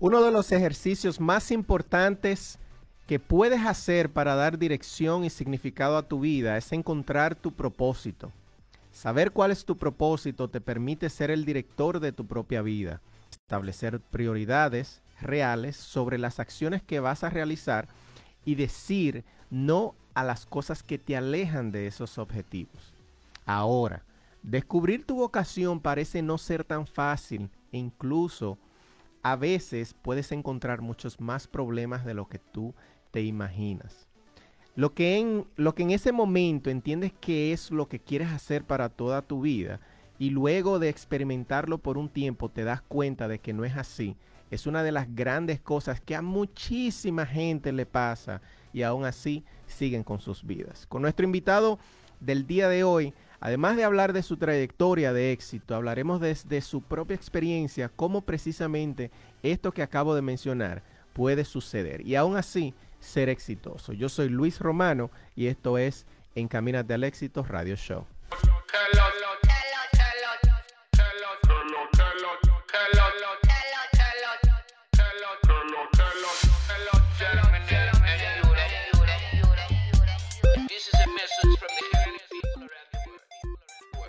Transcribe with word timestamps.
Uno 0.00 0.22
de 0.22 0.30
los 0.30 0.52
ejercicios 0.52 1.18
más 1.18 1.50
importantes 1.50 2.60
que 3.08 3.18
puedes 3.18 3.66
hacer 3.66 4.10
para 4.10 4.36
dar 4.36 4.56
dirección 4.56 5.24
y 5.24 5.30
significado 5.30 5.96
a 5.96 6.06
tu 6.06 6.20
vida 6.20 6.56
es 6.56 6.70
encontrar 6.70 7.34
tu 7.34 7.50
propósito. 7.50 8.30
Saber 8.92 9.32
cuál 9.32 9.50
es 9.50 9.64
tu 9.64 9.76
propósito 9.76 10.48
te 10.48 10.60
permite 10.60 11.10
ser 11.10 11.32
el 11.32 11.44
director 11.44 11.98
de 11.98 12.12
tu 12.12 12.26
propia 12.26 12.62
vida, 12.62 13.00
establecer 13.32 13.98
prioridades 13.98 15.02
reales 15.20 15.76
sobre 15.76 16.16
las 16.16 16.38
acciones 16.38 16.80
que 16.80 17.00
vas 17.00 17.24
a 17.24 17.30
realizar 17.30 17.88
y 18.44 18.54
decir 18.54 19.24
no 19.50 19.96
a 20.14 20.22
las 20.22 20.46
cosas 20.46 20.84
que 20.84 20.98
te 20.98 21.16
alejan 21.16 21.72
de 21.72 21.88
esos 21.88 22.18
objetivos. 22.18 22.92
Ahora, 23.46 24.04
descubrir 24.44 25.04
tu 25.04 25.16
vocación 25.16 25.80
parece 25.80 26.22
no 26.22 26.38
ser 26.38 26.62
tan 26.62 26.86
fácil 26.86 27.50
e 27.72 27.78
incluso 27.78 28.58
a 29.22 29.36
veces 29.36 29.94
puedes 30.00 30.32
encontrar 30.32 30.80
muchos 30.80 31.20
más 31.20 31.46
problemas 31.46 32.04
de 32.04 32.14
lo 32.14 32.28
que 32.28 32.38
tú 32.38 32.74
te 33.10 33.22
imaginas. 33.22 34.08
Lo 34.74 34.94
que, 34.94 35.18
en, 35.18 35.46
lo 35.56 35.74
que 35.74 35.82
en 35.82 35.90
ese 35.90 36.12
momento 36.12 36.70
entiendes 36.70 37.12
que 37.20 37.52
es 37.52 37.70
lo 37.70 37.88
que 37.88 37.98
quieres 37.98 38.28
hacer 38.28 38.64
para 38.64 38.88
toda 38.88 39.22
tu 39.22 39.40
vida 39.40 39.80
y 40.18 40.30
luego 40.30 40.78
de 40.78 40.88
experimentarlo 40.88 41.78
por 41.78 41.98
un 41.98 42.08
tiempo 42.08 42.48
te 42.48 42.64
das 42.64 42.82
cuenta 42.82 43.26
de 43.26 43.40
que 43.40 43.52
no 43.52 43.64
es 43.64 43.76
así, 43.76 44.16
es 44.50 44.66
una 44.66 44.82
de 44.82 44.92
las 44.92 45.14
grandes 45.14 45.60
cosas 45.60 46.00
que 46.00 46.14
a 46.14 46.22
muchísima 46.22 47.26
gente 47.26 47.72
le 47.72 47.86
pasa 47.86 48.40
y 48.72 48.82
aún 48.82 49.04
así 49.04 49.44
siguen 49.66 50.04
con 50.04 50.20
sus 50.20 50.44
vidas. 50.44 50.86
Con 50.86 51.02
nuestro 51.02 51.24
invitado 51.24 51.78
del 52.20 52.46
día 52.46 52.68
de 52.68 52.84
hoy, 52.84 53.14
además 53.40 53.76
de 53.76 53.84
hablar 53.84 54.12
de 54.12 54.22
su 54.22 54.36
trayectoria 54.36 55.12
de 55.12 55.32
éxito, 55.32 55.74
hablaremos 55.74 56.20
desde 56.20 56.60
su 56.60 56.82
propia 56.82 57.14
experiencia, 57.14 57.88
cómo 57.88 58.22
precisamente 58.22 59.10
esto 59.42 59.72
que 59.72 59.82
acabo 59.82 60.14
de 60.14 60.22
mencionar 60.22 60.82
puede 61.12 61.44
suceder 61.44 62.06
y 62.06 62.14
aún 62.14 62.36
así 62.36 62.74
ser 63.00 63.28
exitoso. 63.28 63.92
Yo 63.92 64.08
soy 64.08 64.28
Luis 64.28 64.60
Romano 64.60 65.10
y 65.34 65.46
esto 65.46 65.78
es 65.78 66.06
Encamínate 66.34 66.94
al 66.94 67.04
Éxito 67.04 67.42
Radio 67.42 67.74
Show. 67.74 68.06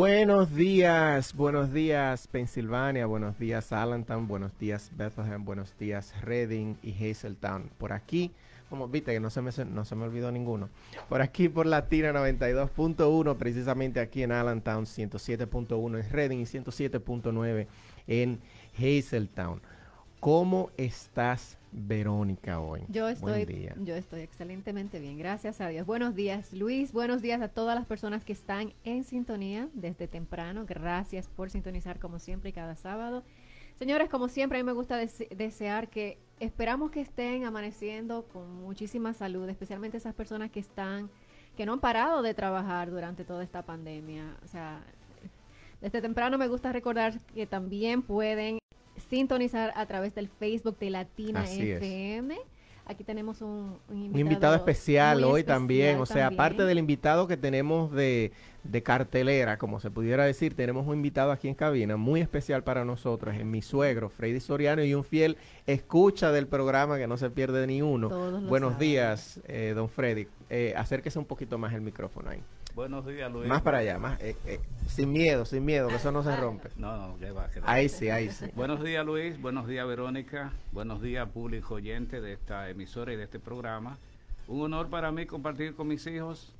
Buenos 0.00 0.54
días, 0.54 1.34
buenos 1.34 1.72
días 1.72 2.28
Pensilvania, 2.28 3.06
buenos 3.06 3.36
días 3.36 3.72
Allentown, 3.72 4.28
buenos 4.28 4.56
días 4.56 4.92
Bethlehem, 4.96 5.44
buenos 5.44 5.76
días 5.76 6.14
Reading 6.22 6.76
y 6.84 6.92
Hazeltown. 6.92 7.68
Por 7.78 7.92
aquí, 7.92 8.30
como 8.70 8.86
viste 8.86 9.12
que 9.12 9.18
no 9.18 9.28
se 9.28 9.42
me, 9.42 9.50
no 9.64 9.84
se 9.84 9.96
me 9.96 10.04
olvidó 10.04 10.30
ninguno. 10.30 10.68
Por 11.08 11.20
aquí 11.20 11.48
por 11.48 11.66
Latina 11.66 12.12
92.1, 12.12 13.36
precisamente 13.38 13.98
aquí 13.98 14.22
en 14.22 14.30
Allentown, 14.30 14.84
107.1 14.84 15.98
en 15.98 16.10
Reading 16.12 16.38
y 16.38 16.44
107.9 16.44 17.66
en 18.06 18.38
Hazeltown. 18.78 19.60
¿Cómo 20.20 20.70
estás, 20.76 21.57
Verónica, 21.72 22.60
hoy? 22.60 22.82
Yo 22.88 23.08
estoy, 23.08 23.70
yo 23.82 23.94
estoy 23.94 24.20
excelentemente 24.20 24.98
bien, 24.98 25.18
gracias 25.18 25.60
a 25.60 25.68
Dios. 25.68 25.86
Buenos 25.86 26.14
días, 26.14 26.52
Luis. 26.52 26.92
Buenos 26.92 27.22
días 27.22 27.40
a 27.40 27.48
todas 27.48 27.74
las 27.74 27.86
personas 27.86 28.24
que 28.24 28.32
están 28.32 28.72
en 28.84 29.04
sintonía 29.04 29.68
desde 29.74 30.08
temprano. 30.08 30.64
Gracias 30.66 31.28
por 31.28 31.50
sintonizar 31.50 31.98
como 31.98 32.18
siempre 32.18 32.52
cada 32.52 32.76
sábado. 32.76 33.22
Señores, 33.78 34.08
como 34.08 34.28
siempre, 34.28 34.58
a 34.58 34.62
mí 34.62 34.66
me 34.66 34.72
gusta 34.72 34.96
desear 34.96 35.88
que 35.88 36.18
esperamos 36.40 36.90
que 36.90 37.00
estén 37.00 37.44
amaneciendo 37.44 38.24
con 38.32 38.52
muchísima 38.62 39.14
salud, 39.14 39.48
especialmente 39.48 39.98
esas 39.98 40.14
personas 40.14 40.50
que 40.50 40.60
están, 40.60 41.10
que 41.56 41.64
no 41.64 41.74
han 41.74 41.80
parado 41.80 42.22
de 42.22 42.34
trabajar 42.34 42.90
durante 42.90 43.24
toda 43.24 43.44
esta 43.44 43.62
pandemia. 43.62 44.36
O 44.44 44.48
sea, 44.48 44.82
desde 45.80 46.00
temprano 46.00 46.38
me 46.38 46.48
gusta 46.48 46.72
recordar 46.72 47.20
que 47.34 47.46
también 47.46 48.02
pueden 48.02 48.58
sintonizar 49.08 49.72
a 49.74 49.86
través 49.86 50.14
del 50.14 50.28
Facebook 50.28 50.78
de 50.78 50.90
Latina 50.90 51.44
FM. 51.44 52.36
Aquí 52.86 53.04
tenemos 53.04 53.42
un, 53.42 53.78
invitado, 53.90 54.54
especial 54.54 55.22
hoy 55.22 55.44
también. 55.44 56.00
O 56.00 56.06
sea, 56.06 56.28
aparte 56.28 56.64
del 56.64 56.78
invitado 56.78 57.28
que 57.28 57.36
tenemos 57.36 57.92
de, 57.92 58.32
de, 58.64 58.82
cartelera, 58.82 59.58
como 59.58 59.78
se 59.78 59.90
pudiera 59.90 60.24
decir, 60.24 60.54
tenemos 60.54 60.86
un 60.86 60.94
invitado 60.94 61.30
aquí 61.30 61.48
en 61.48 61.54
cabina 61.54 61.98
muy 61.98 62.22
especial 62.22 62.64
para 62.64 62.86
nosotros. 62.86 63.36
Es 63.36 63.44
mi 63.44 63.60
suegro, 63.60 64.08
Freddy 64.08 64.40
Soriano, 64.40 64.82
y 64.82 64.94
un 64.94 65.04
fiel 65.04 65.36
escucha 65.66 66.32
del 66.32 66.46
programa 66.46 66.96
que 66.96 67.06
no 67.06 67.18
se 67.18 67.28
pierde 67.28 67.66
ni 67.66 67.82
uno. 67.82 68.08
Buenos 68.48 68.78
días, 68.78 69.38
eh, 69.46 69.74
don 69.74 69.90
Freddy. 69.90 70.26
Eh, 70.48 70.72
acérquese 70.74 71.18
un 71.18 71.26
poquito 71.26 71.58
más 71.58 71.74
el 71.74 71.82
micrófono 71.82 72.30
ahí. 72.30 72.40
Buenos 72.78 73.04
días, 73.04 73.28
Luis. 73.32 73.48
Más 73.48 73.62
para 73.62 73.78
allá, 73.78 73.98
más, 73.98 74.20
eh, 74.20 74.36
eh, 74.46 74.60
sin 74.86 75.12
miedo, 75.12 75.44
sin 75.44 75.64
miedo, 75.64 75.88
que 75.88 75.96
eso 75.96 76.12
no 76.12 76.22
se 76.22 76.36
rompe. 76.36 76.68
No, 76.76 76.96
no, 76.96 77.18
ya 77.18 77.32
va. 77.32 77.48
Ahí 77.64 77.88
sí, 77.88 78.08
ahí 78.08 78.30
sí. 78.30 78.46
Buenos 78.54 78.84
días, 78.84 79.04
Luis. 79.04 79.36
Buenos 79.40 79.66
días, 79.66 79.84
Verónica. 79.84 80.52
Buenos 80.70 81.02
días, 81.02 81.28
público 81.28 81.74
oyente 81.74 82.20
de 82.20 82.34
esta 82.34 82.70
emisora 82.70 83.12
y 83.12 83.16
de 83.16 83.24
este 83.24 83.40
programa. 83.40 83.98
Un 84.46 84.62
honor 84.62 84.88
para 84.90 85.10
mí 85.10 85.26
compartir 85.26 85.74
con 85.74 85.88
mis 85.88 86.06
hijos 86.06 86.54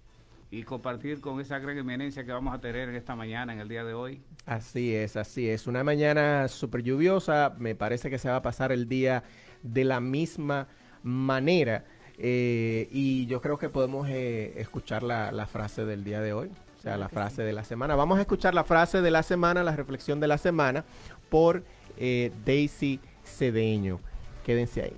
y 0.51 0.65
compartir 0.65 1.21
con 1.21 1.41
esa 1.41 1.61
gran 1.61 1.79
eminencia 1.79 2.25
que 2.25 2.33
vamos 2.33 2.53
a 2.53 2.59
tener 2.61 2.89
en 2.89 2.97
esta 2.97 3.15
mañana, 3.15 3.53
en 3.53 3.61
el 3.61 3.69
día 3.69 3.85
de 3.85 3.95
hoy. 3.95 4.21
Así 4.45 4.97
es, 4.97 5.17
así 5.17 5.49
es. 5.49 5.69
Una 5.69 5.85
mañana 5.85 6.49
súper 6.49 6.83
lluviosa. 6.83 7.55
Me 7.59 7.77
parece 7.77 8.11
que 8.11 8.19
se 8.19 8.29
va 8.29 8.35
a 8.35 8.43
pasar 8.43 8.73
el 8.73 8.89
día 8.89 9.23
de 9.63 9.85
la 9.85 10.01
misma 10.01 10.67
manera. 11.05 11.85
Eh, 12.21 12.89
y 12.91 13.27
yo 13.27 13.41
creo 13.41 13.59
que 13.59 13.69
podemos 13.69 14.09
eh, 14.09 14.55
escuchar 14.57 15.05
la, 15.05 15.47
frase 15.47 15.85
del 15.85 16.03
día 16.03 16.21
de 16.21 16.33
hoy, 16.33 16.51
o 16.77 16.83
sea, 16.83 16.97
la 16.97 17.09
frase 17.09 17.43
de 17.43 17.53
la 17.53 17.63
semana. 17.63 17.95
Vamos 17.95 18.19
a 18.19 18.23
escuchar 18.23 18.55
la 18.55 18.65
frase 18.65 19.01
de 19.01 19.11
la 19.11 19.23
semana, 19.23 19.63
la 19.63 19.77
reflexión 19.77 20.19
de 20.19 20.27
la 20.27 20.39
semana 20.39 20.85
por 21.31 21.63
eh, 21.97 22.33
Daisy 22.45 22.99
Cedeño. 23.25 24.01
Quédense 24.45 24.83
ahí. 24.83 24.97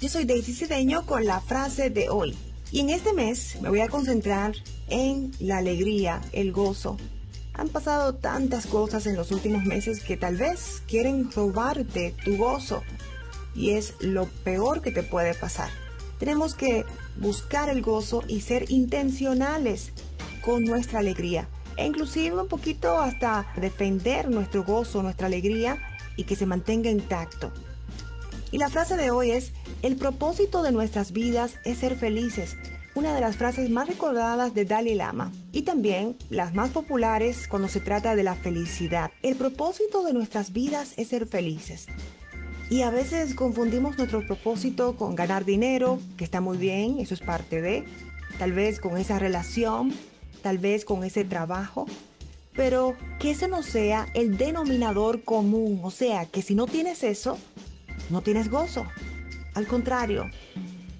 Yo 0.00 0.08
soy 0.08 0.24
Daisy 0.24 0.54
Cedeño 0.54 1.06
con 1.06 1.24
la 1.24 1.40
frase 1.40 1.88
de 1.88 2.10
hoy. 2.10 2.36
Y 2.72 2.80
en 2.80 2.90
este 2.90 3.12
mes 3.12 3.56
me 3.60 3.68
voy 3.68 3.80
a 3.80 3.88
concentrar 3.88 4.54
en 4.88 5.32
la 5.40 5.58
alegría, 5.58 6.20
el 6.32 6.52
gozo. 6.52 6.96
Han 7.54 7.68
pasado 7.68 8.14
tantas 8.14 8.66
cosas 8.66 9.06
en 9.06 9.16
los 9.16 9.32
últimos 9.32 9.64
meses 9.64 10.04
que 10.04 10.16
tal 10.16 10.36
vez 10.36 10.82
quieren 10.86 11.30
robarte 11.32 12.14
tu 12.24 12.36
gozo. 12.36 12.82
Y 13.56 13.70
es 13.70 13.94
lo 14.00 14.26
peor 14.26 14.82
que 14.82 14.92
te 14.92 15.02
puede 15.02 15.34
pasar. 15.34 15.70
Tenemos 16.20 16.54
que 16.54 16.84
buscar 17.16 17.70
el 17.70 17.82
gozo 17.82 18.22
y 18.28 18.42
ser 18.42 18.70
intencionales 18.70 19.92
con 20.40 20.64
nuestra 20.64 21.00
alegría. 21.00 21.48
E 21.76 21.86
inclusive 21.86 22.40
un 22.40 22.48
poquito 22.48 22.98
hasta 22.98 23.52
defender 23.56 24.30
nuestro 24.30 24.62
gozo, 24.62 25.02
nuestra 25.02 25.26
alegría 25.26 25.78
y 26.16 26.24
que 26.24 26.36
se 26.36 26.46
mantenga 26.46 26.90
intacto. 26.90 27.52
Y 28.52 28.58
la 28.58 28.68
frase 28.68 28.96
de 28.96 29.10
hoy 29.10 29.30
es, 29.30 29.52
el 29.82 29.96
propósito 29.96 30.62
de 30.62 30.72
nuestras 30.72 31.12
vidas 31.12 31.54
es 31.64 31.78
ser 31.78 31.96
felices. 31.96 32.56
Una 32.94 33.14
de 33.14 33.20
las 33.22 33.36
frases 33.36 33.70
más 33.70 33.88
recordadas 33.88 34.52
de 34.52 34.66
Dalai 34.66 34.94
Lama 34.94 35.32
y 35.52 35.62
también 35.62 36.16
las 36.28 36.54
más 36.54 36.70
populares 36.70 37.48
cuando 37.48 37.68
se 37.68 37.80
trata 37.80 38.14
de 38.14 38.22
la 38.22 38.34
felicidad. 38.34 39.10
El 39.22 39.36
propósito 39.36 40.04
de 40.04 40.12
nuestras 40.12 40.52
vidas 40.52 40.92
es 40.98 41.08
ser 41.08 41.26
felices. 41.26 41.86
Y 42.68 42.82
a 42.82 42.90
veces 42.90 43.34
confundimos 43.34 43.96
nuestro 43.96 44.26
propósito 44.26 44.96
con 44.96 45.14
ganar 45.14 45.46
dinero, 45.46 45.98
que 46.18 46.24
está 46.24 46.40
muy 46.42 46.58
bien, 46.58 46.98
eso 46.98 47.14
es 47.14 47.20
parte 47.20 47.62
de, 47.62 47.84
tal 48.38 48.52
vez 48.52 48.80
con 48.80 48.98
esa 48.98 49.18
relación, 49.18 49.94
tal 50.42 50.58
vez 50.58 50.84
con 50.84 51.04
ese 51.04 51.24
trabajo, 51.24 51.86
pero 52.54 52.94
que 53.18 53.30
ese 53.30 53.48
no 53.48 53.62
sea 53.62 54.06
el 54.14 54.36
denominador 54.36 55.22
común, 55.22 55.80
o 55.82 55.90
sea, 55.90 56.26
que 56.26 56.42
si 56.42 56.54
no 56.54 56.66
tienes 56.66 57.02
eso, 57.02 57.38
no 58.10 58.20
tienes 58.20 58.50
gozo. 58.50 58.84
Al 59.54 59.66
contrario, 59.66 60.30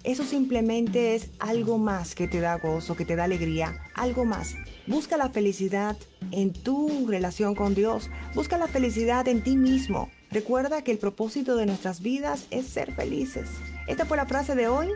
eso 0.02 0.24
simplemente 0.24 1.14
es 1.14 1.28
algo 1.38 1.78
más 1.78 2.14
que 2.14 2.26
te 2.26 2.40
da 2.40 2.56
gozo, 2.58 2.96
que 2.96 3.04
te 3.04 3.16
da 3.16 3.24
alegría, 3.24 3.82
algo 3.94 4.24
más. 4.24 4.54
Busca 4.86 5.16
la 5.16 5.28
felicidad 5.28 5.96
en 6.30 6.52
tu 6.52 7.06
relación 7.06 7.54
con 7.54 7.74
Dios. 7.74 8.10
Busca 8.34 8.56
la 8.56 8.66
felicidad 8.66 9.28
en 9.28 9.42
ti 9.42 9.56
mismo. 9.56 10.10
Recuerda 10.30 10.82
que 10.82 10.92
el 10.92 10.98
propósito 10.98 11.56
de 11.56 11.66
nuestras 11.66 12.00
vidas 12.00 12.46
es 12.50 12.66
ser 12.66 12.94
felices. 12.94 13.50
Esta 13.88 14.06
fue 14.06 14.16
la 14.16 14.26
frase 14.26 14.54
de 14.54 14.68
hoy. 14.68 14.88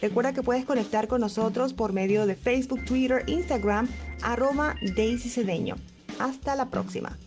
Recuerda 0.00 0.32
que 0.32 0.42
puedes 0.42 0.64
conectar 0.64 1.08
con 1.08 1.20
nosotros 1.20 1.72
por 1.72 1.92
medio 1.92 2.26
de 2.26 2.36
Facebook, 2.36 2.84
Twitter, 2.84 3.24
Instagram, 3.26 3.88
arroba 4.22 4.76
Daisy 4.94 5.30
Cedeño. 5.30 5.76
Hasta 6.18 6.54
la 6.54 6.70
próxima. 6.70 7.18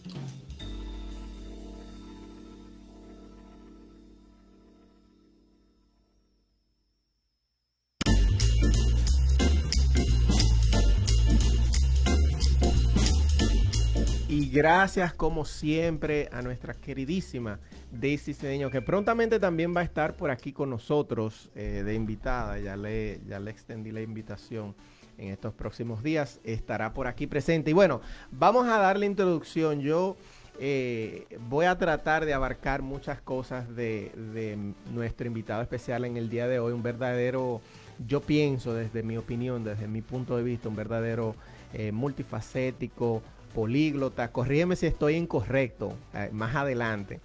Gracias 14.57 15.13
como 15.13 15.45
siempre 15.45 16.29
a 16.31 16.41
nuestra 16.41 16.73
queridísima 16.73 17.59
Daisy 17.91 18.33
Cedeño, 18.33 18.71
que 18.71 18.81
prontamente 18.81 19.39
también 19.39 19.75
va 19.75 19.81
a 19.81 19.83
estar 19.83 20.17
por 20.17 20.31
aquí 20.31 20.51
con 20.51 20.71
nosotros 20.71 21.51
eh, 21.53 21.83
de 21.85 21.93
invitada. 21.93 22.57
Ya 22.57 22.75
le, 22.75 23.21
ya 23.27 23.39
le 23.39 23.51
extendí 23.51 23.91
la 23.91 24.01
invitación 24.01 24.73
en 25.19 25.29
estos 25.29 25.53
próximos 25.53 26.01
días. 26.01 26.39
Estará 26.43 26.91
por 26.91 27.05
aquí 27.05 27.27
presente. 27.27 27.69
Y 27.69 27.73
bueno, 27.73 28.01
vamos 28.31 28.67
a 28.67 28.79
darle 28.79 29.05
introducción. 29.05 29.79
Yo 29.79 30.17
eh, 30.59 31.27
voy 31.47 31.67
a 31.67 31.77
tratar 31.77 32.25
de 32.25 32.33
abarcar 32.33 32.81
muchas 32.81 33.21
cosas 33.21 33.75
de, 33.75 34.11
de 34.33 34.57
nuestro 34.91 35.27
invitado 35.27 35.61
especial 35.61 36.03
en 36.03 36.17
el 36.17 36.29
día 36.29 36.47
de 36.47 36.57
hoy. 36.57 36.73
Un 36.73 36.81
verdadero, 36.81 37.61
yo 38.07 38.21
pienso 38.21 38.73
desde 38.73 39.03
mi 39.03 39.17
opinión, 39.17 39.63
desde 39.63 39.87
mi 39.87 40.01
punto 40.01 40.35
de 40.35 40.41
vista, 40.41 40.67
un 40.67 40.75
verdadero 40.75 41.35
eh, 41.73 41.91
multifacético, 41.91 43.21
políglota. 43.53 44.31
Corrígeme 44.31 44.75
si 44.75 44.87
estoy 44.87 45.15
incorrecto 45.15 45.93
eh, 46.13 46.29
más 46.31 46.55
adelante. 46.55 47.19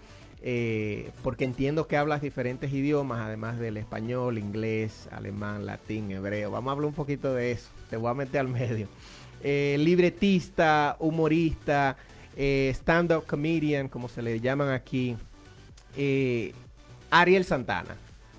Eh, 0.45 1.11
porque 1.23 1.45
entiendo 1.45 1.87
que 1.87 1.97
hablas 1.97 2.21
diferentes 2.21 2.73
idiomas, 2.73 3.21
además 3.21 3.59
del 3.59 3.77
español, 3.77 4.39
inglés, 4.39 5.09
alemán, 5.13 5.67
latín, 5.67 6.11
hebreo. 6.11 6.51
Vamos 6.51 6.71
a 6.71 6.73
hablar 6.73 6.89
un 6.89 6.95
poquito 6.95 7.33
de 7.35 7.53
eso. 7.53 7.69
Te 7.91 7.97
voy 7.97 8.11
a 8.11 8.15
meter 8.15 8.41
al 8.41 8.49
medio. 8.49 8.89
Eh, 9.43 9.77
libretista, 9.79 10.97
humorista, 10.99 11.97
stand-up 12.37 13.27
comedian, 13.27 13.89
como 13.89 14.09
se 14.09 14.23
le 14.23 14.41
llaman 14.41 14.71
aquí. 14.71 15.17
Ariel 17.11 17.45
Santana. 17.45 17.97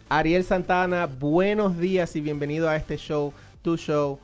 Ariel 0.10 0.44
Santana, 0.44 1.06
buenos 1.06 1.78
días 1.78 2.16
y 2.16 2.22
bienvenido 2.22 2.70
a 2.70 2.76
este 2.76 2.98
show, 2.98 3.34
tu 3.62 3.78
show, 3.78 4.20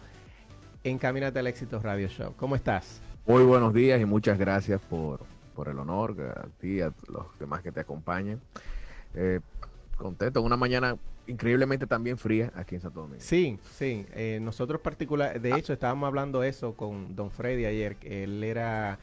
Encamínate 0.83 1.39
al 1.39 1.47
Éxito 1.47 1.79
Radio 1.79 2.07
Show. 2.07 2.33
¿Cómo 2.38 2.56
estás? 2.56 3.01
Muy 3.29 3.43
buenos 3.43 3.75
días 3.75 4.01
y 4.01 4.05
muchas 4.05 4.39
gracias 4.39 4.81
por, 4.81 5.19
por 5.55 5.67
el 5.67 5.77
honor, 5.77 6.15
a 6.19 6.47
ti 6.59 6.77
y 6.77 6.81
a 6.81 6.91
los 7.09 7.27
demás 7.39 7.61
que 7.61 7.71
te 7.71 7.79
acompañan. 7.79 8.41
Eh, 9.13 9.39
contento, 9.97 10.41
una 10.41 10.57
mañana 10.57 10.97
increíblemente 11.27 11.85
también 11.85 12.17
fría 12.17 12.51
aquí 12.55 12.73
en 12.73 12.81
Santo 12.81 13.01
Domingo. 13.01 13.21
Sí, 13.21 13.59
sí. 13.77 14.07
eh, 14.15 14.39
nosotros 14.41 14.81
particular, 14.81 15.39
de 15.39 15.53
hecho, 15.55 15.73
estábamos 15.73 16.07
hablando 16.07 16.41
eso 16.41 16.73
con 16.73 17.15
Don 17.15 17.29
Freddy 17.29 17.65
ayer, 17.65 17.97
que 17.97 18.23
él 18.23 18.43
era, 18.43 18.97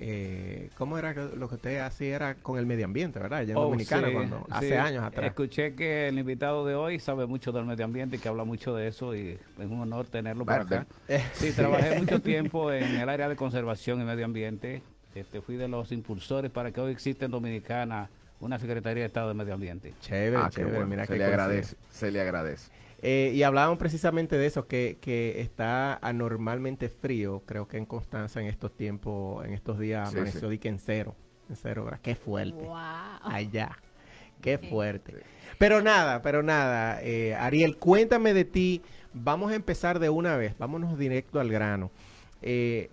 eh, 0.00 0.70
¿cómo 0.76 0.98
era 0.98 1.14
que- 1.14 1.36
lo 1.36 1.48
que 1.48 1.56
usted 1.56 1.78
hacía? 1.80 2.16
Era 2.16 2.34
con 2.34 2.58
el 2.58 2.66
medio 2.66 2.84
ambiente, 2.84 3.18
¿verdad? 3.18 3.40
Allá 3.40 3.52
en 3.52 3.56
Oh, 3.58 3.64
Dominicana, 3.64 4.08
sí, 4.08 4.14
cuando, 4.14 4.46
hace 4.50 4.68
sí. 4.68 4.74
años 4.74 5.04
atrás. 5.04 5.26
Escuché 5.26 5.74
que 5.74 6.08
el 6.08 6.18
invitado 6.18 6.66
de 6.66 6.74
hoy 6.74 6.98
sabe 6.98 7.26
mucho 7.26 7.52
del 7.52 7.64
medio 7.64 7.84
ambiente 7.84 8.16
y 8.16 8.18
que 8.18 8.28
habla 8.28 8.44
mucho 8.44 8.74
de 8.74 8.88
eso 8.88 9.14
y 9.14 9.30
es 9.58 9.66
un 9.66 9.80
honor 9.80 10.06
tenerlo 10.06 10.44
por 10.44 10.54
acá. 10.54 10.86
Sí, 11.34 11.52
trabajé 11.52 11.98
mucho 12.00 12.20
tiempo 12.20 12.72
en 12.72 12.96
el 12.96 13.08
área 13.08 13.28
de 13.28 13.36
conservación 13.36 14.00
y 14.00 14.04
medio 14.04 14.24
ambiente. 14.24 14.82
Este, 15.14 15.40
fui 15.42 15.56
de 15.56 15.68
los 15.68 15.92
impulsores 15.92 16.50
para 16.50 16.70
que 16.72 16.80
hoy 16.80 16.90
exista 16.92 17.26
en 17.26 17.30
Dominicana 17.32 18.08
una 18.40 18.58
Secretaría 18.58 19.02
de 19.02 19.06
Estado 19.06 19.28
de 19.28 19.34
Medio 19.34 19.54
Ambiente. 19.54 19.92
Chévere, 20.00 20.36
Ah, 20.38 20.46
qué 20.50 20.56
chévere. 20.56 20.74
bueno, 20.76 20.90
Mira 20.90 21.06
se 21.06 21.12
qué 21.12 21.18
le 21.18 21.24
agradece, 21.26 21.76
se 21.90 22.10
le 22.10 22.20
agradece. 22.20 22.72
Eh, 23.04 23.32
y 23.34 23.42
hablábamos 23.42 23.78
precisamente 23.78 24.38
de 24.38 24.46
eso, 24.46 24.68
que, 24.68 24.96
que 25.00 25.40
está 25.40 25.96
anormalmente 26.06 26.88
frío, 26.88 27.42
creo 27.46 27.66
que 27.66 27.76
en 27.76 27.84
Constanza 27.84 28.40
en 28.40 28.46
estos 28.46 28.72
tiempos, 28.76 29.44
en 29.44 29.52
estos 29.54 29.78
días 29.78 30.10
Sí, 30.10 30.16
amaneció 30.16 30.50
sí. 30.50 30.60
en 30.62 30.78
cero, 30.78 31.16
en 31.50 31.56
cero. 31.56 31.90
Qué 32.00 32.14
fuerte. 32.14 32.62
Wow. 32.64 32.76
Allá. 33.22 33.76
Qué 34.40 34.58
fuerte. 34.58 35.14
Pero 35.58 35.82
nada, 35.82 36.22
pero 36.22 36.42
nada. 36.42 37.00
eh, 37.02 37.34
Ariel, 37.34 37.76
cuéntame 37.76 38.34
de 38.34 38.44
ti. 38.44 38.82
Vamos 39.12 39.52
a 39.52 39.56
empezar 39.56 39.98
de 39.98 40.08
una 40.08 40.36
vez. 40.36 40.56
Vámonos 40.58 40.96
directo 40.98 41.38
al 41.40 41.48
grano. 41.50 41.90
Eh, 42.40 42.90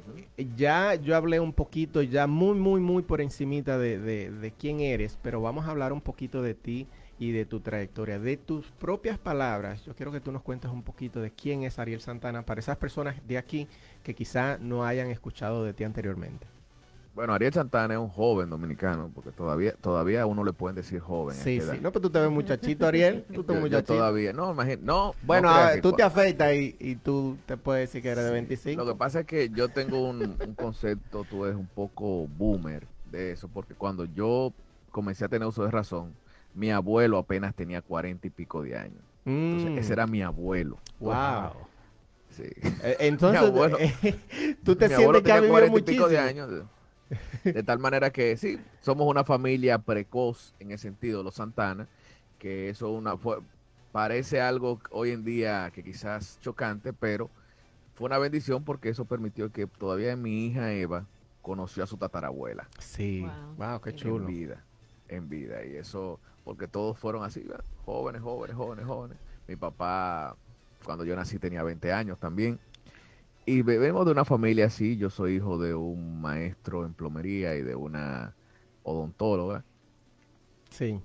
ya 0.58 0.94
yo 0.96 1.16
hablé 1.16 1.40
un 1.40 1.54
poquito, 1.54 2.02
ya 2.04 2.28
muy, 2.28 2.56
muy, 2.58 2.82
muy 2.82 3.02
por 3.02 3.20
encimita 3.22 3.78
de, 3.80 3.98
de- 4.00 4.30
de 4.30 4.52
quién 4.52 4.80
eres, 4.80 5.18
pero 5.24 5.42
vamos 5.42 5.66
a 5.66 5.72
hablar 5.72 5.92
un 5.92 6.02
poquito 6.02 6.44
de 6.44 6.54
ti 6.54 6.88
y 7.20 7.34
de 7.34 7.46
tu 7.46 7.60
trayectoria, 7.60 8.18
de 8.18 8.38
tus 8.38 8.72
propias 8.72 9.20
palabras. 9.20 9.84
Yo 9.86 9.94
quiero 9.94 10.12
que 10.12 10.22
tú 10.22 10.32
nos 10.32 10.42
cuentes 10.42 10.72
un 10.72 10.84
poquito 10.84 11.20
de 11.20 11.32
quién 11.32 11.64
es 11.64 11.78
Ariel 11.78 12.00
Santana 12.00 12.46
para 12.46 12.62
esas 12.62 12.78
personas 12.78 13.16
de 13.28 13.38
aquí 13.38 13.68
que 14.04 14.16
quizá 14.16 14.58
no 14.58 14.86
hayan 14.86 15.10
escuchado 15.10 15.66
de 15.66 15.74
ti 15.74 15.84
anteriormente. 15.84 16.48
Bueno, 17.14 17.34
Ariel 17.34 17.52
Santana 17.52 17.96
es 17.96 18.00
un 18.00 18.08
joven 18.08 18.50
dominicano, 18.50 19.12
porque 19.14 19.32
todavía 19.32 19.74
todavía 19.74 20.22
a 20.22 20.26
uno 20.26 20.46
le 20.46 20.54
pueden 20.54 20.78
decir 20.78 21.02
joven. 21.02 21.36
Sí, 21.36 21.60
sí. 21.60 21.80
No, 21.82 21.92
pero 21.92 22.04
tú 22.04 22.10
te 22.10 22.20
ves 22.20 22.32
muchachito, 22.32 22.88
Ariel. 22.88 23.26
Tú 23.34 23.44
te 23.44 23.52
ves 23.52 23.62
muchachito. 23.62 23.96
todavía, 23.96 24.32
no, 24.32 24.54
imagínate, 24.54 24.84
no. 24.86 25.14
Bueno, 25.24 25.50
no 25.50 25.54
ah, 25.54 25.72
tú 25.82 25.92
te 25.92 26.04
afeitas 26.04 26.54
y, 26.54 26.78
y 26.80 26.96
tú 26.96 27.38
te 27.46 27.58
puedes 27.58 27.90
decir 27.90 28.02
que 28.02 28.10
eres 28.10 28.24
de 28.24 28.32
25. 28.32 28.82
Lo 28.82 28.94
que 28.94 28.98
pasa 28.98 29.22
es 29.22 29.26
que 29.26 29.50
yo 29.50 29.68
tengo 29.68 30.08
un, 30.08 30.22
un 30.22 30.54
concepto, 30.56 31.26
tú 31.30 31.44
eres 31.44 31.58
un 31.58 31.68
poco 31.68 32.28
boomer 32.38 32.88
de 33.12 33.34
eso, 33.34 33.50
porque 33.50 33.74
cuando 33.74 34.06
yo 34.06 34.54
comencé 34.90 35.26
a 35.26 35.28
tener 35.28 35.46
uso 35.46 35.66
de 35.66 35.72
razón, 35.72 36.14
mi 36.60 36.72
abuelo 36.72 37.18
apenas 37.18 37.56
tenía 37.56 37.82
cuarenta 37.82 38.28
y 38.28 38.30
pico 38.30 38.62
de 38.62 38.78
años. 38.78 39.02
Entonces, 39.26 39.72
Mm, 39.72 39.78
ese 39.78 39.94
era 39.94 40.06
mi 40.08 40.22
abuelo. 40.22 40.78
Wow. 41.00 41.54
Sí. 42.30 42.44
Eh, 42.84 42.98
Entonces, 43.00 43.42
Mi 43.42 43.48
abuelo- 43.48 43.78
tú 44.64 44.76
te 44.76 44.88
sientes 44.90 45.22
que 45.24 45.32
has 45.32 45.40
tenía 45.40 45.42
vivido 45.42 45.52
cuarenta 45.52 45.80
y 45.80 45.82
pico 45.84 46.08
de 46.10 46.20
años. 46.20 46.50
De 47.44 47.64
tal 47.64 47.80
manera 47.80 48.12
que 48.12 48.36
sí, 48.38 48.60
somos 48.82 49.08
una 49.08 49.24
familia 49.24 49.80
precoz 49.80 50.54
en 50.60 50.72
ese 50.72 50.84
sentido, 50.84 51.24
los 51.24 51.36
Santana, 51.36 51.88
que 52.38 52.70
eso 52.70 52.90
una 52.92 53.18
fue, 53.18 53.40
parece 53.92 54.42
algo 54.42 54.80
hoy 54.92 55.12
en 55.12 55.24
día 55.24 55.72
que 55.74 55.84
quizás 55.84 56.40
chocante, 56.42 56.94
pero 56.94 57.30
fue 57.96 58.06
una 58.08 58.18
bendición 58.20 58.64
porque 58.64 58.90
eso 58.90 59.06
permitió 59.06 59.52
que 59.52 59.66
todavía 59.66 60.16
mi 60.16 60.46
hija 60.48 60.72
Eva 60.74 61.06
conoció 61.42 61.84
a 61.84 61.88
su 61.88 61.98
tatarabuela 61.98 62.68
Sí. 62.80 63.22
Wow. 63.22 63.56
Wow, 63.72 63.82
qué 63.82 63.92
Qué 63.92 63.96
chulo. 63.98 64.18
en 64.18 64.28
vida, 64.28 64.64
en 65.10 65.30
vida 65.30 65.66
y 65.66 65.76
eso 65.76 66.20
porque 66.44 66.68
todos 66.68 66.98
fueron 66.98 67.24
así, 67.24 67.42
¿verdad? 67.42 67.66
jóvenes, 67.86 68.22
jóvenes, 68.22 68.56
jóvenes, 68.56 68.86
jóvenes. 68.86 69.18
Mi 69.48 69.56
papá 69.56 70.36
cuando 70.86 71.04
yo 71.04 71.16
nací 71.16 71.40
tenía 71.40 71.64
20 71.64 71.92
años 71.92 72.20
también. 72.20 72.60
Y 73.46 73.62
venimos 73.64 74.06
de 74.06 74.12
una 74.12 74.26
familia 74.26 74.68
así, 74.68 74.96
yo 74.98 75.10
soy 75.10 75.36
hijo 75.36 75.58
de 75.58 75.74
un 75.74 76.22
maestro 76.22 76.86
en 76.86 76.94
plomería 76.94 77.56
y 77.56 77.64
de 77.64 77.76
una 77.76 78.36
odontóloga. 78.84 79.64
Sí. 80.70 81.00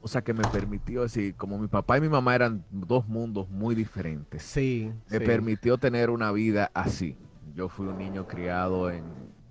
O 0.00 0.08
sea 0.08 0.22
que 0.22 0.32
me 0.32 0.44
permitió 0.48 1.02
decir, 1.02 1.34
como 1.34 1.58
mi 1.58 1.66
papá 1.66 1.98
y 1.98 2.00
mi 2.00 2.08
mamá 2.08 2.34
eran 2.34 2.64
dos 2.70 3.06
mundos 3.08 3.48
muy 3.50 3.74
diferentes, 3.74 4.42
Sí. 4.42 4.90
me 5.10 5.18
sí. 5.18 5.24
permitió 5.24 5.78
tener 5.78 6.10
una 6.10 6.32
vida 6.32 6.70
así. 6.74 7.16
Yo 7.54 7.68
fui 7.68 7.86
un 7.88 7.98
niño 7.98 8.26
criado 8.26 8.90
en 8.90 9.04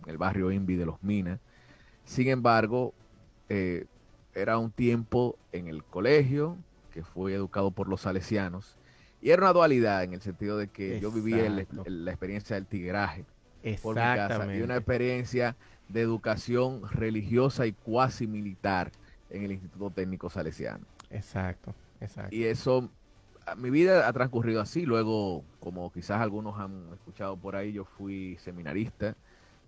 el 0.07 0.17
barrio 0.17 0.51
Invi 0.51 0.75
de 0.75 0.85
Los 0.85 1.03
Minas. 1.03 1.39
Sin 2.05 2.29
embargo, 2.29 2.93
eh, 3.49 3.85
era 4.33 4.57
un 4.57 4.71
tiempo 4.71 5.37
en 5.51 5.67
el 5.67 5.83
colegio 5.83 6.57
que 6.93 7.03
fui 7.03 7.33
educado 7.33 7.71
por 7.71 7.87
los 7.87 8.01
salesianos. 8.01 8.77
Y 9.21 9.31
era 9.31 9.41
una 9.43 9.53
dualidad 9.53 10.03
en 10.03 10.13
el 10.13 10.21
sentido 10.21 10.57
de 10.57 10.67
que 10.69 10.99
yo 10.99 11.11
vivía 11.11 11.45
el- 11.45 11.59
Exacto. 11.59 11.83
el- 11.85 12.05
la 12.05 12.11
experiencia 12.11 12.55
del 12.55 12.65
tigraje 12.67 13.25
por 13.81 13.95
mi 13.95 14.01
casa 14.01 14.45
y 14.55 14.61
una 14.61 14.75
experiencia 14.77 15.55
de 15.89 16.01
educación 16.01 16.81
religiosa 16.89 17.65
y 17.67 17.73
cuasi 17.73 18.27
militar 18.27 18.91
en 19.29 19.43
el 19.43 19.51
Instituto 19.51 19.89
Técnico 19.91 20.29
Salesiano. 20.29 20.85
Exacto. 21.09 21.73
Exacto. 21.99 22.33
Y 22.33 22.45
eso, 22.45 22.89
mi 23.57 23.69
vida 23.69 24.07
ha 24.07 24.13
transcurrido 24.13 24.61
así. 24.61 24.85
Luego, 24.85 25.43
como 25.59 25.91
quizás 25.91 26.21
algunos 26.21 26.57
han 26.59 26.93
escuchado 26.93 27.35
por 27.35 27.55
ahí, 27.55 27.73
yo 27.73 27.83
fui 27.83 28.37
seminarista, 28.39 29.15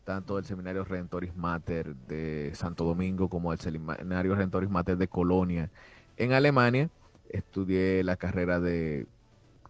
tanto 0.04 0.36
del 0.36 0.46
Seminario 0.46 0.84
Redentoris 0.84 1.36
Mater 1.36 1.96
de 2.08 2.52
Santo 2.56 2.84
Domingo 2.84 3.30
como 3.30 3.52
del 3.52 3.60
Seminario 3.60 4.36
Redentoris 4.36 4.70
Mater 4.70 4.98
de 4.98 5.08
Colonia 5.08 5.70
en 6.18 6.34
Alemania. 6.34 6.90
Estudié 7.30 8.04
la 8.04 8.18
carrera 8.18 8.60
de 8.60 9.08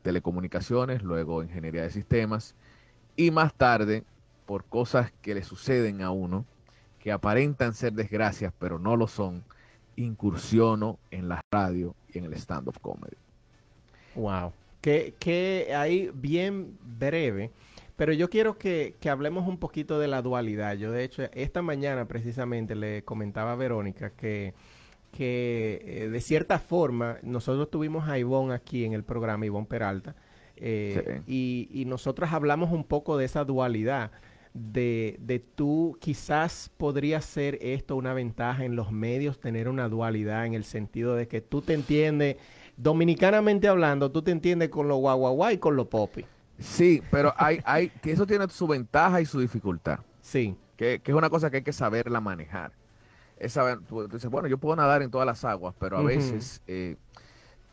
telecomunicaciones, 0.01 1.03
luego 1.03 1.43
ingeniería 1.43 1.83
de 1.83 1.91
sistemas 1.91 2.55
y 3.15 3.31
más 3.31 3.53
tarde, 3.53 4.03
por 4.45 4.65
cosas 4.65 5.11
que 5.21 5.35
le 5.35 5.43
suceden 5.43 6.01
a 6.01 6.11
uno, 6.11 6.45
que 6.99 7.11
aparentan 7.11 7.73
ser 7.73 7.93
desgracias, 7.93 8.53
pero 8.57 8.79
no 8.79 8.95
lo 8.95 9.07
son, 9.07 9.43
incursiono 9.95 10.97
en 11.11 11.29
la 11.29 11.41
radio 11.51 11.95
y 12.13 12.17
en 12.17 12.25
el 12.25 12.33
stand-up 12.33 12.79
comedy. 12.81 13.15
Wow. 14.15 14.51
Que, 14.81 15.13
que 15.19 15.73
ahí 15.75 16.11
bien 16.13 16.77
breve, 16.99 17.51
Pero 18.01 18.13
yo 18.13 18.31
quiero 18.31 18.57
que, 18.57 18.95
que, 18.99 19.11
hablemos 19.11 19.47
un 19.47 19.59
poquito 19.59 19.99
de 19.99 20.07
la 20.07 20.23
dualidad. 20.23 20.73
Yo, 20.73 20.91
de 20.91 21.03
hecho, 21.03 21.21
esta 21.33 21.61
mañana 21.61 22.07
precisamente 22.07 22.73
le 22.73 23.03
comentaba 23.03 23.51
a 23.51 23.55
Verónica 23.55 24.15
que, 24.15 24.55
que 25.11 25.83
eh, 25.85 26.09
de 26.09 26.19
cierta 26.19 26.57
forma 26.57 27.19
nosotros 27.21 27.69
tuvimos 27.69 28.09
a 28.09 28.17
Ivonne 28.17 28.55
aquí 28.55 28.85
en 28.85 28.93
el 28.93 29.03
programa, 29.03 29.45
Ivonne 29.45 29.67
Peralta, 29.67 30.15
eh, 30.55 31.21
y, 31.27 31.69
y, 31.71 31.85
nosotros 31.85 32.31
hablamos 32.33 32.71
un 32.71 32.85
poco 32.85 33.19
de 33.19 33.25
esa 33.25 33.43
dualidad. 33.43 34.09
De, 34.55 35.17
de 35.19 35.37
tú 35.37 35.95
quizás 36.01 36.71
podría 36.77 37.21
ser 37.21 37.59
esto 37.61 37.95
una 37.95 38.15
ventaja 38.15 38.65
en 38.65 38.75
los 38.75 38.91
medios, 38.91 39.39
tener 39.39 39.69
una 39.69 39.89
dualidad 39.89 40.47
en 40.47 40.55
el 40.55 40.63
sentido 40.63 41.13
de 41.13 41.27
que 41.27 41.39
tú 41.41 41.61
te 41.61 41.75
entiendes, 41.75 42.37
dominicanamente 42.77 43.67
hablando, 43.67 44.11
tú 44.11 44.23
te 44.23 44.31
entiendes 44.31 44.69
con 44.69 44.87
lo 44.87 44.95
guaguaguá 44.95 45.53
y 45.53 45.59
con 45.59 45.75
lo 45.75 45.87
popi. 45.87 46.25
Sí, 46.61 47.01
pero 47.11 47.33
hay, 47.37 47.61
hay, 47.65 47.89
que 47.89 48.11
eso 48.11 48.25
tiene 48.25 48.47
su 48.49 48.67
ventaja 48.67 49.19
y 49.21 49.25
su 49.25 49.39
dificultad. 49.39 49.99
Sí. 50.21 50.55
Que, 50.77 50.99
que 50.99 51.11
es 51.11 51.17
una 51.17 51.29
cosa 51.29 51.49
que 51.49 51.57
hay 51.57 51.63
que 51.63 51.73
saberla 51.73 52.21
manejar. 52.21 52.71
Es 53.37 53.53
saber, 53.53 53.79
tú, 53.81 54.07
dices, 54.07 54.29
bueno, 54.29 54.47
yo 54.47 54.57
puedo 54.57 54.75
nadar 54.75 55.01
en 55.01 55.09
todas 55.09 55.25
las 55.25 55.43
aguas, 55.43 55.73
pero 55.79 55.97
a 55.97 56.03
veces 56.03 56.61
eh, 56.67 56.95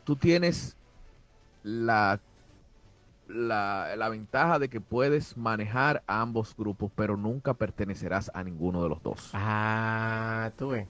tú 0.03 0.15
tienes 0.15 0.75
la 1.63 2.19
la, 3.29 3.95
la, 3.95 4.09
ventaja 4.09 4.57
de 4.59 4.69
que 4.69 4.81
puedes 4.81 5.37
manejar 5.37 6.03
a 6.07 6.21
ambos 6.21 6.55
grupos, 6.57 6.91
pero 6.95 7.15
nunca 7.15 7.53
pertenecerás 7.53 8.31
a 8.33 8.43
ninguno 8.43 8.81
de 8.81 8.89
los 8.89 9.03
dos. 9.03 9.29
Ah, 9.33 10.51
tú 10.57 10.69
ves. 10.69 10.87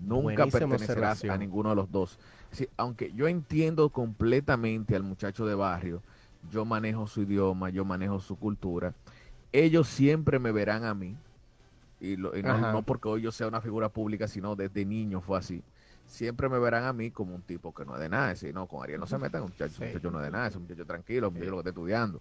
Nunca 0.00 0.46
pertenecerás 0.46 1.24
a 1.24 1.36
ninguno 1.36 1.70
de 1.70 1.76
los 1.76 1.90
dos. 1.90 2.18
Sí, 2.50 2.68
aunque 2.76 3.12
yo 3.12 3.26
entiendo 3.26 3.88
completamente 3.90 4.94
al 4.94 5.02
muchacho 5.02 5.46
de 5.46 5.54
barrio, 5.54 6.02
yo 6.50 6.64
manejo 6.64 7.06
su 7.06 7.22
idioma, 7.22 7.70
yo 7.70 7.84
manejo 7.84 8.20
su 8.20 8.36
cultura, 8.36 8.94
ellos 9.52 9.88
siempre 9.88 10.38
me 10.38 10.52
verán 10.52 10.84
a 10.84 10.94
mí, 10.94 11.16
y, 12.00 12.16
lo, 12.16 12.36
y 12.36 12.42
no, 12.42 12.58
no, 12.72 12.82
porque 12.82 13.08
hoy 13.08 13.22
yo 13.22 13.32
sea 13.32 13.48
una 13.48 13.60
figura 13.60 13.88
pública, 13.88 14.28
sino 14.28 14.54
desde 14.54 14.84
niño 14.84 15.20
fue 15.20 15.38
así 15.38 15.62
siempre 16.08 16.48
me 16.48 16.58
verán 16.58 16.84
a 16.84 16.92
mí 16.92 17.10
como 17.10 17.34
un 17.34 17.42
tipo 17.42 17.72
que 17.72 17.84
no 17.84 17.94
es 17.94 18.00
de 18.00 18.08
nada. 18.08 18.34
Si 18.34 18.52
no, 18.52 18.66
con 18.66 18.82
Ariel 18.82 18.98
no 18.98 19.06
se 19.06 19.18
metan, 19.18 19.42
un 19.42 19.50
muchacho, 19.50 19.74
un 19.80 19.88
muchacho 19.88 20.10
no 20.10 20.18
es 20.18 20.24
de 20.24 20.30
nada, 20.30 20.48
es 20.48 20.56
un 20.56 20.62
muchacho 20.62 20.84
tranquilo, 20.84 21.28
un 21.28 21.34
muchacho 21.34 21.52
que 21.52 21.58
está 21.58 21.70
estudiando. 21.70 22.20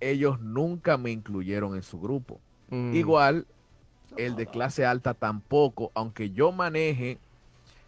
Ellos 0.00 0.40
nunca 0.40 0.96
me 0.96 1.10
incluyeron 1.10 1.76
en 1.76 1.82
su 1.82 2.00
grupo. 2.00 2.40
Mm. 2.70 2.94
Igual, 2.94 3.46
el 4.16 4.34
de 4.36 4.46
clase 4.46 4.84
alta 4.86 5.14
tampoco, 5.14 5.92
aunque 5.94 6.30
yo 6.30 6.50
maneje 6.52 7.18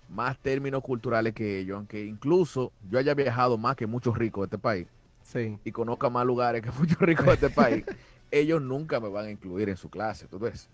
más 0.09 0.39
términos 0.39 0.83
culturales 0.83 1.35
que 1.35 1.59
ellos, 1.59 1.77
aunque 1.77 2.05
incluso 2.05 2.73
yo 2.91 2.99
haya 2.99 3.15
viajado 3.15 3.59
más 3.59 3.77
que 3.77 3.87
muchos 3.87 4.17
ricos 4.17 4.43
de 4.43 4.57
este 4.57 4.59
país 4.59 4.87
sí. 5.23 5.59
y 5.65 5.73
conozca 5.73 6.11
más 6.11 6.27
lugares 6.27 6.63
que 6.63 6.71
muchos 6.79 6.99
ricos 6.99 7.27
de 7.27 7.33
este 7.33 7.51
país, 7.51 7.85
ellos 8.31 8.63
nunca 8.63 9.01
me 9.01 9.09
van 9.09 9.27
a 9.27 9.31
incluir 9.31 9.69
en 9.69 9.77
su 9.77 9.89
clase. 9.91 10.27
¿tú 10.27 10.39
ves? 10.39 10.69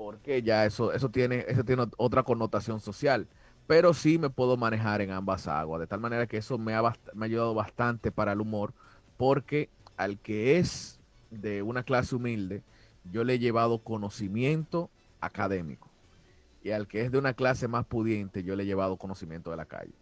porque 0.00 0.42
ya 0.42 0.64
eso, 0.64 0.94
eso, 0.94 1.10
tiene, 1.10 1.44
eso 1.46 1.62
tiene 1.62 1.86
otra 1.98 2.22
connotación 2.22 2.80
social. 2.80 3.26
Pero 3.66 3.92
sí 3.92 4.18
me 4.18 4.30
puedo 4.30 4.56
manejar 4.56 5.02
en 5.02 5.10
ambas 5.10 5.46
aguas, 5.46 5.78
de 5.78 5.86
tal 5.86 6.00
manera 6.00 6.26
que 6.26 6.38
eso 6.38 6.56
me 6.56 6.72
ha, 6.72 6.82
me 7.12 7.24
ha 7.24 7.26
ayudado 7.26 7.52
bastante 7.52 8.10
para 8.10 8.32
el 8.32 8.40
humor, 8.40 8.72
porque 9.18 9.68
al 9.98 10.18
que 10.18 10.56
es 10.56 10.98
de 11.30 11.62
una 11.62 11.82
clase 11.82 12.16
humilde, 12.16 12.62
yo 13.12 13.24
le 13.24 13.34
he 13.34 13.38
llevado 13.38 13.78
conocimiento 13.78 14.88
académico. 15.20 15.89
Y 16.62 16.70
al 16.70 16.86
que 16.86 17.02
es 17.02 17.10
de 17.10 17.18
una 17.18 17.34
clase 17.34 17.68
más 17.68 17.86
pudiente, 17.86 18.42
yo 18.42 18.54
le 18.56 18.64
he 18.64 18.66
llevado 18.66 18.96
conocimiento 18.96 19.50
de 19.50 19.56
la 19.56 19.64
calle. 19.64 19.94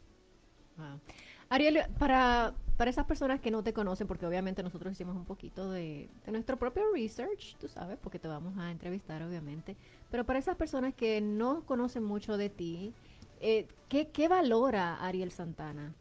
Ariel, 1.51 1.81
para, 1.99 2.53
para 2.77 2.91
esas 2.91 3.07
personas 3.07 3.41
que 3.41 3.51
no 3.51 3.63
te 3.63 3.73
conocen, 3.73 4.07
porque 4.07 4.25
obviamente 4.25 4.63
nosotros 4.63 4.93
hicimos 4.93 5.17
un 5.17 5.25
poquito 5.25 5.71
de, 5.71 6.09
nuestro 6.27 6.57
propio 6.57 6.85
research, 6.93 7.57
tú 7.59 7.69
sabes, 7.69 7.99
porque 8.01 8.21
te 8.21 8.29
vamos 8.29 8.57
a 8.59 8.71
entrevistar, 8.71 9.23
obviamente, 9.23 9.77
pero 10.11 10.25
para 10.25 10.39
esas 10.39 10.57
personas 10.57 10.95
que 10.95 11.21
no 11.21 11.63
conocen 11.63 12.05
mucho 12.05 12.37
de 12.37 12.51
ti, 12.51 12.95
eh, 13.41 13.67
¿qué, 13.89 14.29
valora 14.29 14.97
Ariel 14.97 15.33
Santana? 15.33 15.93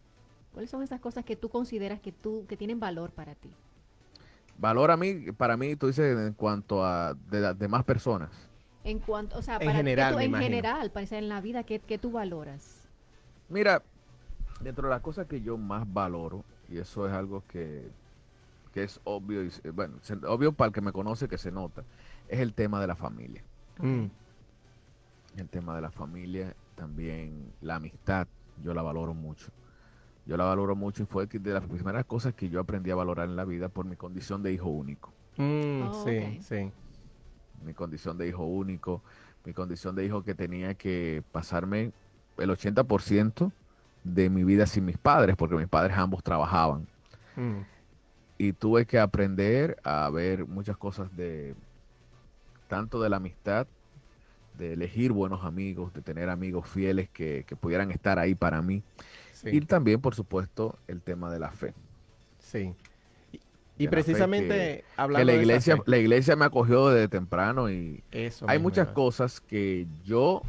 ¿Cuáles 0.53 0.69
son 0.69 0.83
esas 0.83 0.99
cosas 0.99 1.25
que 1.25 1.35
tú 1.35 1.49
consideras 1.49 1.99
que 1.99 2.11
tú 2.11 2.45
que 2.47 2.57
tienen 2.57 2.79
valor 2.79 3.11
para 3.11 3.33
ti? 3.33 3.49
Valor 4.59 4.91
a 4.91 4.97
mí, 4.97 5.31
para 5.31 5.55
mí, 5.55 5.75
tú 5.75 5.87
dices 5.87 6.17
en 6.17 6.33
cuanto 6.33 6.83
a 6.83 7.13
de, 7.13 7.67
más 7.67 7.83
personas. 7.85 8.29
En 8.87 8.99
cuanto, 8.99 9.37
o 9.37 9.41
sea, 9.41 9.59
para 9.59 9.71
en 9.71 9.75
general, 9.75 10.21
en 10.21 10.33
general, 10.33 10.91
para 10.91 11.05
en 11.17 11.27
la 11.27 11.41
vida, 11.41 11.63
¿qué, 11.63 11.79
¿qué 11.79 11.97
tú 11.97 12.09
valoras? 12.09 12.87
Mira, 13.49 13.83
dentro 14.61 14.87
de 14.87 14.93
las 14.93 15.01
cosas 15.01 15.27
que 15.27 15.41
yo 15.41 15.57
más 15.57 15.91
valoro, 15.91 16.45
y 16.69 16.77
eso 16.77 17.05
es 17.05 17.11
algo 17.11 17.43
que, 17.49 17.91
es 18.75 19.01
obvio, 19.03 19.43
y, 19.43 19.51
bueno, 19.73 19.97
obvio 20.29 20.53
para 20.53 20.67
el 20.67 20.73
que 20.73 20.79
me 20.79 20.93
conoce 20.93 21.27
que 21.27 21.37
se 21.37 21.51
nota, 21.51 21.83
es 22.29 22.39
el 22.39 22.53
tema 22.53 22.79
de 22.79 22.87
la 22.87 22.95
familia. 22.95 23.43
Mm. 23.79 24.05
El 25.35 25.49
tema 25.49 25.75
de 25.75 25.81
la 25.81 25.91
familia, 25.91 26.55
también 26.75 27.51
la 27.59 27.75
amistad, 27.75 28.25
yo 28.63 28.73
la 28.73 28.83
valoro 28.83 29.13
mucho. 29.13 29.51
Yo 30.25 30.37
la 30.37 30.45
valoro 30.45 30.77
mucho 30.77 31.03
y 31.03 31.05
fue 31.07 31.25
de 31.25 31.53
las 31.53 31.65
primeras 31.65 32.05
cosas 32.05 32.33
que 32.33 32.47
yo 32.47 32.61
aprendí 32.61 32.89
a 32.89 32.95
valorar 32.95 33.27
en 33.27 33.35
la 33.35 33.43
vida 33.43 33.67
por 33.67 33.83
mi 33.83 33.97
condición 33.97 34.43
de 34.43 34.53
hijo 34.53 34.69
único. 34.69 35.11
Mm, 35.35 35.81
oh, 35.81 36.03
sí, 36.05 36.39
sí. 36.41 36.71
Mi 37.63 37.73
condición 37.73 38.17
de 38.17 38.27
hijo 38.27 38.43
único, 38.45 39.01
mi 39.45 39.53
condición 39.53 39.95
de 39.95 40.05
hijo 40.05 40.23
que 40.23 40.35
tenía 40.35 40.73
que 40.73 41.23
pasarme 41.31 41.91
el 42.37 42.49
80% 42.49 43.51
de 44.03 44.29
mi 44.29 44.43
vida 44.43 44.65
sin 44.65 44.85
mis 44.85 44.97
padres, 44.97 45.35
porque 45.35 45.55
mis 45.55 45.67
padres 45.67 45.97
ambos 45.97 46.23
trabajaban. 46.23 46.87
Mm. 47.35 47.61
Y 48.37 48.53
tuve 48.53 48.85
que 48.85 48.99
aprender 48.99 49.77
a 49.83 50.09
ver 50.09 50.45
muchas 50.45 50.77
cosas 50.77 51.15
de, 51.15 51.55
tanto 52.67 53.01
de 53.01 53.09
la 53.09 53.17
amistad, 53.17 53.67
de 54.57 54.73
elegir 54.73 55.11
buenos 55.11 55.43
amigos, 55.43 55.93
de 55.93 56.01
tener 56.01 56.29
amigos 56.29 56.67
fieles 56.67 57.09
que, 57.09 57.45
pudieran 57.59 57.91
estar 57.91 58.19
ahí 58.19 58.35
para 58.35 58.61
mí. 58.61 58.83
Y 59.43 59.61
también, 59.61 60.01
por 60.01 60.15
supuesto, 60.15 60.77
el 60.87 61.01
tema 61.01 61.31
de 61.31 61.39
la 61.39 61.51
fe. 61.51 61.73
Sí. 62.39 62.73
Y, 63.77 63.87
precisamente 63.87 64.83
hablando 64.95 65.31
la 65.31 65.37
iglesia, 65.37 65.77
la 65.85 65.97
iglesia 65.97 66.35
me 66.35 66.45
acogió 66.45 66.89
desde 66.89 67.07
temprano 67.07 67.69
y 67.69 68.03
hay 68.47 68.59
muchas 68.59 68.87
cosas 68.89 69.39
que 69.39 69.87
yo 70.03 70.41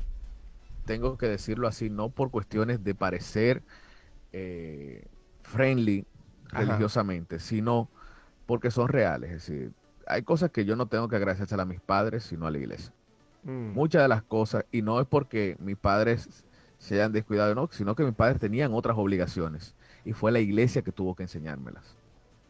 tengo 0.86 1.18
que 1.18 1.28
decirlo 1.28 1.68
así, 1.68 1.90
no 1.90 2.08
por 2.08 2.30
cuestiones 2.30 2.82
de 2.82 2.94
parecer 2.94 3.62
eh, 4.32 5.04
friendly 5.42 6.06
religiosamente, 6.48 7.38
sino 7.38 7.90
porque 8.46 8.70
son 8.70 8.88
reales. 8.88 9.30
Es 9.30 9.46
decir, 9.46 9.72
hay 10.06 10.22
cosas 10.22 10.50
que 10.50 10.64
yo 10.64 10.76
no 10.76 10.86
tengo 10.86 11.08
que 11.08 11.16
agradecer 11.16 11.60
a 11.60 11.66
mis 11.66 11.80
padres, 11.80 12.24
sino 12.24 12.46
a 12.46 12.50
la 12.50 12.56
iglesia. 12.56 12.92
Mm. 13.44 13.72
Muchas 13.72 14.02
de 14.02 14.08
las 14.08 14.22
cosas, 14.22 14.64
y 14.72 14.80
no 14.80 14.98
es 15.00 15.06
porque 15.06 15.56
mis 15.60 15.76
padres 15.76 16.44
se 16.78 16.94
hayan 16.94 17.12
descuidado, 17.12 17.54
no, 17.54 17.68
sino 17.70 17.94
que 17.94 18.04
mis 18.04 18.14
padres 18.14 18.38
tenían 18.38 18.72
otras 18.72 18.96
obligaciones 18.96 19.74
y 20.04 20.14
fue 20.14 20.32
la 20.32 20.40
iglesia 20.40 20.80
que 20.80 20.92
tuvo 20.92 21.14
que 21.14 21.24
enseñármelas. 21.24 21.97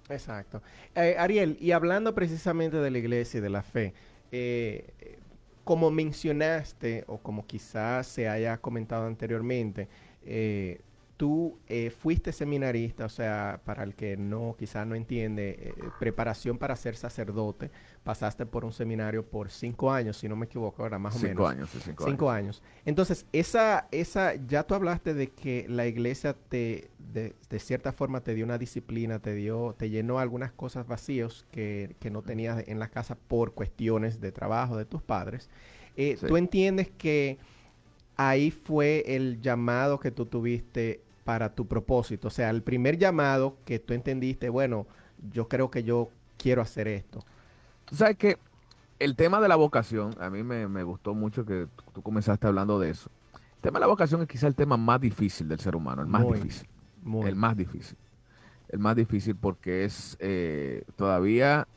Exacto. 0.08 0.62
Eh, 0.94 1.16
Ariel, 1.18 1.56
y 1.60 1.72
hablando 1.72 2.14
precisamente 2.14 2.78
de 2.78 2.90
la 2.90 2.98
iglesia 2.98 3.38
y 3.38 3.40
de 3.40 3.50
la 3.50 3.62
fe, 3.62 3.92
eh, 4.32 5.18
como 5.64 5.90
mencionaste 5.90 7.04
o 7.08 7.18
como 7.18 7.46
quizás 7.46 8.06
se 8.06 8.28
haya 8.28 8.56
comentado 8.58 9.06
anteriormente, 9.06 9.88
eh, 10.22 10.80
tú 11.18 11.58
eh, 11.66 11.90
fuiste 11.90 12.32
seminarista, 12.32 13.04
o 13.04 13.08
sea, 13.08 13.60
para 13.64 13.82
el 13.82 13.96
que 13.96 14.16
no, 14.16 14.54
quizás 14.56 14.86
no 14.86 14.94
entiende, 14.94 15.56
eh, 15.58 15.74
preparación 15.98 16.58
para 16.58 16.76
ser 16.76 16.94
sacerdote, 16.94 17.72
pasaste 18.04 18.46
por 18.46 18.64
un 18.64 18.72
seminario 18.72 19.26
por 19.26 19.50
cinco 19.50 19.90
años, 19.90 20.16
si 20.16 20.28
no 20.28 20.36
me 20.36 20.46
equivoco, 20.46 20.80
ahora 20.82 21.00
más 21.00 21.16
o 21.16 21.18
menos. 21.18 21.30
Cinco 21.32 21.46
años, 21.48 21.70
cinco, 21.84 22.04
cinco 22.06 22.30
años. 22.30 22.62
Entonces, 22.86 23.26
esa, 23.32 23.88
esa, 23.90 24.36
ya 24.46 24.62
tú 24.62 24.76
hablaste 24.76 25.12
de 25.12 25.30
que 25.32 25.66
la 25.68 25.88
iglesia 25.88 26.34
te, 26.34 26.88
de, 26.98 27.34
cierta 27.58 27.92
forma 27.92 28.20
te 28.20 28.34
dio 28.34 28.44
una 28.44 28.56
disciplina, 28.56 29.18
te 29.18 29.34
dio, 29.34 29.74
te 29.76 29.90
llenó 29.90 30.20
algunas 30.20 30.52
cosas 30.52 30.86
vacíos 30.86 31.44
que, 31.50 31.96
que 31.98 32.10
no 32.10 32.22
tenías 32.22 32.62
en 32.68 32.78
la 32.78 32.90
casa 32.90 33.16
por 33.16 33.54
cuestiones 33.54 34.20
de 34.20 34.30
trabajo 34.30 34.76
de 34.76 34.84
tus 34.84 35.02
padres. 35.02 35.50
Eh, 35.96 36.16
¿Tú 36.24 36.36
entiendes 36.36 36.90
que 36.96 37.38
ahí 38.16 38.52
fue 38.52 39.02
el 39.16 39.40
llamado 39.40 39.98
que 39.98 40.12
tú 40.12 40.26
tuviste 40.26 41.02
para 41.28 41.54
tu 41.54 41.66
propósito. 41.66 42.28
O 42.28 42.30
sea, 42.30 42.48
el 42.48 42.62
primer 42.62 42.96
llamado 42.96 43.58
que 43.66 43.78
tú 43.78 43.92
entendiste, 43.92 44.48
bueno, 44.48 44.86
yo 45.30 45.46
creo 45.46 45.70
que 45.70 45.82
yo 45.82 46.08
quiero 46.38 46.62
hacer 46.62 46.88
esto. 46.88 47.22
Tú 47.84 47.96
sabes 47.96 48.16
que 48.16 48.38
el 48.98 49.14
tema 49.14 49.38
de 49.38 49.46
la 49.46 49.56
vocación, 49.56 50.14
a 50.20 50.30
mí 50.30 50.42
me, 50.42 50.82
gustó 50.84 51.12
mucho 51.12 51.44
que 51.44 51.68
tú 51.92 52.00
comenzaste 52.00 52.46
hablando 52.46 52.80
de 52.80 52.88
eso. 52.88 53.10
El 53.56 53.60
tema 53.60 53.78
de 53.78 53.80
la 53.80 53.88
vocación 53.88 54.22
es 54.22 54.26
quizá 54.26 54.46
el 54.46 54.54
tema 54.54 54.78
más 54.78 55.02
difícil 55.02 55.48
del 55.48 55.60
ser 55.60 55.76
humano, 55.76 56.00
el 56.00 56.08
más 56.08 56.26
difícil. 56.32 56.66
el 57.26 57.36
más 57.36 57.54
difícil. 57.54 57.98
El 58.70 58.78
más 58.78 58.96
difícil 58.96 59.36
porque 59.36 59.84
es 59.84 60.16
eh, 60.20 60.82
todavía 60.96 61.68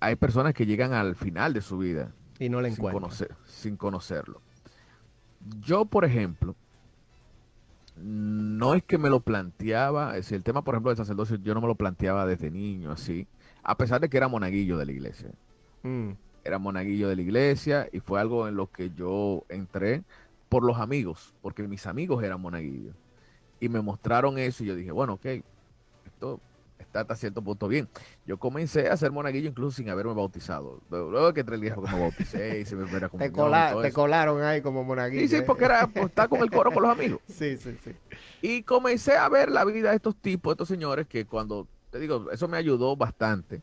hay 0.00 0.16
personas 0.16 0.52
que 0.52 0.66
llegan 0.66 0.92
al 0.92 1.16
final 1.16 1.54
de 1.54 1.62
su 1.62 1.78
vida 1.78 2.12
y 2.38 2.50
no 2.50 2.60
la 2.60 2.68
encuentran 2.68 3.10
sin 3.46 3.78
conocerlo. 3.78 4.42
Yo, 5.62 5.86
por 5.86 6.04
ejemplo, 6.04 6.54
no 8.02 8.74
es 8.74 8.82
que 8.82 8.98
me 8.98 9.08
lo 9.08 9.20
planteaba, 9.20 10.16
es 10.16 10.32
el 10.32 10.42
tema, 10.42 10.62
por 10.62 10.74
ejemplo, 10.74 10.90
del 10.90 10.96
sacerdocio, 10.96 11.36
yo 11.36 11.54
no 11.54 11.60
me 11.60 11.66
lo 11.66 11.74
planteaba 11.74 12.26
desde 12.26 12.50
niño, 12.50 12.90
así. 12.92 13.26
a 13.62 13.76
pesar 13.76 14.00
de 14.00 14.08
que 14.08 14.16
era 14.16 14.28
monaguillo 14.28 14.76
de 14.76 14.86
la 14.86 14.92
iglesia. 14.92 15.30
Mm. 15.82 16.10
Era 16.44 16.58
monaguillo 16.58 17.08
de 17.08 17.16
la 17.16 17.22
iglesia 17.22 17.88
y 17.92 18.00
fue 18.00 18.20
algo 18.20 18.48
en 18.48 18.56
lo 18.56 18.66
que 18.70 18.90
yo 18.90 19.44
entré 19.48 20.02
por 20.48 20.64
los 20.64 20.78
amigos, 20.78 21.32
porque 21.40 21.62
mis 21.68 21.86
amigos 21.86 22.22
eran 22.24 22.40
monaguillos. 22.40 22.94
Y 23.60 23.68
me 23.68 23.80
mostraron 23.80 24.38
eso 24.38 24.64
y 24.64 24.66
yo 24.66 24.74
dije, 24.74 24.90
bueno, 24.90 25.14
ok, 25.14 25.26
esto 26.06 26.40
está 26.92 27.00
hasta 27.00 27.16
cierto 27.16 27.40
punto 27.42 27.68
bien. 27.68 27.88
Yo 28.26 28.36
comencé 28.38 28.88
a 28.88 28.96
ser 28.98 29.10
monaguillo 29.12 29.48
incluso 29.48 29.74
sin 29.78 29.88
haberme 29.88 30.12
bautizado. 30.12 30.82
Luego 30.90 31.32
que 31.32 31.40
entré 31.40 31.54
el 31.54 31.62
día 31.62 31.74
que 31.74 31.80
me 31.80 31.98
bauticé 31.98 32.60
y 32.60 32.64
se 32.66 32.76
me 32.76 32.84
Te, 33.18 33.32
cola- 33.32 33.70
todo 33.72 33.80
te 33.82 33.88
eso. 33.88 33.94
colaron 33.94 34.42
ahí 34.42 34.60
como 34.60 34.84
monaguillo. 34.84 35.22
Sí, 35.22 35.28
sí, 35.28 35.36
¿eh? 35.36 35.42
porque 35.42 35.64
era 35.64 35.86
pues, 35.86 36.06
estar 36.06 36.28
con 36.28 36.40
el 36.40 36.50
coro 36.50 36.70
con 36.70 36.82
los 36.82 36.92
amigos. 36.98 37.20
Sí, 37.26 37.56
sí, 37.56 37.74
sí. 37.82 37.92
Y 38.42 38.62
comencé 38.62 39.16
a 39.16 39.28
ver 39.30 39.50
la 39.50 39.64
vida 39.64 39.88
de 39.90 39.96
estos 39.96 40.16
tipos, 40.16 40.50
de 40.50 40.54
estos 40.54 40.68
señores, 40.68 41.06
que 41.06 41.24
cuando, 41.24 41.66
te 41.90 41.98
digo, 41.98 42.30
eso 42.30 42.46
me 42.46 42.58
ayudó 42.58 42.94
bastante. 42.94 43.62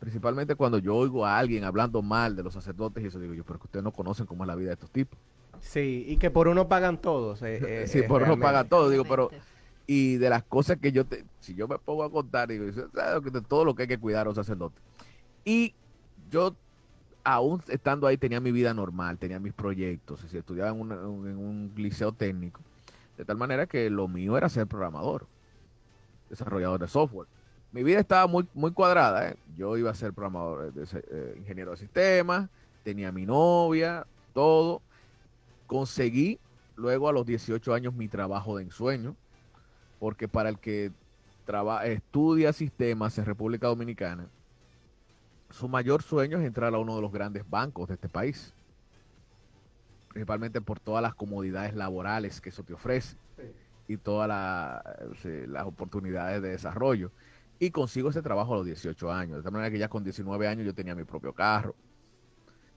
Principalmente 0.00 0.54
cuando 0.54 0.78
yo 0.78 0.96
oigo 0.96 1.26
a 1.26 1.38
alguien 1.38 1.64
hablando 1.64 2.00
mal 2.00 2.34
de 2.34 2.42
los 2.42 2.54
sacerdotes 2.54 3.04
y 3.04 3.08
eso, 3.08 3.20
digo 3.20 3.34
yo, 3.34 3.44
pero 3.44 3.58
que 3.58 3.66
ustedes 3.66 3.84
no 3.84 3.92
conocen 3.92 4.24
cómo 4.26 4.44
es 4.44 4.48
la 4.48 4.54
vida 4.56 4.68
de 4.68 4.74
estos 4.74 4.90
tipos. 4.90 5.18
Sí, 5.60 6.04
y 6.08 6.16
que 6.16 6.30
por 6.30 6.48
uno 6.48 6.68
pagan 6.68 7.00
todos. 7.00 7.42
eh, 7.42 7.60
eh, 7.82 7.86
Sí, 7.86 7.98
eh, 7.98 8.02
por 8.04 8.22
uno 8.22 8.34
realmente. 8.36 8.42
paga 8.46 8.64
todo, 8.64 8.88
digo, 8.88 9.04
pero. 9.04 9.30
Y 9.86 10.16
de 10.16 10.30
las 10.30 10.44
cosas 10.44 10.78
que 10.78 10.92
yo 10.92 11.04
te, 11.04 11.24
si 11.40 11.54
yo 11.54 11.68
me 11.68 11.78
pongo 11.78 12.04
a 12.04 12.10
contar, 12.10 12.48
digo, 12.48 12.64
de 12.66 13.40
todo 13.42 13.64
lo 13.64 13.74
que 13.74 13.82
hay 13.82 13.88
que 13.88 13.98
cuidar 13.98 14.26
a 14.26 14.30
un 14.30 14.36
sacerdote. 14.36 14.80
Y 15.44 15.74
yo, 16.30 16.54
aún 17.24 17.62
estando 17.68 18.06
ahí, 18.06 18.16
tenía 18.16 18.40
mi 18.40 18.52
vida 18.52 18.72
normal, 18.74 19.18
tenía 19.18 19.38
mis 19.40 19.52
proyectos, 19.52 20.22
decir, 20.22 20.40
estudiaba 20.40 20.70
en, 20.70 20.80
un- 20.80 21.72
liceo 21.76 22.12
técnico, 22.12 22.60
de 23.18 23.24
tal 23.24 23.36
manera 23.36 23.66
que 23.66 23.90
lo 23.90 24.08
mío 24.08 24.36
era 24.36 24.48
ser 24.48 24.66
programador, 24.66 25.26
desarrollador 26.30 26.80
de 26.80 26.88
software. 26.88 27.28
Mi 27.72 27.82
vida 27.82 28.00
estaba 28.00 28.26
muy, 28.26 28.46
muy 28.54 28.70
cuadrada, 28.72 29.30
¿eh? 29.30 29.36
yo 29.56 29.76
iba 29.76 29.90
a 29.90 29.94
ser 29.94 30.12
programador, 30.12 30.72
de 30.72 30.86
eh, 31.10 31.34
ingeniero 31.38 31.70
de 31.72 31.78
sistemas, 31.78 32.48
tenía 32.84 33.10
mi 33.12 33.24
novia, 33.26 34.06
todo. 34.34 34.82
Conseguí 35.66 36.38
luego 36.76 37.08
a 37.08 37.12
los 37.12 37.24
18 37.26 37.72
años 37.74 37.94
mi 37.94 38.08
trabajo 38.08 38.56
de 38.56 38.64
ensueño, 38.64 39.16
porque 40.02 40.26
para 40.26 40.48
el 40.48 40.58
que 40.58 40.90
traba- 41.46 41.86
estudia 41.86 42.52
sistemas 42.52 43.16
en 43.18 43.24
República 43.24 43.68
Dominicana, 43.68 44.26
su 45.48 45.68
mayor 45.68 46.02
sueño 46.02 46.40
es 46.40 46.44
entrar 46.44 46.74
a 46.74 46.78
uno 46.78 46.96
de 46.96 47.02
los 47.02 47.12
grandes 47.12 47.48
bancos 47.48 47.86
de 47.86 47.94
este 47.94 48.08
país, 48.08 48.52
principalmente 50.08 50.60
por 50.60 50.80
todas 50.80 51.02
las 51.02 51.14
comodidades 51.14 51.76
laborales 51.76 52.40
que 52.40 52.48
eso 52.48 52.64
te 52.64 52.74
ofrece 52.74 53.16
y 53.86 53.96
todas 53.96 54.26
las 55.46 55.66
oportunidades 55.66 56.42
de 56.42 56.48
desarrollo. 56.48 57.12
Y 57.60 57.70
consigo 57.70 58.10
ese 58.10 58.22
trabajo 58.22 58.54
a 58.54 58.56
los 58.56 58.66
18 58.66 59.12
años, 59.12 59.36
de 59.36 59.44
tal 59.44 59.52
manera 59.52 59.70
que 59.70 59.78
ya 59.78 59.86
con 59.86 60.02
19 60.02 60.48
años 60.48 60.66
yo 60.66 60.74
tenía 60.74 60.96
mi 60.96 61.04
propio 61.04 61.32
carro, 61.32 61.76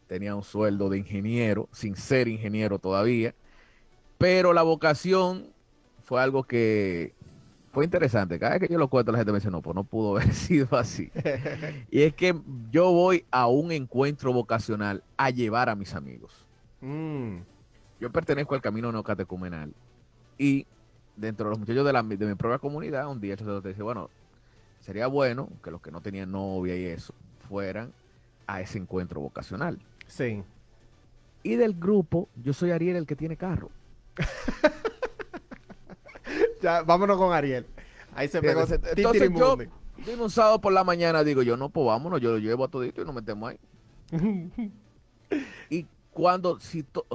tenía 0.06 0.36
un 0.36 0.44
sueldo 0.44 0.90
de 0.90 1.00
ingeniero, 1.00 1.70
sin 1.72 1.96
ser 1.96 2.28
ingeniero 2.28 2.78
todavía, 2.78 3.34
pero 4.20 4.54
la 4.54 4.62
vocación 4.62 5.55
fue 6.06 6.22
algo 6.22 6.44
que 6.44 7.14
fue 7.74 7.84
interesante. 7.84 8.40
Cada 8.40 8.54
vez 8.58 8.62
que 8.68 8.74
yo 8.74 8.80
lo 8.80 8.88
cuento, 8.88 9.12
la 9.12 9.18
gente 9.18 9.32
me 9.34 9.40
dice, 9.40 9.52
no, 9.52 9.62
pues 9.62 9.76
no 9.76 9.84
pudo 9.84 10.16
haber 10.18 10.34
sido 10.34 10.78
así. 10.78 11.12
y 11.92 12.02
es 12.04 12.14
que 12.14 12.34
yo 12.72 12.92
voy 12.92 13.26
a 13.32 13.48
un 13.48 13.72
encuentro 13.74 14.32
vocacional 14.32 15.04
a 15.18 15.30
llevar 15.30 15.68
a 15.70 15.76
mis 15.76 15.94
amigos. 15.94 16.46
Mm, 16.82 17.40
Yo 18.00 18.12
pertenezco 18.12 18.56
al 18.56 18.62
camino 18.62 18.92
neocatecumenal 18.92 19.74
y 20.38 20.66
dentro 21.18 21.46
de 21.46 21.50
los 21.52 21.60
muchachos 21.60 21.86
de, 21.86 21.94
la- 21.94 22.04
de 22.04 22.26
mi 22.26 22.36
propia 22.36 22.60
comunidad, 22.60 23.10
un 23.10 23.20
día 23.20 23.34
el 23.34 23.40
sacerdote 23.40 23.70
dice, 23.70 23.84
bueno, 23.84 24.10
sería 24.82 25.08
bueno 25.08 25.50
que 25.64 25.72
los 25.72 25.82
que 25.82 25.92
no 25.92 26.02
tenían 26.02 26.32
novia 26.32 26.76
y 26.78 26.86
eso 26.86 27.14
fueran 27.50 27.92
a 28.48 28.62
ese 28.62 28.78
encuentro 28.78 29.20
vocacional. 29.22 29.80
sí. 30.08 30.44
Y 31.44 31.56
del 31.58 31.74
grupo, 31.76 32.28
yo 32.44 32.54
soy 32.54 32.72
Ariel 32.72 32.96
el 32.96 33.06
que 33.06 33.16
tiene 33.16 33.38
carro. 33.38 33.70
Ya, 36.66 36.82
vámonos 36.82 37.18
con 37.20 37.32
Ariel. 37.32 37.68
Ahí 38.16 38.28
se 38.28 38.42
pegó 38.42 38.62
Entonces, 38.96 39.30
yo, 39.38 39.56
de 40.04 40.16
un 40.16 40.32
sábado 40.32 40.60
por 40.60 40.74
la 40.74 40.84
mañana, 40.84 41.24
digo 41.24 41.44
yo, 41.44 41.58
no, 41.58 41.70
pues 41.70 41.86
vámonos, 41.86 42.20
yo 42.20 42.32
lo 42.32 42.38
llevo 42.40 42.64
a 42.64 42.68
todito 42.70 43.04
y 43.04 43.06
nos 43.06 43.14
metemos 43.14 43.52
ahí. 43.52 43.60
Y 45.70 45.86
cuando, 46.12 46.60
si 46.60 46.84
to- 46.84 47.06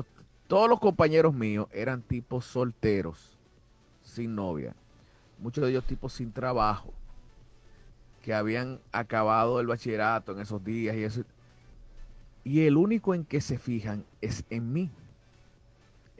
todos 0.46 0.68
los 0.68 0.78
compañeros 0.80 1.32
míos 1.34 1.66
eran 1.72 2.02
tipos 2.02 2.44
solteros, 2.44 3.38
sin 4.02 4.34
novia, 4.34 4.74
muchos 5.38 5.64
de 5.64 5.70
ellos 5.70 5.84
tipos 5.84 6.12
sin 6.12 6.32
trabajo, 6.32 6.92
que 8.22 8.34
habían 8.34 8.80
acabado 8.92 9.60
el 9.60 9.66
bachillerato 9.66 10.32
en 10.32 10.40
esos 10.40 10.62
días 10.64 10.94
y 10.96 11.04
eso. 11.04 11.22
Y 12.44 12.66
el 12.66 12.76
único 12.76 13.14
en 13.14 13.24
que 13.24 13.40
se 13.40 13.58
fijan 13.58 14.04
es 14.20 14.44
en 14.50 14.72
mí, 14.72 14.90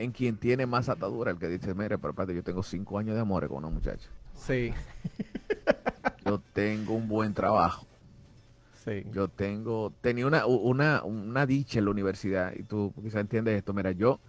en 0.00 0.12
quien 0.12 0.38
tiene 0.38 0.66
más 0.66 0.88
atadura, 0.88 1.30
el 1.32 1.38
que 1.38 1.48
dice, 1.48 1.74
mire, 1.74 1.98
pero 1.98 2.10
espérate, 2.10 2.34
yo 2.34 2.42
tengo 2.44 2.62
cinco 2.64 2.98
años 2.98 3.14
de 3.14 3.20
amor 3.20 3.46
con 3.48 3.58
una 3.58 3.70
muchacha. 3.70 4.08
Sí, 4.34 4.72
Yo 6.24 6.40
tengo 6.52 6.94
un 6.94 7.08
buen 7.08 7.34
trabajo. 7.34 7.86
sí. 8.72 9.06
Yo 9.12 9.28
tengo, 9.28 9.92
tenía 10.00 10.26
una, 10.26 10.46
una, 10.46 11.02
una 11.04 11.46
dicha 11.46 11.78
en 11.78 11.86
la 11.86 11.90
universidad, 11.92 12.52
y 12.56 12.62
tú 12.64 12.92
quizás 13.02 13.20
entiendes 13.22 13.56
esto. 13.56 13.72
Mira, 13.72 13.92
yo, 13.92 14.20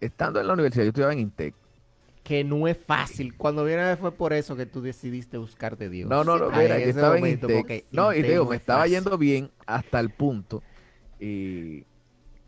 estando 0.00 0.40
en 0.40 0.46
la 0.46 0.54
universidad, 0.54 0.84
yo 0.84 0.88
estudiaba 0.90 1.12
en 1.12 1.20
Intec. 1.20 1.54
Que 2.22 2.44
no 2.44 2.68
es 2.68 2.78
fácil. 2.78 3.36
Cuando 3.36 3.64
viene 3.64 3.96
fue 3.96 4.12
por 4.12 4.32
eso 4.32 4.54
que 4.56 4.66
tú 4.66 4.80
decidiste 4.80 5.38
buscar 5.38 5.76
de 5.76 5.88
Dios. 5.88 6.08
No, 6.08 6.22
no, 6.24 6.38
no, 6.38 6.50
mira, 6.52 6.78
en 6.78 6.84
yo 6.84 6.90
estaba 6.90 7.18
en 7.18 7.22
momento, 7.22 7.46
Intec. 7.48 7.56
porque 7.56 7.84
No, 7.90 8.12
y 8.14 8.16
Intec 8.18 8.22
te 8.22 8.32
digo, 8.32 8.44
no 8.44 8.50
me 8.50 8.56
es 8.56 8.62
estaba 8.62 8.80
fácil. 8.80 8.94
yendo 8.94 9.18
bien 9.18 9.50
hasta 9.66 10.00
el 10.00 10.10
punto 10.10 10.62
y 11.18 11.84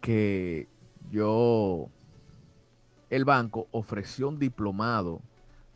que 0.01 0.69
yo, 1.11 1.91
el 3.15 3.25
banco 3.25 3.67
ofreció 3.71 4.29
un 4.29 4.39
diplomado 4.39 5.21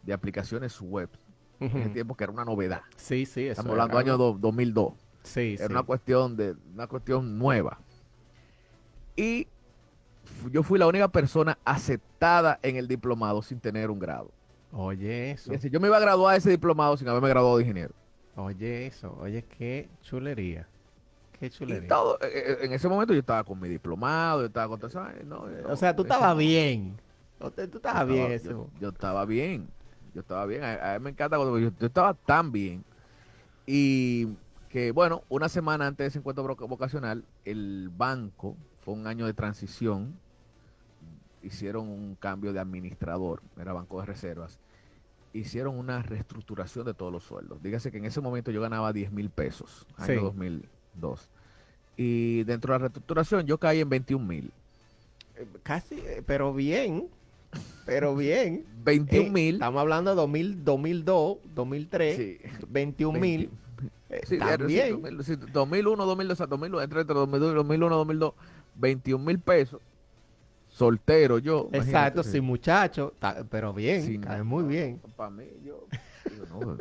de 0.03 0.13
aplicaciones 0.13 0.81
web 0.81 1.09
en 1.61 1.77
ese 1.77 1.89
tiempo 1.91 2.15
que 2.17 2.25
era 2.25 2.33
una 2.33 2.45
novedad. 2.45 2.83
Sí, 2.97 3.27
sí, 3.27 3.43
eso 3.45 3.53
Estamos 3.61 3.73
hablando 3.73 3.99
año 3.99 4.13
algo- 4.15 4.33
do- 4.35 4.39
2002. 4.39 4.93
Sí, 5.25 5.55
Era 5.59 5.67
sí. 5.67 5.73
una 5.73 5.83
cuestión 5.83 6.37
de 6.37 6.55
una 6.75 6.87
cuestión 6.87 7.37
nueva. 7.39 7.79
Y 9.17 9.49
yo 10.51 10.63
fui 10.63 10.79
la 10.79 10.87
única 10.87 11.09
persona 11.09 11.59
aceptada 11.65 12.59
en 12.63 12.77
el 12.77 12.87
diplomado 12.89 13.43
sin 13.43 13.59
tener 13.61 13.91
un 13.91 13.99
grado. 13.99 14.31
Oye, 14.73 15.33
eso. 15.33 15.51
Es 15.53 15.59
decir, 15.59 15.71
yo 15.73 15.81
me 15.81 15.89
iba 15.89 15.97
a 15.97 16.01
graduar 16.01 16.35
de 16.35 16.39
ese 16.39 16.51
diplomado 16.51 16.97
sin 16.97 17.09
haberme 17.09 17.29
graduado 17.29 17.57
de 17.57 17.63
ingeniero. 17.65 17.95
Oye, 18.37 18.87
eso. 18.87 19.17
Oye, 19.21 19.43
qué 19.59 19.89
chulería. 20.03 20.69
Qué 21.39 21.47
Y 21.47 21.51
chulería. 21.51 21.89
todo, 21.89 22.19
eh, 22.21 22.29
eh, 22.35 22.57
en 22.63 22.73
ese 22.73 22.89
momento 22.89 23.13
yo 23.15 23.21
estaba 23.21 23.43
con 23.45 23.59
mi 23.61 23.69
diplomado, 23.69 24.41
yo 24.41 24.47
estaba 24.47 24.69
con 24.69 24.79
todo 24.79 24.89
eso, 24.89 25.03
no, 25.25 25.47
O 25.69 25.77
sea, 25.77 25.95
tú 25.97 26.03
estabas 26.03 26.37
bien. 26.37 26.97
Tú 27.39 27.47
estabas 27.79 28.07
Yo 28.09 28.13
bien, 28.15 28.33
estaba- 28.33 28.35
eso. 28.35 28.71
Yo, 28.75 28.81
yo 28.81 28.89
estaba 28.89 29.25
bien. 29.25 29.69
Yo 30.15 30.21
estaba 30.23 30.47
bien. 30.47 30.65
A, 30.65 30.95
a 30.95 30.99
mí 30.99 31.05
me 31.05 31.11
encanta 31.11 31.37
cuando 31.37 31.59
yo, 31.59 31.71
yo 31.79 31.87
estaba 31.87 32.15
tan 32.15 32.51
bien. 32.53 32.85
Y 33.67 34.27
que, 34.71 34.91
bueno, 34.93 35.23
una 35.29 35.49
semana 35.49 35.87
antes 35.87 36.05
de 36.05 36.09
ese 36.09 36.19
encuentro 36.19 36.45
voc- 36.45 36.69
vocacional, 36.69 37.25
el 37.45 37.91
banco, 37.97 38.57
fue 38.81 38.95
un 38.95 39.07
año 39.07 39.27
de 39.27 39.35
transición, 39.35 40.15
hicieron 41.43 41.89
un 41.89 42.17
cambio 42.17 42.53
de 42.53 42.61
administrador, 42.61 43.43
era 43.61 43.73
Banco 43.73 44.01
de 44.01 44.07
Reservas, 44.07 44.59
hicieron 45.33 45.79
una 45.79 46.03
reestructuración 46.03 46.85
de 46.87 46.95
todos 46.95 47.13
los 47.13 47.23
sueldos. 47.23 47.63
Dígase 47.63 47.91
que 47.93 47.99
en 47.99 48.07
ese 48.07 48.21
momento 48.21 48.51
yo 48.51 48.61
ganaba 48.61 48.93
10 48.93 49.13
mil 49.13 49.31
pesos, 49.31 49.87
año 49.97 50.07
Sí. 50.07 50.15
2002. 50.17 51.29
Y 51.97 52.45
dentro 52.45 52.73
de 52.73 52.79
la 52.79 52.83
reestructuración 52.83 53.47
yo 53.47 53.59
caí 53.59 53.81
en 53.81 53.89
21 53.89 54.27
mil. 54.27 54.51
Eh, 55.37 55.47
Casi, 55.63 55.97
eh, 56.01 56.23
pero 56.27 56.53
bien. 56.53 57.09
Pero 57.87 58.15
bien. 58.17 58.65
21 58.85 59.27
Eh, 59.27 59.31
mil. 59.31 59.55
Estamos 59.55 59.81
hablando 59.81 60.11
de 60.11 60.17
2000, 60.17 60.65
2002, 60.65 61.39
2003, 61.55 62.17
Sí. 62.17 62.39
21 62.69 63.19
mil. 63.19 63.51
Eh, 64.11 64.23
Sí, 64.27 64.37
era- 64.37 64.53
sí, 64.53 64.59
también. 64.59 65.03
2000, 65.03 65.23
sí, 65.25 65.37
2001, 65.53 66.07
2002, 66.07 66.33
o 66.33 66.37
sea, 66.37 66.47
2001, 66.47 66.83
entre, 66.83 67.01
entre 67.03 67.15
2002 67.15 67.55
2001, 67.55 67.95
2002, 67.97 68.33
21 68.75 69.23
mil 69.25 69.39
pesos. 69.39 69.83
Soltero 70.69 71.39
yo. 71.39 71.69
Exacto, 71.73 71.89
imagínate, 71.91 72.23
sí, 72.25 72.41
muchacho. 72.41 73.13
ta- 73.19 73.45
Pero 73.51 73.75
bien, 73.75 74.03
Sin 74.03 74.23
nada. 74.23 74.43
muy 74.45 74.65
bien. 74.65 74.99
Para 75.15 75.29
mí, 75.31 75.45
yo. 75.63 75.87
no. 76.51 76.79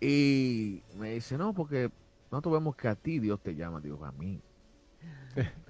y 0.00 0.82
me 0.98 1.14
dice, 1.14 1.36
no, 1.36 1.52
porque 1.52 1.90
nosotros 2.30 2.54
vemos 2.54 2.74
que 2.76 2.88
a 2.88 2.94
ti 2.94 3.18
Dios 3.18 3.38
te 3.42 3.54
llama. 3.54 3.80
Digo, 3.80 4.02
a 4.04 4.12
mí. 4.12 4.40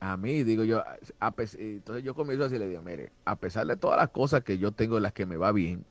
A 0.00 0.16
mí, 0.16 0.44
digo 0.44 0.62
yo. 0.64 0.80
a 1.20 1.34
entonces 1.58 2.04
yo 2.04 2.14
comienzo 2.14 2.44
así, 2.44 2.58
le 2.58 2.68
digo, 2.68 2.82
mire, 2.82 3.12
a 3.24 3.36
pesar 3.36 3.66
de 3.66 3.76
todas 3.76 3.96
las 3.96 4.10
cosas 4.10 4.42
que 4.44 4.58
yo 4.58 4.72
tengo 4.72 4.98
en 4.98 5.02
las 5.02 5.12
que 5.12 5.24
me 5.26 5.36
va 5.36 5.52
bien, 5.52 5.84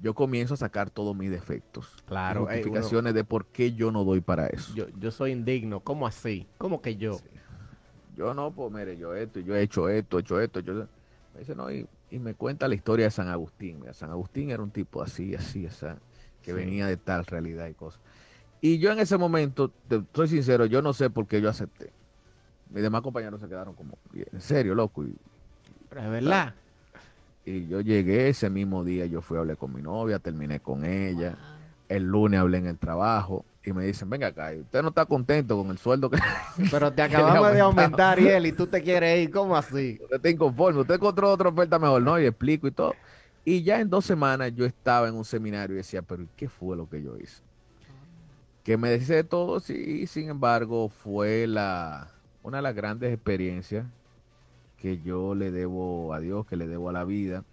yo 0.00 0.14
comienzo 0.14 0.54
a 0.54 0.56
sacar 0.56 0.90
todos 0.90 1.16
mis 1.16 1.30
defectos. 1.30 1.96
Claro, 2.06 2.42
uno- 2.42 2.50
justificaciones 2.50 3.14
de 3.14 3.24
por 3.24 3.46
qué 3.46 3.72
yo 3.72 3.90
no 3.90 4.04
doy 4.04 4.20
para 4.20 4.46
eso. 4.46 4.72
Yo, 4.74 4.86
yo 5.00 5.10
soy 5.10 5.32
indigno. 5.32 5.80
¿Cómo 5.80 6.06
así? 6.06 6.46
¿Cómo 6.58 6.80
que 6.80 6.96
yo? 6.96 7.18
Yo 8.16 8.34
no, 8.34 8.52
pues 8.52 8.72
mire, 8.72 8.96
yo 8.96 9.14
esto, 9.14 9.40
yo 9.40 9.54
he 9.56 9.62
hecho 9.62 9.88
esto, 9.88 10.18
he 10.18 10.20
hecho 10.20 10.40
esto. 10.40 10.60
Yo... 10.60 10.86
Me 11.34 11.40
dice, 11.40 11.54
no, 11.54 11.70
y, 11.70 11.86
y 12.10 12.18
me 12.18 12.34
cuenta 12.34 12.68
la 12.68 12.74
historia 12.74 13.06
de 13.06 13.10
San 13.10 13.28
Agustín. 13.28 13.80
Mira, 13.80 13.92
San 13.92 14.10
Agustín 14.10 14.50
era 14.50 14.62
un 14.62 14.70
tipo 14.70 15.02
así, 15.02 15.34
así, 15.34 15.66
así, 15.66 15.86
que 16.42 16.52
Sí. 16.52 16.56
venía 16.56 16.86
de 16.86 16.96
tal 16.96 17.26
realidad 17.26 17.66
y 17.68 17.74
cosas. 17.74 18.00
Y 18.60 18.78
yo 18.78 18.90
en 18.92 18.98
ese 18.98 19.16
momento, 19.18 19.70
te, 19.88 20.02
soy 20.14 20.28
sincero, 20.28 20.66
yo 20.66 20.82
no 20.82 20.92
sé 20.92 21.10
por 21.10 21.26
qué 21.26 21.40
yo 21.40 21.48
acepté. 21.48 21.92
Mis 22.70 22.82
demás 22.82 23.02
compañeros 23.02 23.40
se 23.40 23.48
quedaron 23.48 23.74
como, 23.74 23.96
en 24.14 24.40
serio, 24.40 24.74
loco. 24.74 25.04
Y, 25.04 25.14
Pero 25.88 26.02
es 26.02 26.10
verdad. 26.10 26.54
y 27.44 27.66
yo 27.66 27.80
llegué 27.80 28.28
ese 28.28 28.50
mismo 28.50 28.84
día, 28.84 29.06
yo 29.06 29.22
fui 29.22 29.36
a 29.36 29.40
hablar 29.40 29.56
con 29.56 29.74
mi 29.74 29.82
novia, 29.82 30.18
terminé 30.18 30.60
con 30.60 30.84
ella. 30.84 31.30
Wow. 31.30 31.58
El 31.88 32.04
lunes 32.04 32.40
hablé 32.40 32.58
en 32.58 32.66
el 32.66 32.78
trabajo 32.78 33.44
y 33.64 33.72
me 33.72 33.84
dicen, 33.84 34.08
venga 34.08 34.28
acá, 34.28 34.54
¿y 34.54 34.60
usted 34.60 34.82
no 34.82 34.88
está 34.88 35.06
contento 35.06 35.56
con 35.56 35.70
el 35.70 35.78
sueldo 35.78 36.10
que 36.10 36.18
Pero 36.70 36.92
te 36.92 37.02
acabamos 37.02 37.52
de 37.52 37.60
aumentar, 37.60 38.18
Ariel, 38.18 38.46
y 38.46 38.52
tú 38.52 38.66
te 38.66 38.82
quieres 38.82 39.24
ir. 39.24 39.30
¿Cómo 39.30 39.56
así? 39.56 39.98
usted 40.02 40.16
está 40.16 40.30
inconforme? 40.30 40.80
¿Usted 40.80 40.94
encontró 40.94 41.30
otra 41.30 41.48
oferta 41.48 41.78
mejor? 41.78 42.02
No, 42.02 42.18
y 42.18 42.26
explico 42.26 42.66
y 42.66 42.70
todo. 42.70 42.94
Y 43.44 43.62
ya 43.62 43.80
en 43.80 43.88
dos 43.88 44.04
semanas 44.04 44.52
yo 44.54 44.66
estaba 44.66 45.08
en 45.08 45.14
un 45.14 45.24
seminario 45.24 45.74
y 45.74 45.78
decía, 45.78 46.02
pero 46.02 46.26
¿qué 46.36 46.48
fue 46.48 46.76
lo 46.76 46.88
que 46.88 47.02
yo 47.02 47.16
hice? 47.16 47.42
Que 48.62 48.76
me 48.76 48.90
decía 48.90 49.16
de 49.16 49.24
todo, 49.24 49.60
sí, 49.60 50.06
sin 50.06 50.28
embargo, 50.28 50.90
fue 50.90 51.46
la, 51.46 52.10
una 52.42 52.58
de 52.58 52.62
las 52.62 52.74
grandes 52.74 53.12
experiencias 53.12 53.86
que 54.76 55.00
yo 55.00 55.34
le 55.34 55.50
debo 55.50 56.12
a 56.14 56.20
Dios, 56.20 56.46
que 56.46 56.56
le 56.56 56.66
debo 56.66 56.88
a 56.88 56.92
la 56.92 57.04
vida, 57.04 57.44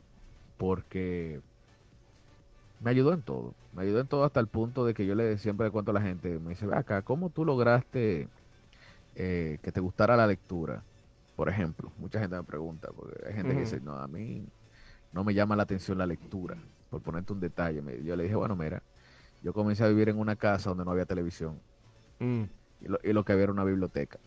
porque 0.57 1.41
me 2.79 2.91
ayudó 2.91 3.13
en 3.13 3.21
todo. 3.21 3.53
Me 3.73 3.81
ayudó 3.83 3.99
en 3.99 4.07
todo 4.07 4.23
hasta 4.23 4.39
el 4.39 4.47
punto 4.47 4.85
de 4.85 4.93
que 4.93 5.05
yo 5.05 5.15
le 5.15 5.37
siempre 5.37 5.67
le 5.67 5.71
cuento 5.71 5.91
a 5.91 5.95
la 5.95 6.01
gente, 6.01 6.39
me 6.39 6.51
dice, 6.51 6.65
"Ve 6.65 6.75
acá, 6.75 7.01
¿cómo 7.01 7.29
tú 7.29 7.43
lograste 7.45 8.29
eh, 9.15 9.59
que 9.61 9.71
te 9.71 9.79
gustara 9.79 10.15
la 10.17 10.27
lectura? 10.27 10.83
Por 11.35 11.49
ejemplo, 11.49 11.91
mucha 11.97 12.19
gente 12.19 12.35
me 12.35 12.43
pregunta, 12.43 12.89
porque 12.95 13.15
hay 13.27 13.33
gente 13.33 13.53
que 13.53 13.61
dice, 13.61 13.79
no, 13.81 13.93
a 13.97 14.07
mí 14.07 14.45
no 15.11 15.23
me 15.23 15.33
llama 15.33 15.55
la 15.55 15.63
atención 15.63 15.97
la 15.97 16.05
lectura, 16.05 16.57
por 16.89 17.01
ponerte 17.01 17.33
un 17.33 17.39
detalle. 17.39 17.81
Yo 18.03 18.15
le 18.15 18.23
dije, 18.23 18.35
bueno, 18.35 18.55
mira, 18.55 18.83
yo 19.41 19.53
comencé 19.53 19.83
a 19.83 19.87
vivir 19.87 20.09
en 20.09 20.17
una 20.19 20.35
casa 20.35 20.69
donde 20.69 20.85
no 20.85 20.91
había 20.91 21.05
televisión 21.05 21.59
Mm, 22.19 22.43
y 22.81 22.87
lo, 22.87 22.99
y 23.03 23.11
lo 23.13 23.25
que 23.25 23.33
había 23.33 23.43
era 23.43 23.51
una 23.53 23.65
biblioteca. 23.65 24.19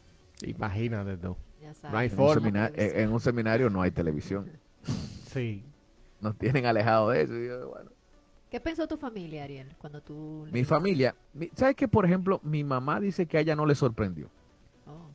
Imagínate 0.42 1.16
tú. 1.16 1.36
Ya 1.60 1.74
sabes. 1.74 1.92
No 1.92 1.98
hay 1.98 2.06
En 2.06 2.12
un, 2.12 2.16
forma. 2.18 2.34
semina- 2.42 2.70
en- 2.74 3.00
en 3.00 3.12
un 3.12 3.20
seminario 3.20 3.70
no 3.70 3.82
hay 3.82 3.90
televisión. 3.90 4.50
Sí. 5.28 5.62
Nos 6.20 6.36
tienen 6.38 6.64
alejados 6.66 7.12
de 7.12 7.22
eso. 7.22 7.34
y 7.36 7.46
yo, 7.48 7.68
bueno, 7.68 7.90
¿Qué 8.50 8.58
pensó 8.60 8.88
tu 8.88 8.96
familia, 8.96 9.44
Ariel, 9.44 9.74
cuando 9.76 10.00
tú... 10.00 10.48
Mi 10.50 10.64
familia, 10.64 11.14
mi- 11.34 11.50
¿sabes 11.54 11.76
que 11.76 11.86
Por 11.86 12.06
ejemplo, 12.06 12.40
mi 12.42 12.64
mamá 12.64 12.98
dice 12.98 13.26
que 13.26 13.36
a 13.36 13.40
ella 13.40 13.54
no 13.54 13.66
le 13.66 13.74
sorprendió. 13.74 14.30
Oh, 14.86 15.10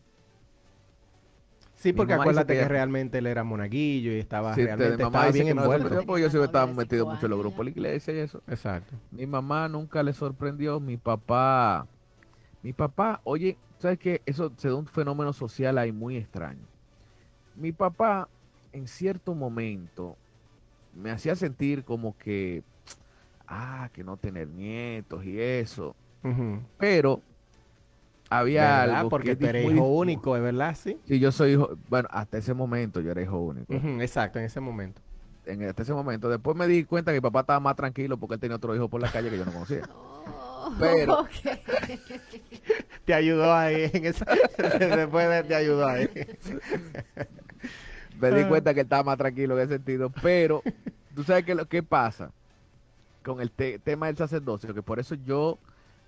Sí, 1.76 1.92
porque 1.94 2.14
acuérdate 2.14 2.54
que 2.54 2.68
realmente 2.68 3.18
él 3.18 3.26
era 3.28 3.44
monaguillo 3.44 4.12
y 4.14 4.20
estaba 4.20 4.54
Sí, 4.54 4.62
te- 4.62 4.68
realmente 4.68 5.04
mamá 5.04 5.28
estaba 5.28 5.32
bien 5.44 5.56
no 5.56 5.62
envuelto. 5.64 6.06
porque 6.06 6.22
yo 6.22 6.30
Tenía 6.30 6.46
estaba 6.46 6.68
metido 6.72 7.06
mucho 7.08 7.26
en 7.26 7.30
los 7.32 7.40
grupos 7.40 7.58
de 7.58 7.64
la 7.66 7.70
iglesia 7.72 8.14
y 8.14 8.18
eso. 8.20 8.42
Exacto. 8.48 8.94
Mi 9.12 9.26
mamá 9.26 9.68
nunca 9.68 10.04
le 10.04 10.14
sorprendió. 10.14 10.80
Mi 10.80 10.96
papá, 10.98 11.88
mi 12.64 12.74
papá, 12.74 13.22
oye, 13.26 13.58
¿sabes 13.78 14.00
qué? 14.00 14.22
Eso 14.26 14.52
se 14.58 14.70
da 14.70 14.76
un 14.76 14.88
fenómeno 14.88 15.34
social 15.34 15.78
ahí 15.78 15.92
muy 15.92 16.16
extraño. 16.18 16.66
Mi 17.56 17.72
papá, 17.72 18.30
en 18.72 18.88
cierto 18.88 19.36
momento, 19.36 20.16
me 20.96 21.12
hacía 21.12 21.36
sentir 21.36 21.84
como 21.84 22.18
que, 22.18 22.64
ah, 23.48 23.90
que 23.94 24.04
no 24.04 24.18
tener 24.18 24.48
nietos 24.48 25.26
y 25.26 25.40
eso. 25.40 25.96
Pero 26.78 27.22
había 28.30 28.80
¿Verdad? 28.80 28.96
algo 28.98 29.10
Porque 29.10 29.32
que 29.32 29.36
tú 29.36 29.46
es 29.46 29.50
eres 29.50 29.72
hijo 29.72 29.86
único, 29.86 30.38
¿es 30.38 30.42
verdad? 30.42 30.76
Sí. 30.76 30.98
Sí, 31.06 31.20
yo 31.20 31.32
soy 31.32 31.52
hijo, 31.52 31.78
bueno, 31.90 32.08
hasta 32.12 32.38
ese 32.38 32.54
momento 32.54 33.02
yo 33.02 33.12
era 33.12 33.22
hijo 33.22 33.38
único. 33.40 33.74
Exacto, 33.74 34.40
en 34.40 34.46
ese 34.46 34.62
momento. 34.62 35.02
En 35.46 35.62
hasta 35.64 35.84
ese 35.84 35.94
momento. 35.94 36.30
Después 36.30 36.56
me 36.56 36.68
di 36.68 36.86
cuenta 36.86 37.12
que 37.12 37.18
mi 37.18 37.22
papá 37.22 37.42
estaba 37.42 37.60
más 37.60 37.76
tranquilo 37.76 38.16
porque 38.18 38.36
él 38.36 38.40
tenía 38.40 38.56
otro 38.56 38.74
hijo 38.74 38.88
por 38.88 39.02
la 39.02 39.12
calle 39.12 39.30
que 39.30 39.38
yo 39.38 39.44
no 39.44 39.52
conocía. 39.52 39.82
Pero-. 40.80 41.28
Te 43.06 43.14
ayudó 43.14 43.54
ahí 43.54 43.90
en 43.94 44.06
esa. 44.06 44.26
Después 44.80 45.30
de- 45.30 45.44
te 45.44 45.56
ayudó 45.56 45.86
ahí. 45.88 46.10
me 48.20 48.32
di 48.32 48.42
Ah. 48.42 48.48
cuenta 48.48 48.74
que 48.74 48.82
estaba 48.82 49.04
más 49.04 49.18
tranquilo 49.18 49.58
en 49.58 49.64
ese 49.66 49.74
sentido, 49.76 50.10
pero 50.22 50.62
tú 51.16 51.24
sabes 51.24 51.44
que 51.46 51.56
lo 51.56 51.66
que 51.68 51.84
pasa 51.84 52.32
con 53.24 53.42
el 53.42 53.52
te- 53.52 53.80
tema 53.80 54.08
del 54.08 54.18
sacerdocio, 54.18 54.74
que 54.74 54.82
por 54.82 55.00
eso 55.00 55.16
yo, 55.16 55.58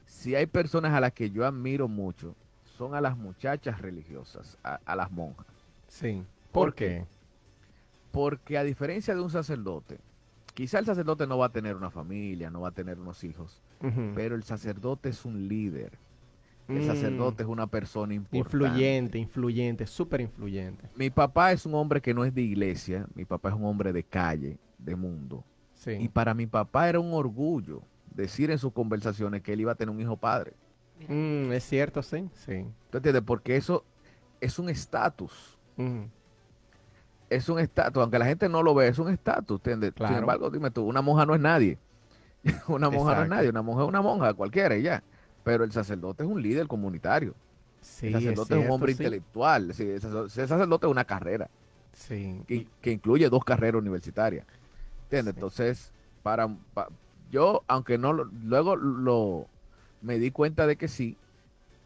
si 0.06 0.36
hay 0.36 0.46
personas 0.46 0.94
a 0.94 1.00
las 1.00 1.12
que 1.14 1.30
yo 1.32 1.46
admiro 1.46 1.88
mucho, 1.88 2.36
son 2.78 2.94
a 2.96 3.02
las 3.02 3.18
muchachas 3.18 3.82
religiosas, 3.82 4.58
a, 4.64 4.80
a 4.86 4.96
las 4.96 5.12
monjas, 5.12 5.46
Sí. 5.88 6.24
¿Por 6.52 6.68
¿Por 6.70 6.76
qué? 6.76 7.06
porque 8.12 8.58
a 8.58 8.64
diferencia 8.64 9.14
de 9.14 9.22
un 9.22 9.30
sacerdote, 9.30 9.98
quizá 10.54 10.80
el 10.80 10.86
sacerdote 10.86 11.28
no 11.28 11.38
va 11.38 11.48
a 11.48 11.52
tener 11.52 11.76
una 11.76 11.90
familia, 11.92 12.50
no 12.50 12.62
va 12.62 12.70
a 12.70 12.72
tener 12.72 12.98
unos 13.00 13.24
hijos, 13.26 13.62
pero 14.16 14.36
el 14.36 14.44
sacerdote 14.44 15.10
es 15.10 15.26
un 15.26 15.48
líder, 15.48 15.92
el 16.68 16.80
Mm. 16.82 16.88
sacerdote 16.88 17.44
es 17.44 17.50
una 17.50 17.68
persona 17.68 18.14
importante. 18.14 18.58
Influyente, 18.58 19.18
influyente, 19.20 19.86
súper 19.88 20.22
influyente. 20.22 20.90
Mi 20.96 21.10
papá 21.10 21.52
es 21.52 21.66
un 21.66 21.76
hombre 21.76 22.02
que 22.02 22.14
no 22.14 22.26
es 22.26 22.34
de 22.34 22.42
iglesia, 22.42 23.06
mi 23.16 23.26
papá 23.26 23.50
es 23.50 23.56
un 23.56 23.66
hombre 23.66 23.94
de 23.94 24.04
calle, 24.04 24.58
de 24.78 24.96
mundo. 24.96 25.44
Sí. 25.74 25.92
Y 25.92 26.08
para 26.08 26.34
mi 26.34 26.48
papá 26.48 26.90
era 26.90 27.00
un 27.00 27.14
orgullo 27.14 27.82
decir 28.14 28.50
en 28.50 28.58
sus 28.58 28.72
conversaciones 28.74 29.42
que 29.42 29.54
él 29.54 29.62
iba 29.62 29.74
a 29.74 29.76
tener 29.76 29.94
un 29.94 30.02
hijo 30.02 30.18
padre. 30.18 30.54
Mm, 31.10 31.52
es 31.52 31.64
cierto, 31.66 32.02
sí. 32.02 32.30
Sí. 32.34 32.66
¿Tú 32.90 32.98
entiendes? 32.98 33.24
Porque 33.26 33.58
eso 33.58 33.84
es 34.40 34.58
un 34.58 34.70
estatus. 34.70 35.58
Ujú. 35.78 36.10
Es 37.30 37.50
un 37.50 37.60
estatus. 37.60 38.02
Aunque 38.02 38.18
la 38.20 38.26
gente 38.26 38.48
no 38.48 38.64
lo 38.64 38.74
ve, 38.74 38.88
es 38.88 38.98
un 39.00 39.10
estatus. 39.12 39.58
¿entiendes? 39.58 39.94
Claro. 39.94 40.14
Sin 40.14 40.20
embargo, 40.22 40.50
dime 40.50 40.72
tú, 40.72 40.84
una 40.86 41.02
monja 41.02 41.26
no 41.26 41.36
es 41.36 41.42
nadie. 41.42 41.78
una 42.68 42.90
monja 42.90 43.16
no 43.16 43.24
es 43.24 43.30
nadie. 43.30 43.50
Una 43.50 43.62
monja 43.62 43.84
es 43.84 43.90
una 43.90 44.02
monja, 44.02 44.34
cualquiera 44.34 44.78
y 44.78 44.84
ya. 44.84 45.04
Pero 45.46 45.64
el 45.64 45.72
sacerdote 45.72 46.24
es 46.24 46.30
un 46.30 46.42
líder 46.42 46.68
comunitario. 46.68 47.34
Sí, 47.80 48.08
el 48.08 48.14
sacerdote 48.14 48.60
es, 48.60 48.66
un 48.66 48.72
hombre 48.72 48.92
sí. 48.94 49.04
intelectual. 49.04 49.74
Sí, 49.74 49.84
el 49.90 50.02
sacerdote, 50.02 50.88
es 50.88 50.92
una 50.92 51.06
carrera 51.06 51.50
Sí. 51.94 52.42
que, 52.48 52.68
que 52.82 52.92
incluye 52.92 53.30
dos 53.30 53.46
carreras 53.46 53.80
universitarias. 53.80 54.46
¿Entiendes? 55.04 55.36
Entonces, 55.36 55.94
para, 56.24 56.50
pa- 56.74 56.90
yo, 57.32 57.64
aunque 57.68 57.98
no 57.98 58.12
luego 58.12 58.76
lo 58.76 59.48
me 60.02 60.20
di 60.20 60.32
cuenta 60.32 60.68
de 60.68 60.76
que 60.76 60.88
sí, 60.88 61.16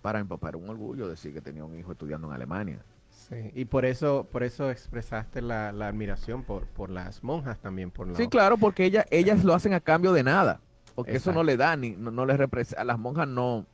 para 0.01 0.23
mi 0.23 0.27
papá 0.29 0.49
era 0.49 0.57
un 0.57 0.69
orgullo 0.69 1.07
decir 1.07 1.33
que 1.33 1.41
tenía 1.41 1.65
un 1.65 1.77
hijo 1.77 1.91
estudiando 1.91 2.27
en 2.27 2.33
Alemania. 2.33 2.79
Sí, 3.09 3.51
y 3.53 3.65
por 3.65 3.85
eso, 3.85 4.25
por 4.31 4.43
eso 4.43 4.71
expresaste 4.71 5.41
la, 5.41 5.71
la 5.73 5.89
admiración 5.89 6.43
por, 6.43 6.65
por 6.67 6.89
las 6.89 7.23
monjas 7.23 7.59
también, 7.59 7.91
por 7.91 8.07
la 8.07 8.15
Sí, 8.15 8.27
claro, 8.29 8.57
porque 8.57 8.85
ella, 8.85 9.05
ellas 9.11 9.43
lo 9.43 9.53
hacen 9.53 9.73
a 9.73 9.81
cambio 9.81 10.13
de 10.13 10.23
nada. 10.23 10.61
Porque 10.99 11.17
eso 11.17 11.31
no 11.31 11.41
Exacto. 11.41 11.43
le 11.43 11.57
da 11.57 11.75
ni, 11.75 11.89
no, 11.91 12.11
no 12.11 12.25
les 12.25 12.37
representa, 12.37 12.81
a 12.81 12.85
las 12.85 12.97
monjas 12.99 13.27
no. 13.27 13.65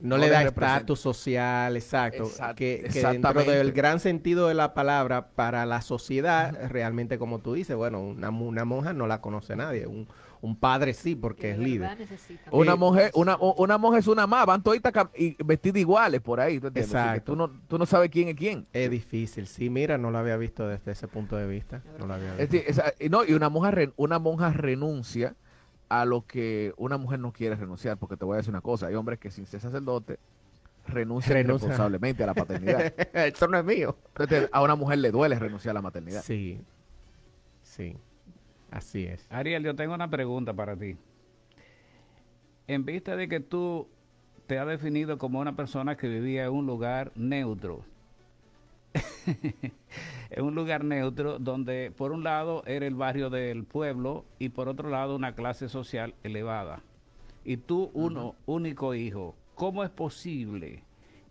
no, 0.00 0.16
no 0.16 0.16
le 0.18 0.26
le 0.26 0.32
da 0.32 0.42
estatus 0.42 0.98
social, 1.00 1.76
exacto, 1.76 2.24
Exact- 2.24 2.54
que, 2.56 2.88
que 2.92 3.02
dentro 3.06 3.44
del 3.44 3.72
gran 3.72 4.00
sentido 4.00 4.48
de 4.48 4.54
la 4.54 4.74
palabra 4.74 5.28
para 5.28 5.64
la 5.64 5.80
sociedad, 5.80 6.56
realmente 6.70 7.18
como 7.18 7.38
tú 7.38 7.54
dices, 7.54 7.76
bueno, 7.76 8.00
una, 8.00 8.30
mu- 8.32 8.48
una 8.48 8.64
monja 8.64 8.92
no 8.92 9.06
la 9.06 9.20
conoce 9.20 9.54
nadie, 9.54 9.86
un, 9.86 10.08
un 10.40 10.56
padre 10.56 10.92
sí, 10.92 11.14
porque 11.14 11.42
que 11.42 11.50
es 11.52 11.58
de 11.58 11.64
líder. 11.64 11.96
Una 12.50 12.72
Eh, 12.72 12.76
mujer, 12.76 13.10
una, 13.14 13.36
una 13.36 13.78
monja 13.78 14.00
es 14.00 14.08
una 14.08 14.26
más, 14.26 14.44
van 14.44 14.60
toditas 14.64 14.92
y 15.16 15.36
vestidas 15.44 15.78
iguales 15.78 16.20
por 16.20 16.40
ahí. 16.40 16.58
¿tú 16.58 16.66
entiendes? 16.66 16.92
Exacto. 16.92 17.32
Tú 17.32 17.36
no, 17.36 17.48
tú 17.68 17.78
no 17.78 17.86
sabes 17.86 18.10
quién 18.10 18.26
es 18.26 18.34
quién. 18.34 18.66
Es 18.72 18.90
difícil, 18.90 19.46
sí, 19.46 19.70
mira, 19.70 19.98
no 19.98 20.10
lo 20.10 20.18
había 20.18 20.36
visto 20.36 20.66
desde 20.66 20.90
ese 20.90 21.06
punto 21.06 21.36
de 21.36 21.46
vista, 21.46 21.80
no 22.00 22.08
lo 22.08 22.14
había 22.14 22.32
Es 22.32 22.50
visto. 22.50 22.52
decir, 22.56 22.64
esa- 22.68 22.92
y 22.98 23.08
no, 23.08 23.24
y 23.24 23.34
una 23.34 23.48
monja, 23.50 23.70
re- 23.70 23.92
una 23.96 24.18
monja 24.18 24.50
renuncia 24.50 25.36
a 25.92 26.06
lo 26.06 26.24
que 26.26 26.72
una 26.78 26.96
mujer 26.96 27.18
no 27.20 27.32
quiere 27.34 27.54
renunciar, 27.54 27.98
porque 27.98 28.16
te 28.16 28.24
voy 28.24 28.32
a 28.32 28.36
decir 28.38 28.48
una 28.48 28.62
cosa, 28.62 28.86
hay 28.86 28.94
hombres 28.94 29.18
que 29.18 29.30
sin 29.30 29.44
ser 29.44 29.60
sacerdote 29.60 30.18
renuncian 30.86 31.34
Renuncia. 31.36 31.68
responsablemente 31.68 32.22
a 32.22 32.26
la 32.28 32.32
paternidad. 32.34 32.94
Eso 33.12 33.46
no 33.46 33.58
es 33.58 33.64
mío. 33.64 33.94
Entonces, 34.08 34.48
a 34.52 34.62
una 34.62 34.74
mujer 34.74 35.00
le 35.00 35.10
duele 35.10 35.38
renunciar 35.38 35.72
a 35.72 35.74
la 35.74 35.82
maternidad. 35.82 36.22
Sí, 36.22 36.62
sí, 37.62 37.94
así 38.70 39.04
es. 39.04 39.26
Ariel, 39.28 39.62
yo 39.64 39.76
tengo 39.76 39.92
una 39.94 40.08
pregunta 40.08 40.54
para 40.54 40.74
ti. 40.74 40.96
En 42.68 42.86
vista 42.86 43.14
de 43.14 43.28
que 43.28 43.40
tú 43.40 43.86
te 44.46 44.58
has 44.58 44.66
definido 44.66 45.18
como 45.18 45.40
una 45.40 45.56
persona 45.56 45.98
que 45.98 46.08
vivía 46.08 46.44
en 46.46 46.52
un 46.52 46.64
lugar 46.64 47.12
neutro, 47.16 47.84
en 50.30 50.44
un 50.44 50.54
lugar 50.54 50.84
neutro 50.84 51.38
donde 51.38 51.92
por 51.96 52.12
un 52.12 52.24
lado 52.24 52.62
era 52.66 52.86
el 52.86 52.94
barrio 52.94 53.30
del 53.30 53.64
pueblo 53.64 54.24
y 54.38 54.50
por 54.50 54.68
otro 54.68 54.90
lado 54.90 55.16
una 55.16 55.34
clase 55.34 55.68
social 55.68 56.14
elevada. 56.22 56.82
Y 57.44 57.56
tú, 57.56 57.90
uno, 57.94 58.36
único 58.46 58.94
hijo, 58.94 59.34
¿cómo 59.54 59.82
es 59.84 59.90
posible 59.90 60.84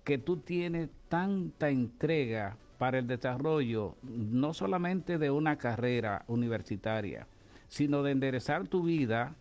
que 0.04 0.18
tú 0.18 0.38
tienes 0.38 0.90
tanta 1.08 1.70
entrega 1.70 2.58
para 2.78 3.00
el 3.00 3.08
desarrollo 3.08 3.96
no 4.02 4.54
solamente 4.54 5.18
de 5.18 5.32
una 5.32 5.58
carrera 5.58 6.26
universitaria, 6.28 7.28
sino 7.68 8.04
de 8.04 8.12
enderezar 8.12 8.68
tu 8.68 8.84
vida 8.84 9.36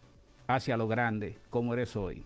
hacia 0.47 0.77
lo 0.77 0.87
grande 0.87 1.39
como 1.49 1.75
eres 1.75 1.97
hoy? 1.97 2.25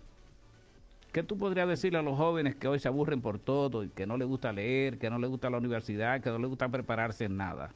¿Qué 1.15 1.23
tú 1.23 1.37
podrías 1.37 1.65
decirle 1.65 1.97
a 1.97 2.01
los 2.01 2.17
jóvenes 2.17 2.57
que 2.57 2.67
hoy 2.67 2.77
se 2.77 2.89
aburren 2.89 3.21
por 3.21 3.39
todo 3.39 3.85
y 3.85 3.89
que 3.89 4.05
no 4.05 4.17
les 4.17 4.27
gusta 4.27 4.51
leer, 4.51 4.99
que 4.99 5.09
no 5.09 5.17
les 5.17 5.29
gusta 5.29 5.49
la 5.49 5.59
universidad, 5.59 6.19
que 6.19 6.29
no 6.29 6.37
les 6.37 6.49
gusta 6.49 6.67
prepararse 6.67 7.23
en 7.23 7.37
nada? 7.37 7.71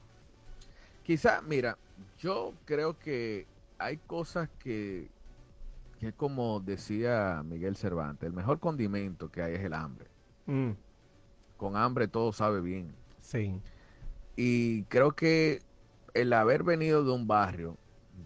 Quizá, 1.03 1.41
mira, 1.41 1.77
yo 2.17 2.53
creo 2.65 2.99
que 2.99 3.47
hay 3.77 3.95
cosas 3.95 4.49
que 4.59 5.07
que 6.01 6.11
como 6.11 6.59
decía 6.59 7.41
Miguel 7.45 7.77
Cervantes, 7.77 8.27
el 8.27 8.33
mejor 8.33 8.59
condimento 8.59 9.31
que 9.31 9.41
hay 9.41 9.53
es 9.53 9.61
el 9.61 9.73
hambre. 9.73 10.09
Mm, 10.45 10.71
Con 11.55 11.77
hambre 11.77 12.09
todo 12.09 12.33
sabe 12.33 12.59
bien. 12.59 12.93
sí. 13.21 13.61
Y 14.35 14.83
creo 14.83 15.13
que 15.13 15.61
el 16.13 16.33
haber 16.33 16.63
venido 16.63 17.05
de 17.05 17.11
un 17.13 17.25
barrio, 17.25 17.77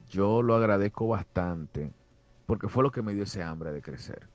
yo 0.10 0.42
lo 0.42 0.56
agradezco 0.56 1.08
bastante, 1.08 1.94
porque 2.48 2.68
fue 2.68 2.82
lo 2.82 2.90
que 2.90 3.04
me 3.04 3.14
dio 3.14 3.26
ese 3.26 3.44
hambre 3.44 3.72
de 3.72 3.84
crecer, 3.84 4.28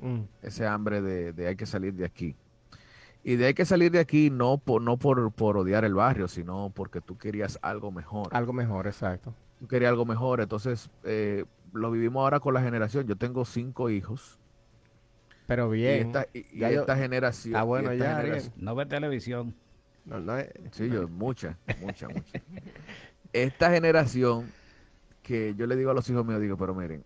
Mm, 0.00 0.20
ese 0.42 0.66
hambre 0.66 1.00
de, 1.02 1.32
de 1.32 1.46
hay 1.48 1.56
que 1.56 1.66
salir 1.66 1.94
de 1.94 2.04
aquí. 2.04 2.36
Y 3.22 3.36
de 3.36 3.46
hay 3.46 3.54
que 3.54 3.64
salir 3.66 3.90
de 3.92 3.98
aquí 3.98 4.30
no 4.30 4.56
por, 4.58 4.80
no 4.80 4.96
por, 4.96 5.30
por 5.32 5.56
odiar 5.58 5.84
el 5.84 5.94
barrio, 5.94 6.26
sino 6.26 6.72
porque 6.74 7.00
tú 7.00 7.18
querías 7.18 7.58
algo 7.62 7.90
mejor. 7.92 8.28
algo 8.34 8.52
mejor, 8.52 8.86
exacto. 8.86 9.34
Tú 9.58 9.68
querías 9.68 9.90
algo 9.90 10.06
mejor. 10.06 10.40
Entonces, 10.40 10.88
eh, 11.04 11.44
lo 11.74 11.90
vivimos 11.90 12.22
ahora 12.22 12.40
con 12.40 12.54
la 12.54 12.62
generación. 12.62 13.06
Yo 13.06 13.16
tengo 13.16 13.44
cinco 13.44 13.90
hijos. 13.90 14.38
Pero 15.46 15.74
Y 15.74 15.78
bien. 15.78 16.06
esta, 16.06 16.26
y- 16.32 16.46
y 16.52 16.60
yo- 16.60 16.68
esta 16.68 16.96
generación. 16.96 17.54
Está 17.54 17.62
bueno 17.64 17.92
y 17.92 17.98
ya, 17.98 18.16
generación- 18.20 18.54
No 18.56 18.74
ve 18.74 18.86
televisión. 18.86 19.54
No, 20.06 20.18
no 20.20 20.38
es- 20.38 20.48
Sí, 20.70 20.88
yo, 20.88 21.06
mucha, 21.08 21.58
mucha, 21.80 22.08
mucha. 22.08 22.40
Esta 23.32 23.70
generación 23.70 24.50
que 25.22 25.54
yo 25.56 25.66
le 25.66 25.76
digo 25.76 25.90
a 25.90 25.94
los 25.94 26.08
hijos 26.08 26.24
míos, 26.24 26.40
digo, 26.40 26.56
pero 26.56 26.74
miren, 26.74 27.04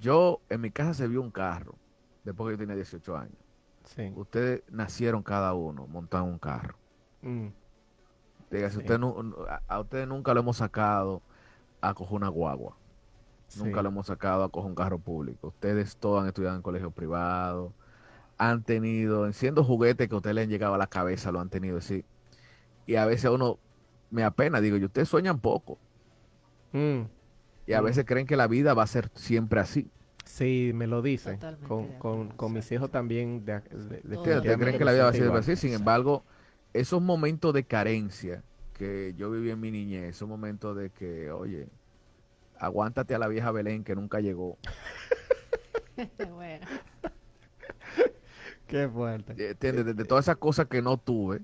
yo 0.00 0.40
en 0.48 0.60
mi 0.60 0.70
casa 0.70 0.94
se 0.94 1.08
vio 1.08 1.20
un 1.22 1.30
carro 1.30 1.74
después 2.24 2.48
que 2.48 2.52
yo 2.54 2.58
tenía 2.58 2.74
18 2.76 3.16
años. 3.16 3.36
sí. 3.84 4.12
Ustedes 4.16 4.62
nacieron 4.70 5.22
cada 5.22 5.54
uno 5.54 5.86
montando 5.86 6.26
un 6.30 6.38
carro. 6.38 6.76
Mm, 7.22 7.48
Diga, 8.50 8.70
Sí. 8.70 8.78
usted 8.78 8.98
a, 9.68 9.80
ustedes 9.80 10.06
nunca 10.08 10.32
lo 10.34 10.40
hemos 10.40 10.56
sacado 10.56 11.20
a 11.80 11.94
coger 11.94 12.14
una 12.16 12.28
guagua. 12.28 12.76
Nunca 13.56 13.82
lo 13.82 13.88
hemos 13.90 14.06
sacado 14.06 14.42
a 14.44 14.48
coger 14.48 14.68
un 14.70 14.74
carro 14.74 14.98
público. 14.98 15.48
Ustedes 15.48 15.96
todos 15.96 16.20
han 16.22 16.28
estudiado 16.28 16.56
en 16.56 16.62
colegios 16.62 16.92
privados, 16.92 17.72
han 18.38 18.62
tenido, 18.64 19.32
siendo 19.32 19.62
juguetes 19.64 20.08
que 20.08 20.14
a 20.14 20.18
ustedes 20.18 20.34
les 20.34 20.44
han 20.44 20.50
llegado 20.50 20.74
a 20.74 20.78
la 20.78 20.86
cabeza, 20.88 21.30
lo 21.32 21.40
han 21.40 21.48
tenido 21.48 21.78
así. 21.78 22.04
Y 22.86 22.96
a 22.96 23.04
veces 23.06 23.26
a 23.26 23.30
uno 23.32 23.58
me 24.10 24.24
apena, 24.24 24.60
digo, 24.60 24.76
y 24.76 24.84
ustedes 24.84 25.08
sueñan 25.08 25.38
poco. 25.40 25.78
Mm, 26.72 27.02
Y 27.66 27.72
a 27.72 27.80
veces 27.80 28.04
creen 28.04 28.26
que 28.26 28.36
la 28.36 28.46
vida 28.46 28.74
va 28.74 28.84
a 28.84 28.86
ser 28.86 29.10
siempre 29.14 29.60
así. 29.60 29.90
sí, 30.24 30.70
me 30.74 30.86
lo 30.86 31.02
dicen. 31.02 31.34
Totalmente 31.34 31.66
Con, 31.66 31.88
con, 31.98 32.28
con 32.30 32.52
mis 32.52 32.70
hijos 32.72 32.90
también. 32.90 33.44
De, 33.44 33.60
creen 34.58 34.78
que 34.78 34.84
la 34.84 34.92
vida 34.92 35.04
va 35.04 35.10
a 35.10 35.12
se 35.12 35.18
ser 35.18 35.32
así. 35.32 35.56
Sin 35.56 35.72
embargo, 35.72 36.24
esos 36.72 37.02
momentos 37.02 37.52
de 37.54 37.64
carencia 37.64 38.42
que 38.74 39.14
yo 39.16 39.30
viví 39.30 39.50
en 39.50 39.60
mi 39.60 39.70
niñez, 39.70 40.16
esos 40.16 40.28
momentos 40.28 40.76
de 40.76 40.90
que, 40.90 41.30
oye, 41.30 41.68
aguántate 42.58 43.14
a 43.14 43.18
la 43.18 43.28
vieja 43.28 43.50
Belén 43.50 43.84
que 43.84 43.94
nunca 43.96 44.20
llegó. 44.20 44.58
bueno, 46.36 46.66
Qué 48.66 48.88
fuerte. 48.88 49.32
Eh, 49.38 49.50
¿entiendes? 49.50 49.86
De, 49.86 49.94
de 49.94 50.04
todas 50.04 50.24
esas 50.24 50.36
cosas 50.36 50.66
que 50.66 50.82
no 50.82 50.98
tuve, 50.98 51.40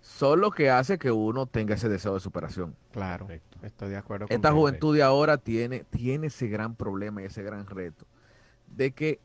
son 0.00 0.40
lo 0.40 0.50
que 0.50 0.70
hace 0.70 0.98
que 0.98 1.10
uno 1.10 1.46
tenga 1.46 1.74
ese 1.74 1.88
deseo 1.88 2.14
de 2.14 2.20
superación. 2.20 2.74
Claro, 2.92 3.28
estoy 3.62 3.90
de 3.90 3.96
acuerdo 3.96 4.26
Esta 4.28 4.48
contigo. 4.48 4.60
juventud 4.60 4.96
de 4.96 5.02
ahora 5.02 5.36
tiene, 5.38 5.84
tiene 5.90 6.28
ese 6.28 6.48
gran 6.48 6.74
problema 6.74 7.22
y 7.22 7.26
ese 7.26 7.42
gran 7.42 7.66
reto 7.66 8.06
de 8.68 8.92
que 8.92 9.18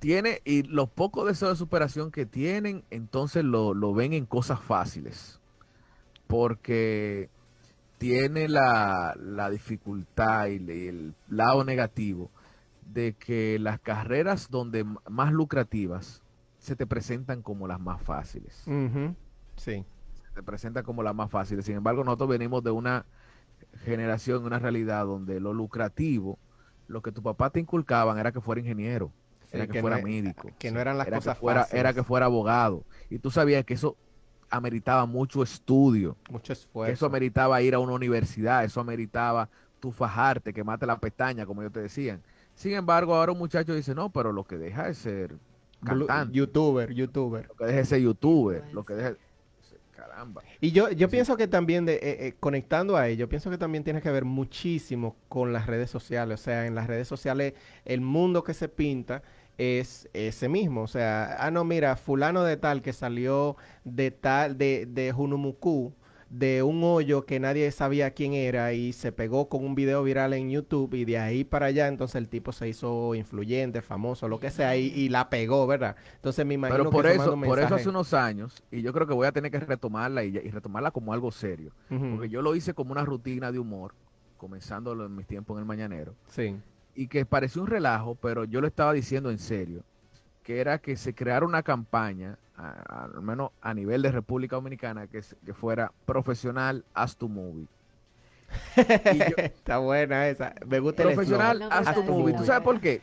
tiene, 0.00 0.42
y 0.44 0.64
los 0.64 0.90
pocos 0.90 1.26
deseos 1.26 1.52
de 1.52 1.56
superación 1.56 2.10
que 2.10 2.26
tienen, 2.26 2.84
entonces 2.90 3.42
lo, 3.44 3.72
lo 3.72 3.94
ven 3.94 4.12
en 4.12 4.26
cosas 4.26 4.60
fáciles. 4.60 5.40
Porque 6.26 7.30
tiene 7.98 8.48
la, 8.48 9.14
la 9.18 9.50
dificultad 9.50 10.48
y 10.48 10.56
el 10.88 11.14
lado 11.28 11.64
negativo 11.64 12.30
de 12.92 13.14
que 13.14 13.58
las 13.58 13.80
carreras 13.80 14.50
donde 14.50 14.84
más 15.08 15.32
lucrativas 15.32 16.22
se 16.58 16.76
te 16.76 16.86
presentan 16.86 17.40
como 17.42 17.66
las 17.68 17.80
más 17.80 18.02
fáciles 18.02 18.62
Sí, 19.56 19.84
se 20.34 20.42
presenta 20.42 20.82
como 20.82 21.02
la 21.02 21.12
más 21.12 21.30
fácil. 21.30 21.62
Sin 21.62 21.76
embargo, 21.76 22.02
nosotros 22.04 22.28
venimos 22.28 22.62
de 22.64 22.70
una 22.70 23.06
generación, 23.84 24.44
una 24.44 24.58
realidad 24.58 25.06
donde 25.06 25.40
lo 25.40 25.52
lucrativo, 25.52 26.38
lo 26.88 27.02
que 27.02 27.12
tu 27.12 27.22
papá 27.22 27.50
te 27.50 27.60
inculcaban 27.60 28.18
era 28.18 28.32
que 28.32 28.40
fuera 28.40 28.60
ingeniero, 28.60 29.12
Sí, 29.46 29.50
era 29.56 29.66
que, 29.66 29.72
que 29.74 29.80
fuera 29.80 29.98
no- 29.98 30.02
médico, 30.04 30.50
que 30.58 30.70
no 30.70 30.80
eran 30.80 30.98
las 30.98 31.06
era 31.06 31.16
cosas 31.18 31.34
que 31.36 31.40
fuera, 31.40 31.60
fáciles. 31.62 31.80
era 31.80 31.92
que 31.92 32.02
fuera 32.02 32.26
abogado. 32.26 32.84
Y 33.10 33.18
tú 33.18 33.30
sabías 33.30 33.64
que 33.64 33.74
eso 33.74 33.96
ameritaba 34.50 35.06
mucho 35.06 35.42
estudio, 35.42 36.16
mucho 36.30 36.52
esfuerzo. 36.52 36.92
eso 36.92 37.06
ameritaba 37.06 37.60
ir 37.62 37.74
a 37.74 37.78
una 37.78 37.92
universidad, 37.92 38.64
eso 38.64 38.80
ameritaba 38.80 39.48
tu 39.80 39.90
fajarte, 39.92 40.52
quemarte 40.52 40.86
la 40.86 40.98
pestaña, 40.98 41.46
como 41.46 41.62
yo 41.62 41.70
te 41.70 41.80
decían. 41.80 42.22
Sin 42.54 42.72
embargo, 42.72 43.14
ahora 43.16 43.32
un 43.32 43.38
muchacho 43.38 43.74
dice, 43.74 43.94
no, 43.94 44.10
pero 44.10 44.32
lo 44.32 44.44
que 44.44 44.56
deja 44.56 44.88
es 44.88 44.98
ser 44.98 45.36
cantante, 45.84 46.34
youtuber, 46.34 46.92
youtuber. 46.92 47.46
lo 47.48 47.54
que 47.54 47.64
deja 47.66 47.80
es 47.80 47.88
ser 47.88 48.00
youtuber, 48.00 48.64
lo 48.72 48.84
que 48.84 48.94
deja... 48.94 49.16
Caramba. 50.08 50.42
Y 50.60 50.72
yo, 50.72 50.90
yo 50.90 51.08
Sí. 51.08 51.12
pienso 51.12 51.36
que 51.36 51.48
también, 51.48 51.84
de, 51.86 51.94
eh, 51.94 52.00
eh, 52.26 52.34
conectando 52.40 52.96
a 52.96 53.08
ello, 53.08 53.28
pienso 53.28 53.50
que 53.50 53.58
también 53.58 53.84
tiene 53.84 54.00
que 54.02 54.10
ver 54.10 54.24
muchísimo 54.24 55.16
con 55.28 55.52
las 55.52 55.66
redes 55.66 55.90
sociales. 55.90 56.40
O 56.40 56.42
sea, 56.44 56.66
en 56.66 56.74
las 56.74 56.86
redes 56.86 57.08
sociales 57.08 57.54
el 57.84 58.00
mundo 58.00 58.44
que 58.44 58.54
se 58.54 58.68
pinta 58.68 59.22
es 59.56 60.08
ese 60.12 60.48
mismo. 60.48 60.82
O 60.82 60.86
sea, 60.88 61.36
ah, 61.38 61.50
no, 61.50 61.64
mira, 61.64 61.96
fulano 61.96 62.42
de 62.44 62.56
tal 62.56 62.82
que 62.82 62.92
salió 62.92 63.56
de 63.84 64.10
tal, 64.10 64.58
de, 64.58 64.86
de 64.86 65.12
Junumuku, 65.12 65.92
de 66.30 66.62
un 66.62 66.82
hoyo 66.82 67.24
que 67.26 67.38
nadie 67.38 67.70
sabía 67.70 68.10
quién 68.12 68.32
era 68.32 68.72
y 68.72 68.92
se 68.92 69.12
pegó 69.12 69.48
con 69.48 69.64
un 69.64 69.74
video 69.74 70.02
viral 70.02 70.32
en 70.32 70.50
YouTube 70.50 70.94
y 70.94 71.04
de 71.04 71.18
ahí 71.18 71.44
para 71.44 71.66
allá 71.66 71.86
entonces 71.88 72.16
el 72.16 72.28
tipo 72.28 72.52
se 72.52 72.68
hizo 72.68 73.14
influyente, 73.14 73.82
famoso, 73.82 74.28
lo 74.28 74.40
que 74.40 74.50
sea, 74.50 74.76
y, 74.76 74.86
y 74.86 75.08
la 75.08 75.30
pegó, 75.30 75.66
¿verdad? 75.66 75.96
Entonces 76.16 76.44
me 76.44 76.54
imagino 76.54 76.78
Pero 76.78 76.90
por 76.90 77.04
que 77.04 77.12
eso, 77.12 77.40
por 77.40 77.58
eso 77.58 77.74
hace 77.74 77.88
unos 77.88 78.12
años, 78.14 78.62
y 78.70 78.82
yo 78.82 78.92
creo 78.92 79.06
que 79.06 79.14
voy 79.14 79.26
a 79.26 79.32
tener 79.32 79.50
que 79.50 79.60
retomarla 79.60 80.24
y, 80.24 80.28
y 80.36 80.50
retomarla 80.50 80.90
como 80.90 81.12
algo 81.12 81.30
serio. 81.30 81.72
Porque 81.88 82.28
yo 82.28 82.42
lo 82.42 82.54
hice 82.56 82.74
como 82.74 82.92
una 82.92 83.04
rutina 83.04 83.52
de 83.52 83.58
humor, 83.58 83.94
comenzando 84.36 84.92
en 85.04 85.14
mis 85.14 85.26
tiempos 85.26 85.56
en 85.56 85.60
el 85.60 85.66
mañanero, 85.66 86.14
Sí. 86.28 86.56
y 86.94 87.06
que 87.08 87.24
pareció 87.24 87.62
un 87.62 87.68
relajo, 87.68 88.14
pero 88.16 88.44
yo 88.44 88.60
lo 88.60 88.66
estaba 88.66 88.92
diciendo 88.92 89.30
en 89.30 89.38
serio, 89.38 89.82
que 90.44 90.60
era 90.60 90.78
que 90.78 90.96
se 90.96 91.12
creara 91.14 91.44
una 91.44 91.64
campaña, 91.64 92.38
a- 92.56 93.06
al 93.12 93.22
menos 93.22 93.50
a 93.60 93.74
nivel 93.74 94.02
de 94.02 94.12
República 94.12 94.54
Dominicana, 94.56 95.08
que, 95.08 95.22
se- 95.22 95.34
que 95.44 95.52
fuera 95.54 95.90
profesional 96.06 96.84
as 96.94 97.16
tu 97.16 97.28
movie. 97.28 97.66
Y 98.76 99.18
yo- 99.18 99.24
Está 99.38 99.78
buena 99.78 100.28
esa. 100.28 100.54
Me 100.68 100.78
gusta 100.78 101.02
el 101.02 101.14
profesional 101.14 101.62
eslogan. 101.62 101.88
haz 101.88 101.94
tu 101.96 102.04
movie. 102.04 102.34
¿Tú 102.36 102.44
sabes 102.44 102.62
por 102.62 102.78
qué? 102.80 103.00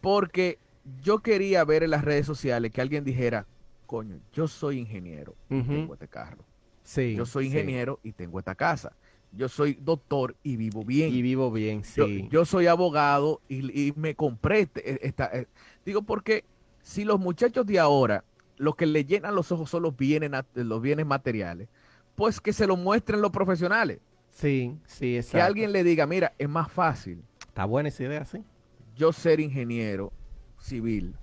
Porque 0.00 0.58
yo 1.02 1.20
quería 1.20 1.64
ver 1.64 1.82
en 1.82 1.90
las 1.90 2.04
redes 2.04 2.26
sociales 2.26 2.70
que 2.70 2.80
alguien 2.80 3.04
dijera, 3.04 3.46
coño, 3.86 4.18
yo 4.32 4.48
soy 4.48 4.78
ingeniero 4.78 5.34
y 5.48 5.62
tengo 5.62 5.94
este 5.94 6.08
carro. 6.08 6.44
Sí. 6.82 7.14
Yo 7.16 7.24
soy 7.26 7.44
sí. 7.44 7.50
ingeniero 7.52 8.00
y 8.02 8.12
tengo 8.12 8.38
esta 8.38 8.54
casa. 8.54 8.92
Yo 9.32 9.48
soy 9.48 9.78
doctor 9.80 10.34
y 10.42 10.56
vivo 10.56 10.84
bien. 10.84 11.14
Y 11.14 11.22
vivo 11.22 11.52
bien, 11.52 11.84
sí. 11.84 12.26
yo 12.32 12.44
soy 12.44 12.66
abogado 12.66 13.40
y, 13.48 13.88
y 13.88 13.92
me 13.94 14.16
compré 14.16 14.60
este- 14.60 15.06
esta... 15.06 15.30
eh, 15.32 15.46
digo, 15.84 16.02
porque 16.02 16.44
si 16.82 17.04
los 17.04 17.18
muchachos 17.20 17.66
de 17.66 17.78
ahora, 17.78 18.24
lo 18.56 18.74
que 18.74 18.86
le 18.86 19.04
llenan 19.04 19.34
los 19.34 19.50
ojos 19.52 19.70
son 19.70 19.82
los 19.82 19.96
bienes, 19.96 20.30
los 20.54 20.82
bienes 20.82 21.06
materiales, 21.06 21.68
pues 22.14 22.40
que 22.40 22.52
se 22.52 22.66
lo 22.66 22.76
muestren 22.76 23.20
los 23.20 23.30
profesionales. 23.30 23.98
sí, 24.30 24.78
sí, 24.86 25.16
exacto. 25.16 25.38
Que 25.38 25.42
alguien 25.42 25.72
le 25.72 25.82
diga, 25.84 26.06
mira, 26.06 26.32
es 26.38 26.48
más 26.48 26.70
fácil 26.70 27.22
Está 27.48 27.64
buena 27.64 27.88
esa 27.88 28.04
idea, 28.04 28.24
sí. 28.24 28.44
yo 28.96 29.12
ser 29.12 29.40
ingeniero 29.40 30.12
civil 30.58 31.14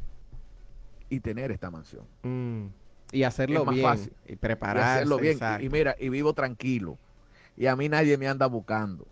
y 1.09 1.19
tener 1.19 1.51
esta 1.51 1.71
mansión. 1.71 2.05
Mm. 2.23 2.65
Y 3.13 3.23
hacerlo 3.23 3.61
Es 3.61 3.65
más 3.65 3.75
bien. 3.75 3.87
fácil. 3.87 4.13
Y 4.27 4.33
Y 4.33 4.35
prepararse. 4.35 4.89
hacerlo 4.89 5.17
bien. 5.17 5.33
Y- 5.33 5.35
exacto. 5.35 5.65
Y, 5.65 5.69
mira, 5.69 5.95
y 5.99 6.09
vivo 6.09 6.33
tranquilo. 6.33 6.97
Y 7.55 7.67
a 7.67 7.75
mí 7.75 7.87
nadie 7.87 8.17
me 8.17 8.27
anda 8.27 8.45
buscando. 8.47 9.07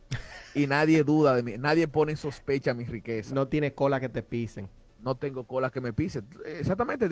Y 0.54 0.68
nadie 0.68 1.04
duda 1.04 1.34
de 1.36 1.44
mí. 1.44 1.54
Nadie 1.58 1.88
pone 1.88 2.12
en 2.12 2.18
sospecha 2.18 2.74
mi 2.74 2.84
riqueza. 2.84 3.34
No, 3.34 3.42
No 3.42 3.48
tiene 3.48 3.74
cola 3.74 4.00
que 4.00 4.10
te 4.10 4.22
pisen. 4.22 4.68
Tengo 5.14 5.44
cola 5.44 5.70
que 5.70 5.80
me 5.80 5.94
pise. 5.94 6.24
Exactamente. 6.46 7.08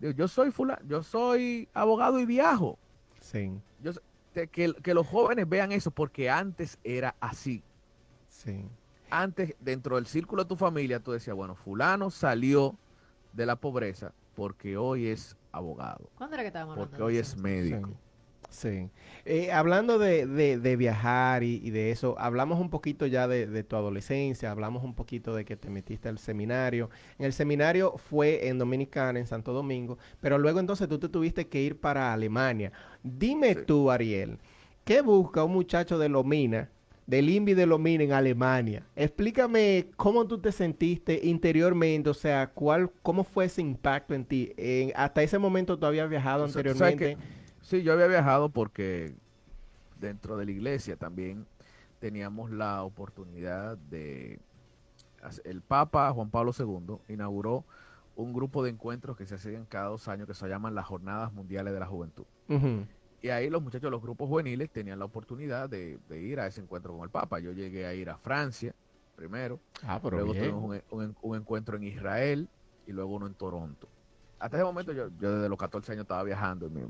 digo, 0.00 0.12
Yo 0.12 0.26
soy 0.26 0.50
fula, 0.50 0.80
yo 0.88 1.04
soy 1.04 1.68
abogado 1.72 2.18
y 2.18 2.26
viajo. 2.26 2.76
Sí, 3.20 3.52
Yo, 3.80 3.92
que, 4.50 4.74
que 4.74 4.94
los 4.94 5.06
jóvenes 5.06 5.48
vean 5.48 5.70
eso 5.70 5.92
porque 5.92 6.28
antes 6.28 6.78
era 6.82 7.14
así. 7.20 7.62
sí. 8.26 8.68
Antes, 9.14 9.54
dentro 9.60 9.96
del 9.96 10.06
círculo 10.06 10.42
de 10.44 10.48
tu 10.48 10.56
familia, 10.56 10.98
tú 10.98 11.12
decías, 11.12 11.36
bueno, 11.36 11.54
fulano 11.54 12.10
salió 12.10 12.74
de 13.34 13.44
la 13.44 13.56
pobreza 13.56 14.12
porque 14.34 14.78
hoy 14.78 15.06
es 15.08 15.36
abogado, 15.52 16.08
¿cuándo 16.16 16.34
era 16.34 16.42
que 16.42 16.46
estábamos 16.46 16.72
hablando 16.72 16.90
porque 16.90 17.02
hoy 17.02 17.18
es 17.18 17.36
médico. 17.36 17.88
Sí. 17.88 17.94
Sí. 18.52 18.90
Eh, 19.24 19.50
hablando 19.52 19.98
de, 19.98 20.26
de- 20.26 20.58
de 20.58 20.76
viajar 20.76 21.42
y, 21.42 21.60
y 21.64 21.70
de 21.70 21.90
eso, 21.90 22.16
hablamos 22.18 22.60
un 22.60 22.70
poquito 22.70 23.06
ya 23.06 23.26
de, 23.28 23.46
de 23.46 23.64
tu 23.64 23.76
adolescencia, 23.76 24.50
hablamos 24.50 24.84
un 24.84 24.94
poquito 24.94 25.34
de 25.34 25.44
que 25.44 25.56
te 25.56 25.70
metiste 25.70 26.08
al 26.08 26.18
seminario. 26.18 26.90
En 27.18 27.26
el 27.26 27.32
seminario 27.32 27.94
fue 27.96 28.48
en 28.48 28.58
Dominicana, 28.58 29.18
en 29.18 29.26
Santo 29.26 29.52
Domingo, 29.52 29.98
pero 30.20 30.38
luego 30.38 30.60
entonces 30.60 30.88
tú 30.88 30.98
te 30.98 31.08
tuviste 31.08 31.48
que 31.48 31.60
ir 31.62 31.80
para 31.80 32.12
Alemania. 32.12 32.72
Dime 33.02 33.54
Sí. 33.54 33.60
tú, 33.66 33.90
Ariel, 33.90 34.38
¿qué 34.84 35.00
busca 35.02 35.44
un 35.44 35.52
muchacho 35.52 35.98
de 35.98 36.08
Lomina 36.08 36.70
del 37.06 37.28
INVI 37.28 37.54
de 37.54 37.66
Lomina 37.66 38.04
en 38.04 38.12
Alemania. 38.12 38.86
Explícame 38.94 39.86
cómo 39.96 40.26
tú 40.26 40.38
te 40.38 40.52
sentiste 40.52 41.20
interiormente, 41.24 42.08
o 42.08 42.14
sea, 42.14 42.46
cuál, 42.48 42.90
cómo 43.02 43.24
fue 43.24 43.46
ese 43.46 43.60
impacto 43.60 44.14
en 44.14 44.24
ti. 44.24 44.52
Hasta 44.94 45.22
ese 45.22 45.38
momento 45.38 45.76
tú 45.78 45.84
habías 45.86 46.08
viajado 46.08 46.44
O 46.44 46.48
sea, 46.48 46.60
anteriormente. 46.60 47.16
Sí, 47.62 47.82
yo 47.82 47.92
había 47.92 48.06
viajado 48.08 48.48
porque 48.48 49.14
dentro 49.98 50.36
de 50.36 50.44
la 50.46 50.50
iglesia 50.50 50.96
también 50.96 51.46
teníamos 52.00 52.50
la 52.50 52.82
oportunidad 52.82 53.76
de... 53.78 54.40
El 55.44 55.60
Papa 55.62 56.10
Juan 56.12 56.30
Pablo 56.30 56.52
II 56.58 56.96
inauguró 57.14 57.64
un 58.16 58.32
grupo 58.32 58.62
de 58.64 58.70
encuentros 58.70 59.16
que 59.16 59.24
se 59.26 59.36
hacían 59.36 59.64
cada 59.66 59.86
dos 59.88 60.08
años 60.08 60.26
que 60.26 60.34
se 60.34 60.48
llaman 60.48 60.74
las 60.74 60.86
Jornadas 60.86 61.32
Mundiales 61.32 61.72
de 61.72 61.78
la 61.80 61.86
Juventud. 61.86 62.24
Y 63.22 63.28
ahí 63.28 63.48
los 63.48 63.62
muchachos 63.62 63.88
los 63.90 64.02
grupos 64.02 64.28
juveniles 64.28 64.68
tenían 64.70 64.98
la 64.98 65.04
oportunidad 65.04 65.70
de, 65.70 65.98
de 66.08 66.20
ir 66.20 66.40
a 66.40 66.48
ese 66.48 66.60
encuentro 66.60 66.92
con 66.92 67.04
el 67.04 67.10
Papa. 67.10 67.38
Yo 67.38 67.52
llegué 67.52 67.86
a 67.86 67.94
ir 67.94 68.10
a 68.10 68.16
Francia 68.18 68.74
primero, 69.14 69.60
Ah, 69.86 70.00
pero 70.02 70.16
luego 70.16 70.32
bien. 70.32 70.50
tuvimos 70.50 70.82
un, 70.90 70.98
un- 71.00 71.16
un 71.22 71.36
encuentro 71.36 71.76
en 71.76 71.84
Israel 71.84 72.48
y 72.88 72.92
luego 72.92 73.14
uno 73.14 73.28
en 73.28 73.34
Toronto. 73.34 73.86
Hasta 74.40 74.56
ese 74.56 74.64
momento 74.64 74.92
yo, 74.92 75.06
yo 75.20 75.36
desde 75.36 75.48
los 75.48 75.56
14 75.58 75.92
años 75.92 76.02
estaba 76.02 76.24
viajando. 76.24 76.66
y 76.66 76.70
me- 76.70 76.88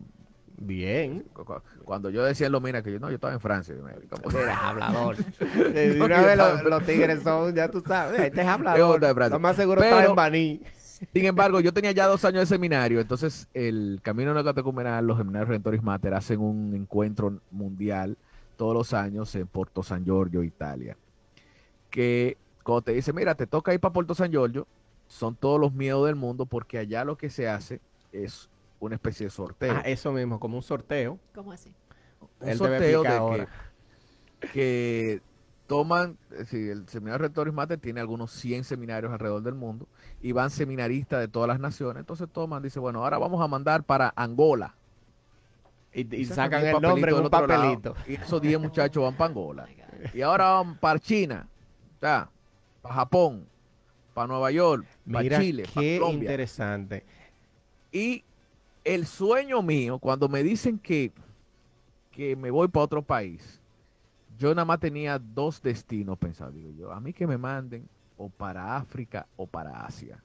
Bien. 0.66 1.24
cu- 1.32 1.44
cu- 1.44 1.60
Cuando 1.84 2.10
yo 2.10 2.22
decía 2.24 2.46
en 2.46 2.52
Lomina 2.52 2.82
que 2.82 2.92
yo 2.92 2.98
no, 3.00 3.08
yo 3.08 3.16
estaba 3.16 3.32
en 3.34 3.40
Francia. 3.40 3.74
como- 3.74 4.38
Eres 4.38 4.54
hablador. 4.56 5.16
de 5.74 5.94
No, 5.96 6.04
una 6.04 6.20
vez 6.22 6.30
estaba- 6.32 6.52
los, 6.54 6.64
los 6.70 6.86
tigres 6.86 7.22
son, 7.22 7.54
ya 7.54 7.68
tú 7.70 7.82
sabes, 7.86 8.20
este 8.20 8.40
es 8.40 8.46
hablador. 8.46 9.02
estaba. 9.04 9.28
Lo 9.28 9.38
más 9.40 9.56
seguro 9.56 9.80
Pero- 9.80 9.98
está 9.98 10.10
en 10.10 10.16
Baní. 10.16 10.60
Sin 11.12 11.24
embargo, 11.24 11.58
yo 11.58 11.72
tenía 11.72 11.90
ya 11.90 12.06
dos 12.06 12.24
años 12.24 12.42
de 12.42 12.46
seminario, 12.46 13.00
entonces 13.00 13.48
el 13.54 13.98
Camino 14.02 14.32
de 14.34 14.44
Catecumenal, 14.44 15.04
los 15.04 15.18
seminarios 15.18 15.48
Redentoris 15.48 15.82
Mater 15.82 16.14
hacen 16.14 16.38
un 16.40 16.72
encuentro 16.76 17.40
mundial 17.50 18.16
todos 18.56 18.72
los 18.72 18.92
años 18.94 19.34
en 19.34 19.48
Porto 19.48 19.82
San 19.82 20.04
Giorgio, 20.04 20.44
Italia. 20.44 20.96
Que 21.90 22.36
cuando 22.62 22.82
te 22.82 22.92
dice, 22.92 23.12
mira, 23.12 23.34
te 23.34 23.48
toca 23.48 23.74
ir 23.74 23.80
para 23.80 23.92
Porto 23.92 24.14
San 24.14 24.30
Giorgio, 24.30 24.66
son 25.08 25.34
todos 25.34 25.60
los 25.60 25.72
miedos 25.74 26.06
del 26.06 26.14
mundo 26.14 26.46
porque 26.46 26.78
allá 26.78 27.04
lo 27.04 27.16
que 27.16 27.30
se 27.30 27.48
hace 27.48 27.80
es 28.12 28.48
una 28.86 28.96
especie 28.96 29.26
de 29.26 29.30
sorteo. 29.30 29.74
Ah, 29.76 29.82
eso 29.84 30.12
mismo, 30.12 30.40
como 30.40 30.56
un 30.56 30.62
sorteo. 30.62 31.18
¿Cómo 31.34 31.52
así? 31.52 31.72
un 32.40 32.48
él 32.48 32.58
sorteo 32.58 33.02
de 33.02 33.08
ahora. 33.08 33.48
que, 34.40 34.48
que 34.48 35.22
toman, 35.68 36.18
eh, 36.32 36.44
sí, 36.46 36.68
el 36.68 36.88
seminario 36.88 37.18
Rectores 37.18 37.54
Mater 37.54 37.78
tiene 37.78 38.00
algunos 38.00 38.32
100 38.32 38.64
seminarios 38.64 39.12
alrededor 39.12 39.42
del 39.42 39.54
mundo 39.54 39.86
y 40.20 40.32
van 40.32 40.50
seminaristas 40.50 41.20
de 41.20 41.28
todas 41.28 41.46
las 41.48 41.60
naciones, 41.60 42.00
entonces 42.00 42.28
toman, 42.32 42.62
dice, 42.62 42.80
bueno, 42.80 43.04
ahora 43.04 43.18
vamos 43.18 43.40
a 43.40 43.46
mandar 43.46 43.84
para 43.84 44.12
Angola. 44.16 44.74
Y, 45.94 46.16
y 46.16 46.24
sacan 46.24 46.66
el 46.66 46.80
nombre 46.80 47.12
en 47.12 47.18
un 47.18 47.30
lado, 47.30 47.46
papelito. 47.46 47.94
y 48.08 48.14
esos 48.14 48.40
10 48.42 48.60
muchachos 48.60 49.02
van 49.02 49.14
para 49.14 49.28
Angola. 49.28 49.68
Oh. 49.68 50.16
Y 50.16 50.22
ahora 50.22 50.50
van 50.54 50.76
para 50.78 50.98
China, 50.98 51.48
para 52.00 52.28
Japón, 52.82 53.46
para 54.12 54.26
Nueva 54.26 54.50
York, 54.50 54.86
para 55.10 55.22
Mira, 55.22 55.38
Chile, 55.40 55.64
para 55.72 55.80
qué 55.82 55.98
Colombia. 56.00 56.30
interesante. 56.30 57.04
Y 57.92 58.24
el 58.84 59.06
sueño 59.06 59.62
mío, 59.62 59.98
cuando 59.98 60.28
me 60.28 60.42
dicen 60.42 60.78
que, 60.78 61.12
que 62.10 62.36
me 62.36 62.50
voy 62.50 62.68
para 62.68 62.84
otro 62.84 63.02
país, 63.02 63.60
yo 64.38 64.54
nada 64.54 64.64
más 64.64 64.80
tenía 64.80 65.18
dos 65.18 65.62
destinos 65.62 66.18
pensados. 66.18 66.54
Digo 66.54 66.70
yo, 66.78 66.92
a 66.92 67.00
mí 67.00 67.12
que 67.12 67.26
me 67.26 67.38
manden 67.38 67.88
o 68.18 68.28
para 68.28 68.76
África 68.76 69.26
o 69.36 69.46
para 69.46 69.84
Asia. 69.84 70.22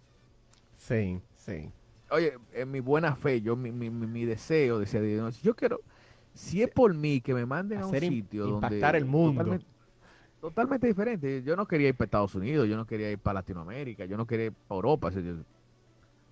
Sí, 0.78 1.20
sí. 1.36 1.72
Oye, 2.10 2.34
en 2.54 2.72
mi 2.72 2.80
buena 2.80 3.16
fe, 3.16 3.42
yo 3.42 3.56
mi, 3.56 3.72
mi, 3.72 3.90
mi- 3.90 4.26
deseo, 4.26 4.80
decía 4.80 5.02
Dios, 5.02 5.42
yo 5.42 5.56
quiero, 5.56 5.82
si 6.34 6.62
es 6.64 6.70
por 6.70 6.94
mí, 6.94 7.20
que 7.22 7.34
me 7.34 7.46
manden 7.46 7.80
a 7.82 7.88
un 7.88 7.98
sitio 7.98 8.46
donde... 8.48 8.60
impactar 8.60 8.96
el 8.96 9.06
mundo. 9.06 9.44
Totalmente, 9.44 9.66
totalmente 10.42 10.88
diferente. 10.88 11.44
Yo 11.44 11.56
no 11.56 11.68
quería 11.68 11.90
ir 11.90 11.96
para 11.96 12.06
Estados 12.06 12.36
Unidos, 12.36 12.68
yo 12.70 12.78
no 12.78 12.86
quería 12.88 13.12
ir 13.12 13.20
para 13.20 13.36
Latinoamérica, 13.36 14.06
yo 14.06 14.18
no 14.18 14.26
quería 14.26 14.48
ir 14.48 14.54
para 14.54 14.76
Europa. 14.78 15.10
yo, 15.12 15.22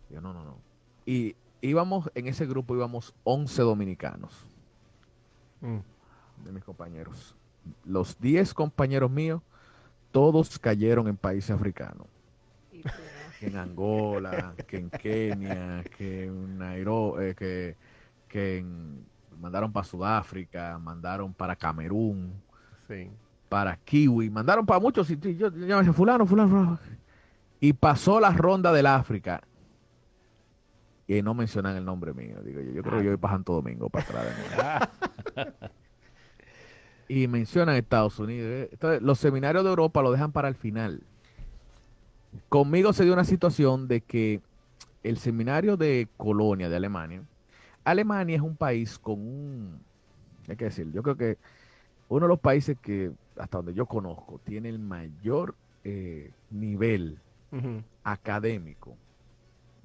yo 0.09 0.21
no, 0.21 0.33
no, 0.33 0.43
no. 0.43 0.57
Y 1.05 1.35
íbamos, 1.65 2.09
en 2.15 2.27
ese 2.27 2.45
grupo 2.45 2.75
íbamos 2.75 3.13
11 3.23 3.61
dominicanos 3.61 4.45
Mm. 5.61 5.79
de 6.45 6.51
mis 6.51 6.63
compañeros. 6.63 7.35
Los 7.85 8.19
10 8.19 8.53
compañeros 8.53 9.09
míos, 9.09 9.41
todos 10.11 10.59
cayeron 10.59 11.07
en 11.07 11.17
países 11.17 11.51
africanos. 11.51 12.07
Y 12.71 12.81
tú, 12.83 12.89
que 13.39 13.47
en 13.47 13.57
Angola, 13.57 14.53
que 14.67 14.77
en 14.77 14.89
Kenia, 14.89 15.83
que 15.97 16.25
en 16.25 16.57
Nairobi, 16.57 17.25
eh, 17.25 17.35
que, 17.35 17.75
que 18.27 18.57
en- 18.59 19.05
mandaron 19.41 19.71
para 19.71 19.83
Sudáfrica, 19.85 20.77
mandaron 20.79 21.33
para 21.33 21.55
Camerún, 21.55 22.33
Sí. 22.87 23.09
para 23.49 23.75
Kiwi, 23.77 24.29
mandaron 24.29 24.65
para 24.65 24.79
muchos 24.79 25.07
sitios. 25.07 25.33
y 25.33 25.37
Yo, 25.37 25.49
yo 25.51 25.77
decía, 25.77 25.93
fulano, 25.93 26.25
fulano, 26.25 26.49
fulano. 26.49 26.79
Y 27.59 27.73
pasó 27.73 28.19
la 28.19 28.29
ronda 28.31 28.71
del 28.71 28.85
África. 28.85 29.41
Y 31.07 31.21
no 31.21 31.33
mencionan 31.33 31.75
el 31.77 31.85
nombre 31.85 32.13
mío. 32.13 32.41
Digo 32.43 32.61
yo, 32.61 32.71
yo 32.71 32.81
creo 32.83 32.97
que 32.99 33.05
yo 33.05 33.11
voy 33.11 33.17
para 33.17 33.35
Santo 33.35 33.53
Domingo 33.53 33.89
para 33.89 34.05
atrás 34.05 34.25
de 34.25 35.35
nuevo. 35.35 35.51
y 37.07 37.27
mencionan 37.27 37.75
Estados 37.75 38.19
Unidos. 38.19 38.49
eh. 38.49 38.69
Entonces, 38.71 39.01
los 39.01 39.19
seminarios 39.19 39.63
de 39.63 39.69
Europa 39.69 40.01
lo 40.01 40.11
dejan 40.11 40.31
para 40.31 40.47
el 40.47 40.55
final. 40.55 41.03
Conmigo 42.49 42.91
se 42.93 43.03
dio 43.03 43.13
una 43.13 43.23
situación 43.23 43.87
de 43.87 44.01
que 44.01 44.41
el 45.03 45.17
seminario 45.17 45.77
de 45.77 46.07
Colonia 46.17 46.69
de 46.69 46.75
Alemania, 46.75 47.23
Alemania 47.83 48.35
es 48.35 48.41
un 48.41 48.55
país 48.55 48.97
con 48.97 49.19
un, 49.19 49.79
hay 50.47 50.55
que 50.55 50.65
decir, 50.65 50.91
yo 50.91 51.03
creo 51.03 51.15
que 51.15 51.37
uno 52.09 52.25
de 52.25 52.29
los 52.29 52.39
países 52.39 52.77
que, 52.81 53.11
hasta 53.37 53.57
donde 53.57 53.73
yo 53.73 53.85
conozco, 53.85 54.41
tiene 54.43 54.69
el 54.69 54.79
mayor 54.79 55.55
eh, 55.83 56.31
nivel 56.49 57.19
académico 58.03 58.97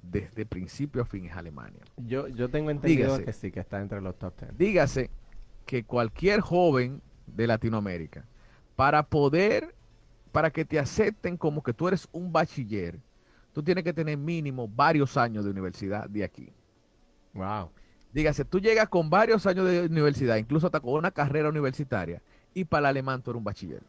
desde 0.01 0.45
principio 0.45 1.01
a 1.01 1.05
fin 1.05 1.25
es 1.25 1.35
Alemania. 1.35 1.81
Yo, 1.97 2.27
yo 2.27 2.49
tengo 2.49 2.69
entendido 2.71 3.17
Dígase. 3.17 3.25
que 3.25 3.33
sí, 3.33 3.51
que 3.51 3.59
está 3.59 3.81
entre 3.81 4.01
los 4.01 4.17
top 4.17 4.33
10. 4.39 4.57
Dígase 4.57 5.09
que 5.65 5.83
cualquier 5.83 6.41
joven 6.41 7.01
de 7.27 7.47
Latinoamérica, 7.47 8.25
para 8.75 9.03
poder, 9.03 9.73
para 10.31 10.49
que 10.49 10.65
te 10.65 10.79
acepten 10.79 11.37
como 11.37 11.61
que 11.61 11.73
tú 11.73 11.87
eres 11.87 12.07
un 12.11 12.31
bachiller, 12.31 12.99
tú 13.53 13.61
tienes 13.63 13.83
que 13.83 13.93
tener 13.93 14.17
mínimo 14.17 14.67
varios 14.67 15.17
años 15.17 15.45
de 15.45 15.51
universidad 15.51 16.09
de 16.09 16.23
aquí. 16.23 16.51
Wow. 17.33 17.69
Dígase, 18.13 18.43
tú 18.43 18.59
llegas 18.59 18.89
con 18.89 19.09
varios 19.09 19.45
años 19.45 19.65
de 19.69 19.85
universidad, 19.85 20.35
incluso 20.37 20.65
hasta 20.65 20.79
con 20.79 20.93
una 20.93 21.11
carrera 21.11 21.47
universitaria, 21.49 22.21
y 22.53 22.65
para 22.65 22.79
el 22.79 22.85
alemán 22.87 23.21
tú 23.21 23.31
eres 23.31 23.37
un 23.37 23.43
bachiller. 23.43 23.83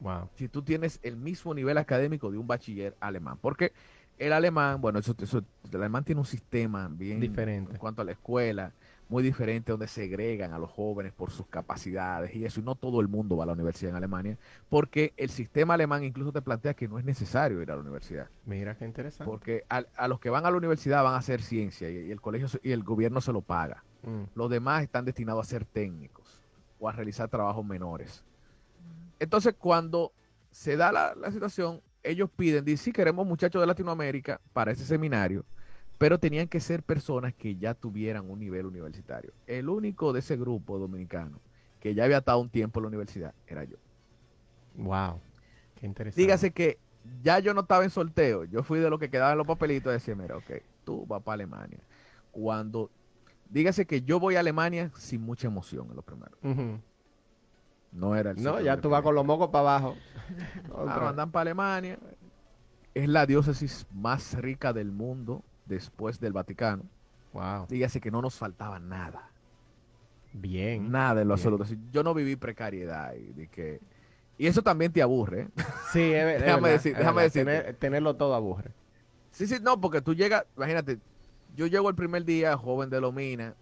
Wow. 0.00 0.30
Si 0.34 0.48
tú 0.48 0.62
tienes 0.62 1.00
el 1.02 1.16
mismo 1.16 1.54
nivel 1.54 1.78
académico 1.78 2.30
de 2.30 2.38
un 2.38 2.46
bachiller 2.46 2.96
alemán. 3.00 3.38
Porque 3.40 3.72
el 4.18 4.32
alemán, 4.32 4.80
bueno, 4.80 4.98
eso, 4.98 5.14
eso- 5.20 5.42
el 5.70 5.76
alemán 5.80 6.04
tiene 6.04 6.20
un 6.20 6.26
sistema 6.26 6.88
bien 6.90 7.20
Diferente. 7.20 7.72
en 7.72 7.78
cuanto 7.78 8.02
a 8.02 8.04
la 8.04 8.12
escuela, 8.12 8.72
muy 9.08 9.22
diferente, 9.22 9.72
donde 9.72 9.86
segregan 9.88 10.52
a 10.52 10.58
los 10.58 10.70
jóvenes 10.70 11.12
por 11.14 11.30
sus 11.30 11.46
capacidades 11.46 12.34
y 12.34 12.44
eso. 12.44 12.60
Y 12.60 12.62
no 12.62 12.74
todo 12.74 13.00
el 13.00 13.08
mundo 13.08 13.38
va 13.38 13.44
a 13.44 13.46
la 13.46 13.54
universidad 13.54 13.90
en 13.92 13.96
Alemania, 13.96 14.36
porque 14.68 15.14
el 15.16 15.30
sistema 15.30 15.74
alemán 15.74 16.04
incluso 16.04 16.30
te 16.30 16.42
plantea 16.42 16.74
que 16.74 16.88
no 16.88 16.98
es 16.98 17.06
necesario 17.06 17.62
ir 17.62 17.70
a 17.70 17.74
la 17.76 17.80
universidad. 17.80 18.28
Mira 18.44 18.76
qué 18.76 18.84
interesante. 18.84 19.24
Porque 19.30 19.64
a, 19.70 19.84
a 19.96 20.08
los 20.08 20.20
que 20.20 20.28
van 20.28 20.44
a 20.44 20.50
la 20.50 20.56
universidad 20.58 21.02
van 21.04 21.14
a 21.14 21.18
hacer 21.18 21.40
ciencia 21.40 21.88
y, 21.88 22.08
y 22.08 22.10
el 22.10 22.20
colegio 22.20 22.48
y 22.62 22.70
el 22.72 22.82
gobierno 22.82 23.22
se 23.22 23.32
lo 23.32 23.40
paga. 23.40 23.82
Mm. 24.02 24.24
Los 24.34 24.50
demás 24.50 24.82
están 24.82 25.06
destinados 25.06 25.46
a 25.46 25.48
ser 25.48 25.64
técnicos 25.64 26.44
o 26.78 26.86
a 26.88 26.92
realizar 26.92 27.28
trabajos 27.30 27.64
menores. 27.64 28.22
Entonces, 29.20 29.54
cuando 29.58 30.12
se 30.50 30.76
da 30.76 30.92
la, 30.92 31.14
la 31.14 31.30
situación, 31.32 31.80
ellos 32.02 32.30
piden, 32.30 32.64
dicen, 32.64 32.84
sí, 32.84 32.92
queremos 32.92 33.26
muchachos 33.26 33.60
de 33.60 33.66
Latinoamérica 33.66 34.40
para 34.52 34.72
ese 34.72 34.84
seminario, 34.84 35.44
pero 35.98 36.18
tenían 36.18 36.48
que 36.48 36.60
ser 36.60 36.82
personas 36.82 37.34
que 37.34 37.56
ya 37.56 37.74
tuvieran 37.74 38.30
un 38.30 38.38
nivel 38.38 38.66
universitario. 38.66 39.32
El 39.46 39.68
único 39.68 40.12
de 40.12 40.20
ese 40.20 40.36
grupo 40.36 40.78
dominicano 40.78 41.40
que 41.80 41.94
ya 41.94 42.04
había 42.04 42.18
estado 42.18 42.38
un 42.38 42.50
tiempo 42.50 42.80
en 42.80 42.82
la 42.84 42.88
universidad 42.88 43.34
era 43.46 43.64
yo. 43.64 43.76
Wow. 44.74 45.20
Qué 45.74 45.86
interesante. 45.86 46.20
Dígase 46.20 46.50
que 46.52 46.78
ya 47.22 47.38
yo 47.38 47.54
no 47.54 47.62
estaba 47.62 47.84
en 47.84 47.90
sorteo, 47.90 48.44
yo 48.44 48.62
fui 48.62 48.78
de 48.78 48.90
los 48.90 48.98
que 48.98 49.10
quedaban 49.10 49.32
en 49.32 49.38
los 49.38 49.46
papelitos 49.46 49.90
y 49.90 49.94
decía, 49.94 50.14
mira, 50.14 50.36
ok, 50.36 50.50
tú 50.84 51.06
vas 51.06 51.22
para 51.22 51.34
Alemania. 51.34 51.78
Cuando, 52.30 52.90
dígase 53.48 53.86
que 53.86 54.02
yo 54.02 54.20
voy 54.20 54.36
a 54.36 54.40
Alemania 54.40 54.90
sin 54.96 55.22
mucha 55.22 55.48
emoción 55.48 55.88
en 55.90 55.96
lo 55.96 56.02
primero. 56.02 56.36
No 57.92 58.14
era 58.16 58.30
el 58.32 58.42
No, 58.42 58.60
ya 58.60 58.76
tú 58.80 58.90
vas 58.90 59.02
con 59.02 59.14
los 59.14 59.24
mocos 59.24 59.48
para 59.48 59.76
abajo. 59.76 59.96
Ah, 60.76 61.00
mandan 61.04 61.30
para 61.30 61.42
Alemania. 61.42 61.98
Es 62.94 63.08
la 63.08 63.24
diócesis 63.24 63.86
más 63.92 64.34
rica 64.34 64.74
del 64.74 64.92
mundo 64.92 65.42
después 65.64 66.20
del 66.20 66.34
Vaticano. 66.34 66.82
Wow. 67.32 67.66
Dígase 67.68 67.98
que 68.00 68.10
no 68.10 68.20
nos 68.20 68.34
faltaba 68.34 68.78
nada. 68.78 69.30
Bien. 70.34 70.90
Nada 70.90 71.22
en 71.22 71.28
lo 71.28 71.34
Bien. 71.34 71.46
absoluto. 71.46 71.64
Yo 71.90 72.02
no 72.02 72.12
viví 72.12 72.36
precariedad 72.36 73.14
y 73.14 73.32
de 73.32 73.48
que 73.48 73.80
y 74.36 74.46
eso 74.46 74.62
también 74.62 74.92
te 74.92 75.00
aburre. 75.02 75.42
¿eh? 75.42 75.48
Sí, 75.92 76.12
es, 76.12 76.40
Déjame 76.42 76.68
decir- 76.70 76.92
es 76.92 76.98
déjame. 76.98 77.30
Tener- 77.30 77.74
tenerlo 77.76 78.14
todo 78.16 78.34
aburre. 78.34 78.72
Sí, 79.30 79.46
sí, 79.46 79.56
no, 79.62 79.80
porque 79.80 80.00
tú 80.02 80.14
llegas, 80.14 80.44
imagínate, 80.56 80.98
yo 81.56 81.66
llego 81.66 81.88
el 81.88 81.94
primer 81.94 82.24
día 82.24 82.56
joven 82.56 82.90
de 82.90 83.00
Lomina, 83.00 83.54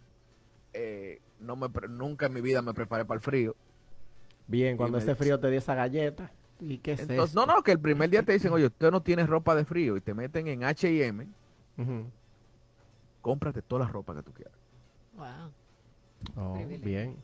eh, 0.73 1.21
no 1.41 1.55
me 1.57 1.69
nunca 1.89 2.27
en 2.27 2.33
mi 2.35 2.41
vida 2.41 2.61
me 2.63 2.75
preparé 2.75 3.05
para 3.05 3.17
el 3.19 3.23
frío. 3.23 3.55
Bien, 4.47 4.77
cuando 4.77 4.99
dice- 4.99 5.15
frío 5.15 5.39
te 5.41 5.49
dio 5.51 5.59
esa 5.59 5.75
galleta. 5.75 6.31
¿Y 6.61 6.79
qué 6.79 6.93
es 6.93 7.01
Entonces, 7.01 7.27
esto? 7.31 7.45
no, 7.47 7.55
no, 7.57 7.63
que 7.63 7.73
el 7.73 7.81
primer 7.81 8.09
día 8.09 8.23
te 8.23 8.33
dicen, 8.33 8.53
oye, 8.53 8.67
usted 8.67 8.91
no 8.91 9.03
tiene 9.03 9.27
ropa 9.27 9.55
de 9.55 9.65
frío 9.65 9.97
y 9.97 10.01
te 10.01 10.15
meten 10.15 10.47
en 10.47 10.65
H&M, 10.65 11.27
Ujú. 11.77 12.07
cómprate 13.21 13.61
toda 13.63 13.85
la 13.85 13.91
ropa 13.91 14.15
que 14.15 14.23
tú 14.23 14.33
quieras. 14.33 14.55
Wow. 15.15 15.53
Oh, 16.37 16.67
bien. 16.83 17.17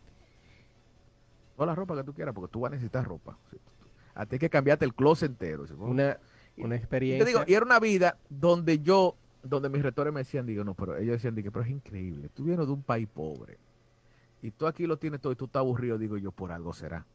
Toda 1.57 1.67
la 1.67 1.75
ropa 1.75 1.97
que 1.97 2.05
tú 2.05 2.13
quieras, 2.13 2.35
porque 2.35 2.53
tú 2.53 2.61
vas 2.61 2.73
a 2.73 2.75
necesitar 2.75 3.05
ropa. 3.07 3.39
A 4.15 4.27
ti 4.27 4.35
hay 4.35 4.39
que 4.39 4.51
cambiarte 4.51 4.85
el 4.85 4.95
closet 4.95 5.31
entero. 5.31 5.67
¿sí? 5.67 5.73
Una, 5.79 6.19
Y- 6.57 6.65
una 6.65 6.77
Yo 6.77 6.81
experiencia. 6.81 7.25
te 7.25 7.31
digo, 7.31 7.45
y 7.47 7.55
era 7.55 7.65
una 7.65 7.81
vida 7.81 8.19
donde 8.29 8.81
yo, 8.81 9.17
donde 9.43 9.71
mis 9.71 9.83
rectores 9.83 10.13
me 10.13 10.21
decían, 10.21 10.45
digo, 10.45 10.65
no, 10.65 10.75
pero 10.75 10.97
ellos 10.99 11.13
decían, 11.15 11.35
digo, 11.35 11.51
pero 11.51 11.65
es 11.65 11.71
increíble, 11.71 12.29
tú 12.35 12.45
vienes 12.45 12.67
de 12.67 12.73
un 12.75 12.83
país 12.83 13.09
pobre 13.09 13.57
y 14.43 14.51
tú 14.53 14.67
aquí 14.67 14.87
lo 14.87 14.99
tienes 14.99 15.21
todo 15.21 15.33
y 15.33 15.37
tú 15.37 15.47
estás 15.47 15.61
aburrido, 15.61 15.99
digo 15.99 16.19
yo, 16.19 16.33
por 16.33 16.53
algo 16.53 16.73
será. 16.75 17.07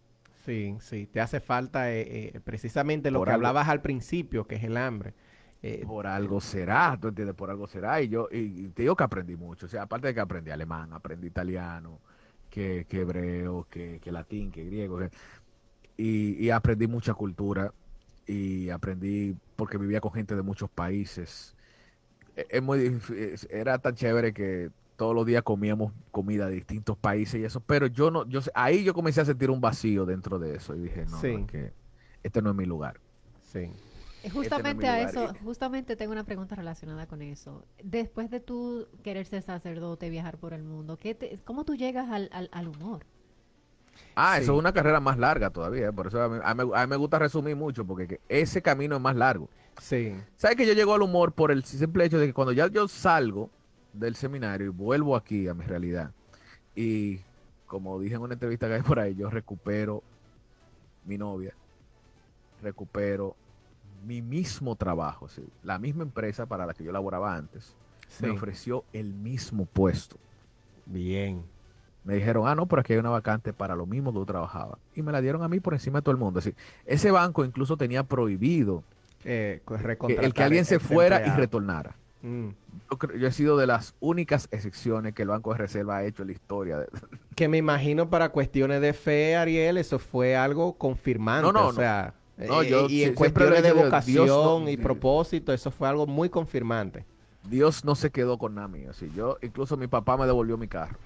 Sí, 0.46 0.78
sí, 0.80 1.08
te 1.08 1.20
hace 1.20 1.40
falta 1.42 1.92
eh, 1.92 2.32
eh, 2.36 2.40
precisamente 2.42 3.12
lo 3.12 3.22
Por 3.22 3.24
que 3.24 3.32
algo. 3.32 3.34
hablabas 3.34 3.68
al 3.68 3.82
principio, 3.82 4.48
que 4.48 4.56
es 4.56 4.64
el 4.64 4.78
hambre. 4.78 5.14
Eh, 5.62 5.86
Por 5.86 6.08
algo 6.08 6.42
será, 6.42 6.98
tú 7.00 7.10
entiendes, 7.10 7.36
por 7.36 7.50
algo 7.52 7.68
será. 7.68 8.02
Y 8.02 8.10
yo, 8.10 8.28
y, 8.32 8.70
te 8.70 8.82
digo 8.84 8.96
que 8.96 9.04
aprendí 9.04 9.36
mucho, 9.36 9.68
o 9.68 9.70
sea, 9.70 9.84
aparte 9.84 10.08
de 10.08 10.14
que 10.14 10.20
aprendí 10.20 10.50
alemán, 10.52 10.92
aprendí 10.94 11.28
italiano, 11.28 12.00
que, 12.50 12.86
que 12.90 13.02
hebreo, 13.02 13.68
que, 13.70 14.00
que 14.02 14.12
latín, 14.12 14.52
que 14.52 14.66
griego, 14.66 14.98
que- 15.00 15.12
y, 15.98 16.46
y 16.46 16.50
aprendí 16.52 16.88
mucha 16.88 17.14
cultura 17.16 17.74
y 18.28 18.70
aprendí 18.70 19.36
porque 19.56 19.78
vivía 19.78 20.02
con 20.02 20.14
gente 20.14 20.36
de 20.36 20.42
muchos 20.44 20.70
países. 20.70 21.56
E- 22.36 22.48
Es 22.50 22.64
muy, 22.64 23.00
era 23.50 23.80
tan 23.80 23.96
chévere 23.96 24.34
que 24.34 24.72
todos 24.98 25.16
los 25.16 25.26
días 25.26 25.44
comíamos 25.44 25.94
comida 26.12 26.48
de 26.48 26.56
distintos 26.56 26.98
países 26.98 27.40
y 27.40 27.46
eso, 27.46 27.62
pero 27.62 27.88
yo 27.88 28.12
no, 28.12 28.26
yo 28.28 28.42
ahí 28.54 28.84
yo 28.84 28.94
comencé 28.94 29.22
a 29.22 29.26
sentir 29.26 29.50
un 29.52 29.62
vacío 29.62 30.06
dentro 30.06 30.40
de 30.40 30.56
eso 30.56 30.76
y 30.76 30.80
dije, 30.80 31.06
no, 31.06 31.22
Sí. 31.22 31.28
es 31.30 31.46
que 31.48 31.74
este 32.24 32.42
no 32.42 32.50
es 32.50 32.56
mi 32.56 32.66
lugar. 32.66 33.00
sí. 33.44 33.60
Eh, 33.60 33.72
Este 34.24 34.32
Justamente 34.32 34.88
no 34.88 34.94
es 34.94 35.06
a 35.06 35.10
eso, 35.26 35.34
justamente 35.44 35.96
tengo 35.96 36.12
una 36.12 36.24
pregunta 36.26 36.56
relacionada 36.56 37.06
con 37.06 37.22
eso. 37.22 37.64
Después 37.82 38.30
de 38.32 38.40
tú 38.42 38.88
querer 39.04 39.26
ser 39.28 39.44
sacerdote, 39.44 40.10
viajar 40.10 40.38
por 40.38 40.54
el 40.54 40.64
mundo, 40.64 40.98
¿qué 40.98 41.14
te- 41.16 41.40
¿cómo 41.46 41.64
tú 41.64 41.76
llegas 41.76 42.10
al, 42.10 42.28
al, 42.34 42.50
al 42.52 42.68
humor? 42.68 43.06
Ah, 44.16 44.34
Sí. 44.38 44.44
eso 44.44 44.54
es 44.54 44.60
una 44.60 44.74
carrera 44.74 45.00
más 45.00 45.18
larga 45.20 45.52
todavía, 45.52 45.92
por 45.92 46.08
eso 46.08 46.22
a 46.22 46.28
mí, 46.30 46.40
a 46.44 46.54
mí- 46.56 46.72
a 46.76 46.82
mí 46.86 46.90
me 46.90 46.96
gusta 46.98 47.20
resumir 47.20 47.56
mucho, 47.56 47.86
porque 47.86 48.08
que 48.08 48.20
ese 48.28 48.62
camino 48.62 48.96
es 48.96 49.02
más 49.02 49.16
largo. 49.16 49.50
Sí, 49.80 50.16
¿Sabes 50.36 50.58
que 50.58 50.66
yo 50.66 50.74
llego 50.74 50.96
al 50.96 51.04
humor 51.04 51.34
por 51.34 51.52
el 51.52 51.64
simple 51.64 52.04
hecho 52.06 52.18
de 52.18 52.26
que 52.26 52.34
cuando 52.34 52.52
ya 52.52 52.68
yo 52.68 52.88
salgo 52.88 53.52
del 54.00 54.16
seminario 54.16 54.68
y 54.68 54.70
vuelvo 54.70 55.16
aquí 55.16 55.48
a 55.48 55.54
mi 55.54 55.66
realidad, 55.66 56.12
y 56.76 57.20
como 57.66 58.00
dije 58.00 58.16
en 58.16 58.22
una 58.22 58.34
entrevista 58.34 58.68
que 58.68 58.76
hay 58.76 58.82
por 58.82 59.00
ahí, 59.00 59.16
yo 59.16 59.30
recupero 59.30 60.04
mi 61.06 61.18
novia, 61.18 61.54
recupero 62.62 63.36
mi 64.06 64.22
mismo 64.22 64.76
trabajo, 64.76 65.28
¿sí? 65.28 65.44
la 65.64 65.80
misma 65.80 66.04
empresa 66.04 66.46
para 66.46 66.66
la 66.66 66.74
que 66.74 66.84
yo 66.84 66.92
laboraba 66.92 67.36
antes, 67.36 67.76
sí. 68.08 68.26
me 68.26 68.32
ofreció 68.32 68.84
el 68.94 69.14
mismo 69.14 69.66
puesto. 69.66 70.18
Bien. 70.86 71.44
Me 72.04 72.16
dijeron, 72.16 72.48
ah, 72.48 72.56
no, 72.56 72.68
pero 72.68 72.80
aquí 72.80 72.94
hay 72.94 73.00
una 73.00 73.10
vacante 73.10 73.52
para 73.52 73.76
lo 73.76 73.86
mismo 73.86 74.14
que 74.14 74.20
tú 74.20 74.26
trabajabas. 74.26 74.80
Y 74.96 75.02
me 75.02 75.12
la 75.12 75.20
dieron 75.20 75.44
a 75.44 75.50
mí 75.50 75.60
por 75.60 75.74
encima 75.74 76.00
de 76.00 76.04
todo 76.04 76.14
el 76.14 76.18
mundo. 76.18 76.40
Así, 76.40 76.54
ese 76.86 77.12
banco 77.12 77.44
incluso 77.44 77.76
tenía 77.76 78.04
prohibido 78.04 78.84
Eh, 79.26 79.62
que 79.68 80.16
el 80.16 80.34
que 80.34 80.44
alguien 80.44 80.64
se 80.64 80.76
ese 80.76 80.86
fuera 80.86 81.26
y 81.28 81.30
retornara. 81.32 81.96
Mm. 82.28 82.50
Yo, 82.92 82.98
creo- 82.98 83.18
yo 83.18 83.28
he 83.28 83.32
sido 83.32 83.58
de 83.58 83.68
las 83.68 83.96
únicas 84.00 84.48
excepciones 84.52 85.14
que 85.14 85.22
el 85.24 85.30
Banco 85.30 85.54
de 85.54 85.60
Reserva 85.60 85.98
ha 85.98 86.04
hecho 86.04 86.24
en 86.24 86.28
la 86.28 86.34
historia. 86.34 86.78
de- 86.80 86.88
Que 87.36 87.48
me 87.48 87.58
imagino 87.58 88.10
para 88.10 88.30
cuestiones 88.30 88.82
de 88.82 88.94
fe, 88.94 89.36
Ariel, 89.36 89.78
eso 89.78 89.98
fue 90.00 90.36
algo 90.36 90.74
confirmante. 90.78 91.44
No, 91.44 91.52
no, 91.54 91.68
o 91.68 91.74
sea, 91.74 92.14
No, 92.38 92.62
eh, 92.62 92.70
yo 92.70 92.88
y 92.90 93.04
en 93.04 93.14
cuestiones 93.16 93.64
de 93.64 93.72
vocación 93.72 94.26
Dios 94.66 94.70
y 94.70 94.78
propósito, 94.78 95.54
eso 95.54 95.72
fue 95.72 95.88
algo 95.88 96.06
muy 96.06 96.30
confirmante. 96.30 97.06
Dios 97.50 97.86
no 97.86 97.96
se 97.96 98.12
quedó 98.12 98.38
con 98.38 98.56
nada 98.56 98.68
mío. 98.68 98.90
Así, 98.92 99.10
yo, 99.16 99.38
incluso 99.42 99.78
mi 99.78 99.88
papá 99.88 100.18
me 100.18 100.26
devolvió 100.26 100.58
mi 100.58 100.68
carro. 100.68 100.98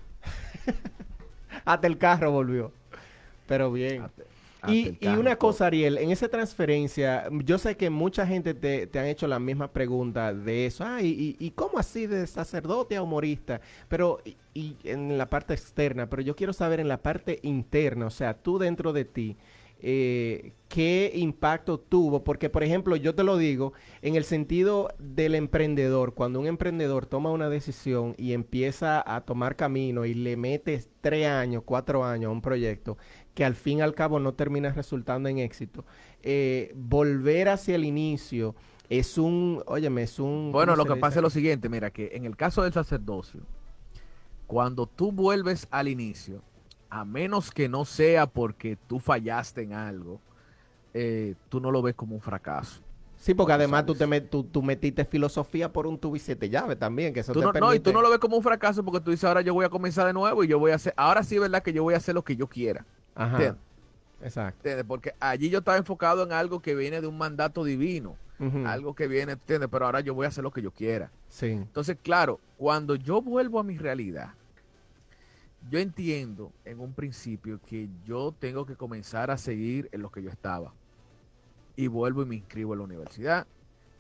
Hasta 1.66 1.88
el 1.88 1.98
carro 1.98 2.32
volvió. 2.32 2.72
Pero 3.48 3.72
bien. 3.72 4.02
Hasta 4.04 4.24
Y, 4.64 4.96
y 5.00 5.16
una 5.16 5.38
cosa, 5.38 5.66
Ariel, 5.68 5.98
en 5.98 6.12
esa 6.12 6.30
transferencia, 6.30 7.28
yo 7.44 7.58
sé 7.58 7.76
que 7.78 7.90
mucha 7.90 8.28
gente 8.28 8.54
te, 8.54 8.86
te 8.86 9.00
han 9.00 9.08
hecho 9.08 9.28
la 9.28 9.40
misma 9.40 9.72
pregunta 9.74 10.34
de 10.34 10.68
eso. 10.68 10.84
Ah, 10.86 11.02
y, 11.02 11.08
y- 11.40 11.46
y 11.48 11.52
cómo 11.52 11.80
así 11.80 12.06
de 12.06 12.28
sacerdote 12.28 12.96
a 12.96 13.02
humorista? 13.02 13.60
Pero, 13.90 14.20
y, 14.24 14.38
y 14.54 14.78
en 14.84 15.18
la 15.18 15.30
parte 15.30 15.54
externa, 15.56 16.10
pero 16.10 16.22
yo 16.22 16.36
quiero 16.36 16.54
saber 16.54 16.80
en 16.80 16.88
la 16.90 17.02
parte 17.02 17.40
interna, 17.42 18.06
o 18.06 18.10
sea, 18.12 18.36
tú 18.36 18.60
dentro 18.60 18.94
de 18.94 19.06
ti, 19.06 19.36
eh, 19.84 20.54
¿qué 20.68 21.12
impacto 21.16 21.80
tuvo? 21.80 22.24
Porque, 22.24 22.50
por 22.52 22.64
ejemplo, 22.64 22.96
yo 22.96 23.16
te 23.16 23.24
lo 23.24 23.38
digo, 23.38 23.74
en 24.04 24.16
el 24.16 24.24
sentido 24.26 24.90
del 25.00 25.34
emprendedor, 25.34 26.14
cuando 26.14 26.40
un 26.40 26.46
emprendedor 26.46 27.08
toma 27.08 27.32
una 27.32 27.50
decisión 27.50 28.14
y 28.18 28.34
empieza 28.34 29.04
a 29.04 29.22
tomar 29.26 29.56
camino 29.56 30.06
y 30.06 30.14
le 30.14 30.38
metes 30.38 30.88
tres 31.02 31.26
años, 31.28 31.64
cuatro 31.66 32.06
años 32.06 32.30
a 32.30 32.32
un 32.32 32.42
proyecto, 32.42 32.98
que 33.34 33.46
al 33.46 33.56
fin 33.56 33.80
y 33.80 33.82
al 33.82 33.94
cabo 33.96 34.20
no 34.20 34.34
termina 34.34 34.72
resultando 34.72 35.30
en 35.30 35.38
éxito, 35.40 35.86
eh, 36.22 36.74
volver 36.76 37.50
hacia 37.50 37.76
el 37.76 37.86
inicio 37.86 38.56
es 38.90 39.18
un, 39.18 39.64
óyeme, 39.68 40.04
es 40.04 40.20
un... 40.20 40.52
Bueno, 40.52 40.74
¿cómo 40.74 40.84
lo 40.84 40.96
que 40.96 41.00
pasa 41.00 41.20
es 41.20 41.24
lo 41.24 41.30
siguiente, 41.30 41.70
mira, 41.70 41.92
que 41.92 42.10
en 42.14 42.26
el 42.26 42.36
caso 42.36 42.64
del 42.64 42.74
sacerdocio, 42.74 43.42
cuando 44.48 44.86
tú 44.86 45.12
vuelves 45.12 45.68
al 45.72 45.88
inicio, 45.88 46.42
a 46.90 47.06
menos 47.06 47.52
que 47.52 47.70
no 47.70 47.86
sea 47.86 48.28
porque 48.28 48.78
tú 48.88 49.00
fallaste 49.00 49.62
en 49.62 49.74
algo, 49.74 50.20
eh, 50.94 51.36
tú 51.48 51.62
no 51.62 51.72
lo 51.72 51.82
ves 51.82 51.96
como 51.96 52.16
un 52.16 52.22
fracaso. 52.22 52.82
Sí, 53.16 53.34
porque 53.34 53.54
además 53.54 53.86
tú, 53.86 53.94
te 53.94 54.08
met- 54.08 54.30
tú, 54.30 54.44
tú 54.44 54.64
metiste 54.64 55.06
filosofía 55.06 55.72
por 55.72 55.86
un 55.88 55.98
tubo 55.98 56.16
y 56.16 56.20
siete 56.20 56.50
llaves 56.50 56.78
también, 56.80 57.14
que 57.14 57.20
eso 57.22 57.32
Tú 57.32 57.40
te 57.40 57.46
no, 57.46 57.54
no, 57.54 57.74
y 57.74 57.80
tú 57.80 57.94
no 57.94 58.02
lo 58.02 58.10
ves 58.10 58.20
como 58.20 58.36
un 58.36 58.44
fracaso 58.44 58.84
porque 58.84 59.00
tú 59.00 59.12
dices, 59.12 59.24
ahora 59.26 59.42
yo 59.42 59.54
voy 59.54 59.64
a 59.64 59.70
comenzar 59.70 60.08
de 60.08 60.12
nuevo 60.14 60.44
y 60.44 60.48
yo 60.48 60.58
voy 60.60 60.72
a 60.72 60.76
hacer, 60.76 60.94
ahora 60.98 61.24
sí 61.24 61.36
es 61.36 61.42
verdad 61.42 61.62
que 61.64 61.72
yo 61.72 61.84
voy 61.84 61.94
a 61.94 61.98
hacer 61.98 62.16
lo 62.16 62.24
que 62.24 62.36
yo 62.36 62.48
quiera. 62.48 62.86
Ajá, 63.16 63.36
¿entiendes? 63.36 63.62
exacto. 64.22 64.58
¿entiendes? 64.60 64.86
Porque 64.88 65.14
allí 65.20 65.50
yo 65.50 65.60
estaba 65.60 65.78
enfocado 65.78 66.24
en 66.24 66.32
algo 66.32 66.62
que 66.62 66.76
viene 66.76 67.02
de 67.02 67.08
un 67.08 67.18
mandato 67.18 67.64
divino, 67.64 68.16
algo 68.66 68.96
que 68.96 69.08
viene, 69.08 69.34
¿entiendes? 69.34 69.70
Pero 69.72 69.86
ahora 69.86 70.00
yo 70.00 70.16
voy 70.16 70.26
a 70.26 70.30
hacer 70.30 70.44
lo 70.44 70.52
que 70.52 70.64
yo 70.64 70.72
quiera. 70.72 71.12
Sí, 71.30 71.52
Entonces, 71.52 71.98
claro, 72.02 72.40
cuando 72.58 72.96
yo 72.96 73.22
vuelvo 73.22 73.60
a 73.60 73.64
mi 73.64 73.78
realidad, 73.78 74.34
yo 75.70 75.78
entiendo 75.78 76.52
en 76.66 76.80
un 76.80 76.94
principio 76.94 77.60
que 77.68 77.88
yo 78.04 78.34
tengo 78.40 78.66
que 78.66 78.76
comenzar 78.76 79.30
a 79.30 79.38
seguir 79.38 79.90
en 79.92 80.02
lo 80.02 80.12
que 80.12 80.24
yo 80.24 80.32
estaba. 80.32 80.74
Y 81.76 81.88
vuelvo 81.88 82.24
y 82.24 82.26
me 82.26 82.36
inscribo 82.36 82.74
en 82.74 82.80
la 82.80 82.86
universidad. 82.86 83.48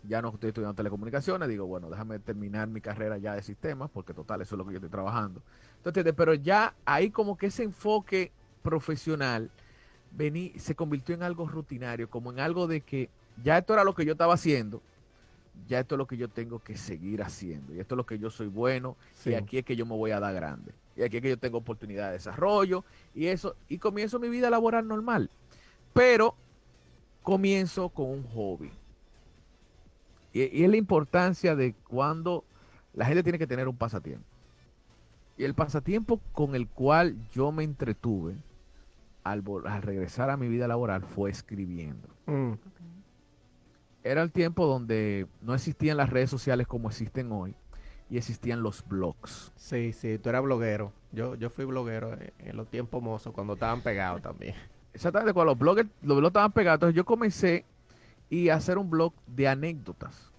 Ya 0.08 0.24
no 0.24 0.30
estoy 0.30 0.48
estudiando 0.48 0.74
telecomunicaciones, 0.74 1.48
digo, 1.48 1.68
bueno, 1.68 1.92
déjame 1.92 2.18
terminar 2.18 2.68
mi 2.68 2.82
carrera 2.82 3.20
ya 3.20 3.36
de 3.36 3.44
sistemas, 3.44 3.92
porque 3.92 4.16
total, 4.16 4.42
eso 4.42 4.56
es 4.56 4.58
lo 4.58 4.66
que 4.66 4.72
yo 4.72 4.78
estoy 4.78 4.90
trabajando. 4.90 5.44
Entonces, 5.84 6.12
pero 6.18 6.34
ya 6.34 6.74
ahí 6.86 7.12
como 7.12 7.38
que 7.38 7.48
ese 7.48 7.62
enfoque 7.62 8.32
profesional 8.62 9.52
vení, 10.12 10.54
se 10.58 10.76
convirtió 10.76 11.16
en 11.16 11.24
algo 11.24 11.48
rutinario, 11.48 12.10
como 12.10 12.32
en 12.32 12.40
algo 12.40 12.68
de 12.68 12.82
que 12.82 13.10
ya 13.44 13.58
esto 13.58 13.74
era 13.74 13.84
lo 13.84 13.96
que 13.96 14.06
yo 14.06 14.14
estaba 14.14 14.34
haciendo, 14.34 14.82
ya 15.68 15.80
esto 15.80 15.96
es 15.96 16.00
lo 16.00 16.08
que 16.08 16.18
yo 16.18 16.28
tengo 16.30 16.60
que 16.60 16.78
seguir 16.78 17.24
haciendo, 17.24 17.74
y 17.74 17.80
esto 17.80 17.96
es 17.96 17.98
lo 17.98 18.06
que 18.06 18.20
yo 18.20 18.30
soy 18.30 18.48
bueno, 18.48 18.98
sí. 19.16 19.32
y 19.32 19.34
aquí 19.36 19.58
es 19.58 19.66
que 19.66 19.76
yo 19.76 19.86
me 19.86 19.96
voy 19.96 20.12
a 20.12 20.20
dar 20.20 20.34
grande, 20.34 20.74
y 20.96 21.04
aquí 21.04 21.18
es 21.18 21.24
que 21.24 21.30
yo 21.30 21.38
tengo 21.38 21.58
oportunidad 21.58 22.08
de 22.08 22.14
desarrollo, 22.14 22.84
y 23.16 23.28
eso, 23.28 23.56
y 23.70 23.78
comienzo 23.78 24.20
mi 24.20 24.30
vida 24.30 24.50
laboral 24.50 24.88
normal, 24.88 25.30
pero 25.94 26.36
comienzo 27.24 27.90
con 27.90 28.10
un 28.10 28.24
hobby. 28.24 28.72
Y, 30.34 30.60
y 30.60 30.64
es 30.64 30.70
la 30.70 30.78
importancia 30.78 31.56
de 31.56 31.74
cuando 31.88 32.46
la 32.94 33.06
gente 33.06 33.24
tiene 33.24 33.38
que 33.38 33.48
tener 33.48 33.68
un 33.68 33.76
pasatiempo. 33.76 34.26
Y 35.38 35.44
el 35.44 35.54
pasatiempo 35.54 36.22
con 36.32 36.56
el 36.56 36.68
cual 36.68 37.18
yo 37.34 37.52
me 37.52 37.64
entretuve 37.64 38.36
al, 39.24 39.44
al 39.66 39.82
regresar 39.82 40.30
a 40.30 40.38
mi 40.38 40.48
vida 40.48 40.68
laboral 40.68 41.04
fue 41.04 41.30
escribiendo. 41.30 42.08
Mm, 42.26 42.54
Era 44.04 44.22
el 44.24 44.32
tiempo 44.32 44.66
donde 44.66 45.28
no 45.42 45.54
existían 45.54 45.98
las 45.98 46.10
redes 46.10 46.30
sociales 46.30 46.66
como 46.68 46.90
existen 46.90 47.32
hoy 47.32 47.56
y 48.10 48.18
existían 48.18 48.62
los 48.64 48.86
blogs. 48.88 49.52
sí, 49.56 49.94
sí, 49.94 50.18
tú 50.18 50.30
eras 50.30 50.44
bloguero. 50.44 50.92
Yo, 51.14 51.36
yo 51.36 51.50
fui 51.50 51.66
bloguero 51.66 52.14
en, 52.14 52.32
en 52.40 52.58
los 52.58 52.68
tiempos 52.70 53.02
mozos, 53.04 53.34
cuando 53.34 53.54
estaban 53.54 53.82
pegados 53.82 54.22
también. 54.22 54.56
Exactamente, 54.94 55.34
cuando 55.34 55.52
los 55.52 55.60
blogs, 55.60 55.86
los 56.02 56.18
blogs 56.18 56.28
estaban 56.32 56.52
pegados, 56.52 56.78
entonces 56.78 56.96
yo 56.96 57.06
comencé 57.06 57.66
y 58.30 58.50
a 58.50 58.56
hacer 58.56 58.78
un 58.78 58.90
blog 58.90 59.14
de 59.28 59.48
anécdotas, 59.48 60.32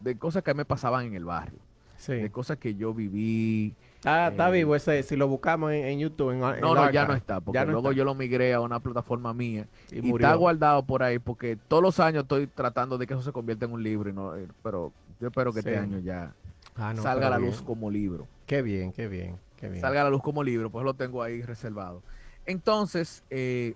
de 0.00 0.16
cosas 0.18 0.42
que 0.42 0.52
me 0.54 0.64
pasaban 0.64 1.06
en 1.06 1.14
el 1.14 1.24
barrio, 1.24 1.60
Sí. 1.96 2.14
de 2.14 2.30
cosas 2.30 2.58
que 2.58 2.74
yo 2.74 2.92
viví. 2.92 3.74
Ah, 4.04 4.28
está 4.30 4.48
eh, 4.50 4.52
vivo 4.52 4.74
ese, 4.76 5.02
si 5.02 5.16
lo 5.16 5.28
buscamos 5.28 5.72
en, 5.72 5.84
en 5.86 5.98
YouTube. 5.98 6.30
En, 6.30 6.42
en 6.42 6.60
No, 6.60 6.74
no, 6.74 6.90
ya 6.90 7.06
no 7.06 7.14
está, 7.14 7.40
porque 7.40 7.58
no 7.60 7.72
luego 7.72 7.88
está. 7.90 7.96
yo 7.98 8.04
lo 8.04 8.14
migré 8.14 8.52
a 8.54 8.60
una 8.60 8.80
plataforma 8.80 9.32
mía 9.34 9.66
Y 9.90 10.10
está 10.10 10.34
guardado 10.34 10.84
por 10.84 11.02
ahí, 11.02 11.18
porque 11.18 11.56
todos 11.56 11.82
los 11.82 12.00
años 12.00 12.22
estoy 12.24 12.46
tratando 12.46 12.98
de 12.98 13.06
que 13.06 13.14
eso 13.14 13.22
se 13.22 13.32
convierta 13.32 13.64
en 13.64 13.72
un 13.72 13.82
libro, 13.82 14.10
y 14.10 14.12
no, 14.12 14.36
eh, 14.36 14.46
pero 14.62 14.92
yo 15.20 15.28
espero 15.28 15.52
que 15.52 15.62
Sí. 15.62 15.68
este 15.68 15.78
año 15.78 15.98
ya 16.00 16.34
Ah, 16.76 16.92
no, 16.94 17.02
salga 17.02 17.28
a 17.28 17.30
la 17.30 17.38
bien. 17.38 17.50
luz 17.50 17.62
como 17.62 17.90
libro. 17.90 18.26
Qué 18.46 18.60
bien, 18.62 18.92
qué 18.92 19.06
bien, 19.08 19.38
qué 19.56 19.68
bien. 19.68 19.80
salga 19.80 20.00
a 20.00 20.04
la 20.04 20.10
luz 20.10 20.22
como 20.22 20.42
libro, 20.42 20.70
pues 20.70 20.84
lo 20.84 20.94
tengo 20.94 21.22
ahí 21.22 21.40
reservado. 21.42 22.02
Entonces, 22.46 23.22
eh, 23.30 23.74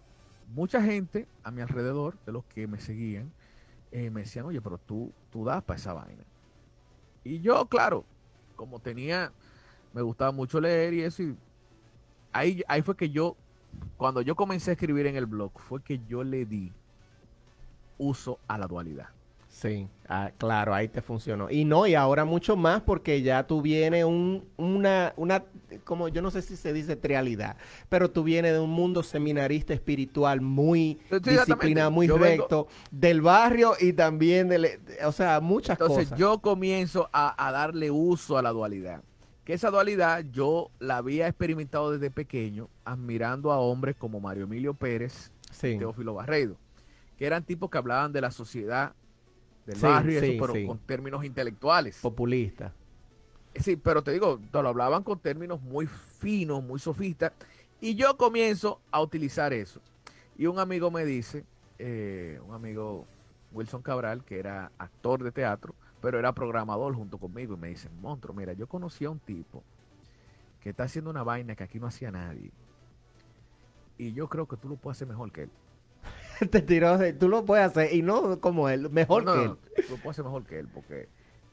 mucha 0.55 0.83
gente 0.83 1.27
a 1.45 1.51
mi 1.51 1.61
alrededor, 1.63 2.17
de 2.27 2.33
los 2.33 2.45
que 2.45 2.67
me 2.67 2.81
seguían, 2.81 3.31
eh, 3.93 4.11
me 4.11 4.23
decían, 4.23 4.45
oye, 4.47 4.61
pero 4.61 4.79
tú, 4.79 5.13
tú 5.31 5.45
das 5.45 5.63
para 5.63 5.79
esa 5.79 5.93
vaina. 5.95 6.25
Y 7.25 7.41
yo, 7.41 7.67
claro, 7.67 8.05
como 8.57 8.81
tenía, 8.81 9.33
me 9.93 10.03
gustaba 10.03 10.33
mucho 10.33 10.61
leer 10.61 10.95
y 10.95 11.03
eso, 11.03 11.23
y 11.23 11.37
ahí, 12.33 12.63
ahí 12.69 12.83
fue 12.83 12.97
que 12.97 13.11
yo, 13.11 13.37
cuando 13.97 14.21
yo 14.23 14.35
comencé 14.35 14.71
a 14.71 14.75
escribir 14.75 15.07
en 15.07 15.17
el 15.17 15.27
blog, 15.27 15.53
fue 15.57 15.83
que 15.83 16.01
yo 16.09 16.23
le 16.25 16.45
di 16.45 16.73
uso 17.99 18.39
a 18.47 18.59
la 18.59 18.67
dualidad. 18.67 19.09
Sí, 19.49 19.89
ah, 20.09 20.31
claro, 20.37 20.75
ahí 20.75 20.89
te 20.89 21.01
funcionó. 21.01 21.51
Y 21.51 21.65
no, 21.65 21.87
y 21.87 21.95
ahora 21.95 22.25
mucho 22.27 22.55
más 22.55 22.83
porque 22.83 23.23
ya 23.23 23.47
tú 23.47 23.63
vienes 23.63 24.05
un, 24.05 24.45
una, 24.59 25.15
una, 25.17 25.43
como 25.85 26.09
yo 26.09 26.21
no 26.21 26.31
sé 26.31 26.43
si 26.43 26.55
se 26.55 26.73
dice 26.75 26.97
trialidad, 26.97 27.57
pero 27.89 28.11
tú 28.11 28.23
vienes 28.23 28.53
de 28.53 28.61
un 28.61 28.71
mundo 28.71 29.03
seminarista 29.03 29.73
espiritual 29.73 30.43
muy 30.43 30.99
Sí, 31.11 31.31
disciplinado, 31.31 31.91
muy 31.91 32.07
Yo 32.07 32.19
vengo- 32.19 32.43
recto, 32.43 32.69
del 32.91 33.23
barrio 33.23 33.73
y 33.81 33.95
también 33.95 34.49
del, 34.49 34.69
o 35.05 35.13
sea, 35.13 35.41
muchas 35.41 35.81
Entonces 35.81 36.05
cosas. 36.05 36.19
yo 36.19 36.39
comienzo 36.41 37.09
a, 37.13 37.47
a 37.47 37.51
darle 37.51 37.91
uso 37.91 38.37
a 38.39 38.43
la 38.43 38.51
dualidad. 38.53 39.03
Que 39.49 39.55
esa 39.55 39.71
dualidad 39.71 40.27
yo 40.31 40.71
la 40.79 40.99
había 40.99 41.27
experimentado 41.27 41.91
desde 41.91 42.11
pequeño, 42.11 42.69
admirando 42.85 43.51
a 43.51 43.59
hombres 43.59 43.97
como 43.97 44.21
Mario 44.21 44.45
Emilio 44.45 44.75
Pérez, 44.75 45.33
sí, 45.51 45.79
Teófilo 45.79 46.13
Barredo, 46.13 46.59
que 47.17 47.25
eran 47.25 47.43
tipos 47.43 47.71
que 47.71 47.79
hablaban 47.79 48.13
de 48.13 48.21
la 48.21 48.31
sociedad, 48.31 48.93
del 49.65 49.77
Sí, 49.77 49.87
barrio, 49.87 50.23
y 50.23 50.33
eso, 50.37 50.47
pero 50.47 50.67
con 50.67 50.79
términos 50.81 51.25
intelectuales. 51.25 51.99
populista. 52.03 52.75
Sí, 53.55 53.77
pero 53.77 54.03
te 54.03 54.13
digo, 54.13 54.39
te 54.53 54.63
lo 54.63 54.69
hablaban 54.69 55.03
con 55.03 55.19
términos 55.19 55.63
muy 55.63 55.87
finos, 55.87 56.63
muy 56.63 56.79
sofistas, 56.79 57.33
y 57.81 57.95
yo 57.95 58.19
comienzo 58.19 58.83
a 58.91 59.01
utilizar 59.01 59.55
eso. 59.55 59.81
Y 60.37 60.45
un 60.45 60.59
amigo 60.59 60.91
me 60.91 61.07
dice, 61.07 61.47
eh, 61.79 62.39
un 62.47 62.55
amigo 62.55 63.07
Wilson 63.53 63.81
Cabral, 63.81 64.25
que 64.27 64.41
era 64.41 64.73
actor 64.77 65.23
de 65.25 65.33
teatro, 65.33 65.75
pero 66.01 66.19
era 66.19 66.33
programador 66.33 66.95
junto 66.95 67.19
conmigo, 67.19 67.55
y 67.55 67.57
me 67.57 67.69
dice, 67.69 67.89
Montro, 68.01 68.33
mira, 68.35 68.53
yo 68.53 68.67
conocí 68.67 69.05
a 69.05 69.11
un 69.11 69.19
tipo 69.19 69.63
que 70.61 70.71
está 70.71 70.85
haciendo 70.85 71.11
una 71.11 71.23
vaina 71.23 71.55
que 71.57 71.65
aquí 71.65 71.79
no 71.79 71.87
hacía 71.87 72.11
nadie. 72.11 72.51
Y 73.97 74.13
yo 74.13 74.29
creo 74.29 74.47
que 74.47 74.57
tú 74.57 74.69
lo 74.69 74.77
puedes 74.77 74.99
hacer 74.99 75.09
mejor 75.09 75.33
que 75.33 75.43
él. 75.45 75.51
te 76.51 76.63
tiró, 76.63 76.99
de- 76.99 77.13
tú 77.13 77.29
lo 77.29 77.45
puedes 77.45 77.67
hacer 77.67 77.93
y 77.93 78.03
no 78.03 78.41
como 78.41 78.69
él, 78.69 78.89
mejor 78.91 79.25
No, 79.25 79.33
que 79.33 79.39
no, 79.39 79.45
él. 79.45 79.49
no, 79.51 79.57
tú 79.57 79.83
lo 79.91 79.97
puedes 79.97 80.11
hacer 80.11 80.25
mejor 80.25 80.45
que 80.45 80.59
él, 80.61 80.69
porque 80.73 81.09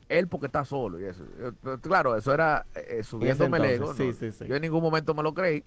él 0.10 0.28
porque 0.28 0.46
está 0.48 0.64
solo 0.66 1.00
y 1.00 1.06
eso. 1.06 1.26
Yo- 1.40 1.54
pero 1.56 1.80
claro, 1.82 2.16
eso 2.16 2.34
era 2.34 2.66
eh, 2.76 3.02
subiéndome 3.04 3.58
el 3.58 3.66
ego. 3.66 3.86
entonces, 3.92 4.06
¿no? 4.08 4.14
sí, 4.14 4.32
sí, 4.32 4.38
sí. 4.44 4.46
Yo 4.48 4.56
en 4.56 4.62
ningún 4.62 4.82
momento 4.84 5.14
me 5.16 5.24
lo 5.24 5.34
creí. 5.34 5.64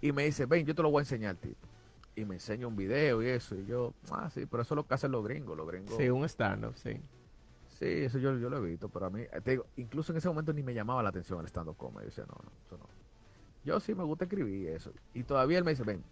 Y 0.00 0.12
me 0.12 0.24
dice, 0.24 0.46
ven, 0.46 0.64
yo 0.64 0.74
te 0.74 0.82
lo 0.82 0.90
voy 0.90 1.00
a 1.00 1.02
enseñar, 1.02 1.36
tipo. 1.36 1.66
Y 2.14 2.24
me 2.24 2.36
enseña 2.36 2.66
un 2.66 2.76
video 2.76 3.22
y 3.22 3.28
eso. 3.28 3.54
Y 3.54 3.66
yo, 3.66 3.92
ah, 4.10 4.30
sí, 4.30 4.46
pero 4.46 4.62
eso 4.62 4.74
es 4.74 4.76
lo 4.76 4.86
que 4.86 4.94
hacen 4.94 5.10
los 5.10 5.22
gringos. 5.24 5.56
Los 5.56 5.66
gringos. 5.66 5.96
Sí, 5.96 6.08
un 6.08 6.24
stand-up, 6.26 6.74
sí. 6.76 6.98
Sí, 7.78 7.84
eso 7.86 8.18
yo, 8.18 8.36
yo 8.38 8.48
lo 8.48 8.56
he 8.58 8.70
visto, 8.70 8.88
pero 8.88 9.06
a 9.06 9.10
mí, 9.10 9.22
te 9.44 9.50
digo, 9.50 9.66
incluso 9.76 10.12
en 10.12 10.18
ese 10.18 10.28
momento 10.28 10.52
ni 10.52 10.62
me 10.62 10.72
llamaba 10.72 11.02
la 11.02 11.10
atención 11.10 11.40
el 11.40 11.46
stand-up 11.46 11.76
comedy. 11.76 12.04
Yo 12.04 12.06
decía, 12.06 12.24
no, 12.26 12.34
no, 12.42 12.50
eso 12.66 12.78
no. 12.78 12.86
Yo 13.64 13.80
sí 13.80 13.94
me 13.94 14.02
gusta 14.04 14.24
escribir 14.24 14.68
eso. 14.68 14.92
Y 15.12 15.24
todavía 15.24 15.58
él 15.58 15.64
me 15.64 15.72
dice, 15.72 15.82
ven, 15.84 16.02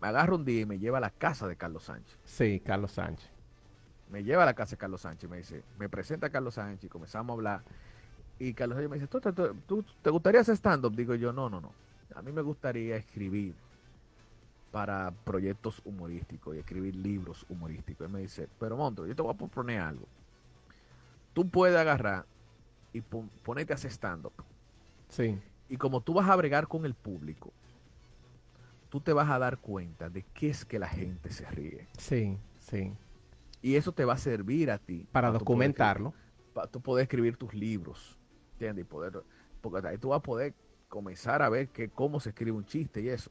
me 0.00 0.08
agarra 0.08 0.34
un 0.34 0.44
día 0.44 0.60
y 0.60 0.66
me 0.66 0.78
lleva 0.78 0.98
a 0.98 1.00
la 1.00 1.10
casa 1.10 1.48
de 1.48 1.56
Carlos 1.56 1.84
Sánchez. 1.84 2.16
Sí, 2.24 2.60
Carlos 2.64 2.92
Sánchez. 2.92 3.28
Me 4.10 4.22
lleva 4.22 4.42
a 4.44 4.46
la 4.46 4.54
casa 4.54 4.72
de 4.72 4.76
Carlos 4.76 5.00
Sánchez 5.00 5.24
y 5.24 5.30
me 5.30 5.38
dice, 5.38 5.64
me 5.78 5.88
presenta 5.88 6.28
a 6.28 6.30
Carlos 6.30 6.54
Sánchez 6.54 6.84
y 6.84 6.88
comenzamos 6.88 7.30
a 7.30 7.34
hablar. 7.34 7.62
Y 8.38 8.52
Carlos 8.54 8.76
Sánchez 8.76 8.90
me 8.90 8.96
dice, 8.98 9.08
¿tú, 9.08 9.20
tú- 9.20 9.32
tú- 9.32 9.54
tú- 9.66 9.84
te 10.02 10.10
gustaría 10.10 10.42
hacer 10.42 10.54
stand-up? 10.56 10.94
Digo 10.94 11.14
yo, 11.16 11.32
no, 11.32 11.50
no, 11.50 11.60
no. 11.60 11.72
A 12.14 12.22
mí 12.22 12.30
me 12.30 12.42
gustaría 12.42 12.96
escribir 12.96 13.54
para 14.70 15.12
proyectos 15.24 15.80
humorísticos 15.84 16.54
y 16.54 16.58
escribir 16.58 16.94
libros 16.96 17.44
humorísticos. 17.48 18.06
Él 18.06 18.12
me 18.12 18.20
dice, 18.20 18.48
pero 18.60 18.76
Montro, 18.76 19.06
yo 19.06 19.16
te 19.16 19.22
voy 19.22 19.32
a 19.34 19.36
proponer 19.36 19.80
algo. 19.80 20.06
Tú 21.34 21.48
puedes 21.48 21.76
agarrar 21.76 22.24
y 22.92 23.00
pon- 23.02 23.28
ponerte 23.42 23.72
a 23.72 23.76
hacer 23.76 23.90
stand-up. 23.90 24.32
Sí, 25.08 25.38
Y 25.68 25.76
como 25.76 26.00
tú 26.00 26.14
vas 26.14 26.28
a 26.28 26.36
bregar 26.36 26.66
con 26.68 26.84
el 26.86 26.94
público, 26.94 27.52
tú 28.88 29.00
te 29.00 29.12
vas 29.12 29.28
a 29.30 29.38
dar 29.38 29.58
cuenta 29.58 30.08
de 30.08 30.22
qué 30.34 30.50
es 30.50 30.64
que 30.64 30.78
la 30.78 30.88
gente 30.88 31.30
se 31.30 31.44
ríe. 31.50 31.86
sí, 31.98 32.38
sí. 32.58 32.92
Y 33.62 33.76
eso 33.76 33.92
te 33.92 34.04
va 34.04 34.12
a 34.12 34.18
servir 34.18 34.70
a 34.70 34.78
ti. 34.78 35.06
Para 35.10 35.28
tú 35.28 35.32
poder 35.32 35.38
documentarlo. 35.40 36.14
para 36.52 36.66
tú 36.68 36.80
poder 36.82 37.04
escribir 37.04 37.36
tus 37.36 37.54
libros, 37.54 38.18
¿entiendes? 38.52 38.84
Y 38.84 38.88
poder, 38.88 39.22
porque 39.62 39.88
ahí 39.88 39.96
tú 39.98 40.10
vas 40.10 40.18
a 40.18 40.22
poder 40.22 40.52
comenzar 40.88 41.40
a 41.42 41.48
ver 41.48 41.68
que 41.68 41.88
cómo 41.88 42.20
se 42.20 42.28
escribe 42.28 42.52
un 42.52 42.66
chiste 42.66 43.00
y 43.00 43.08
eso. 43.08 43.30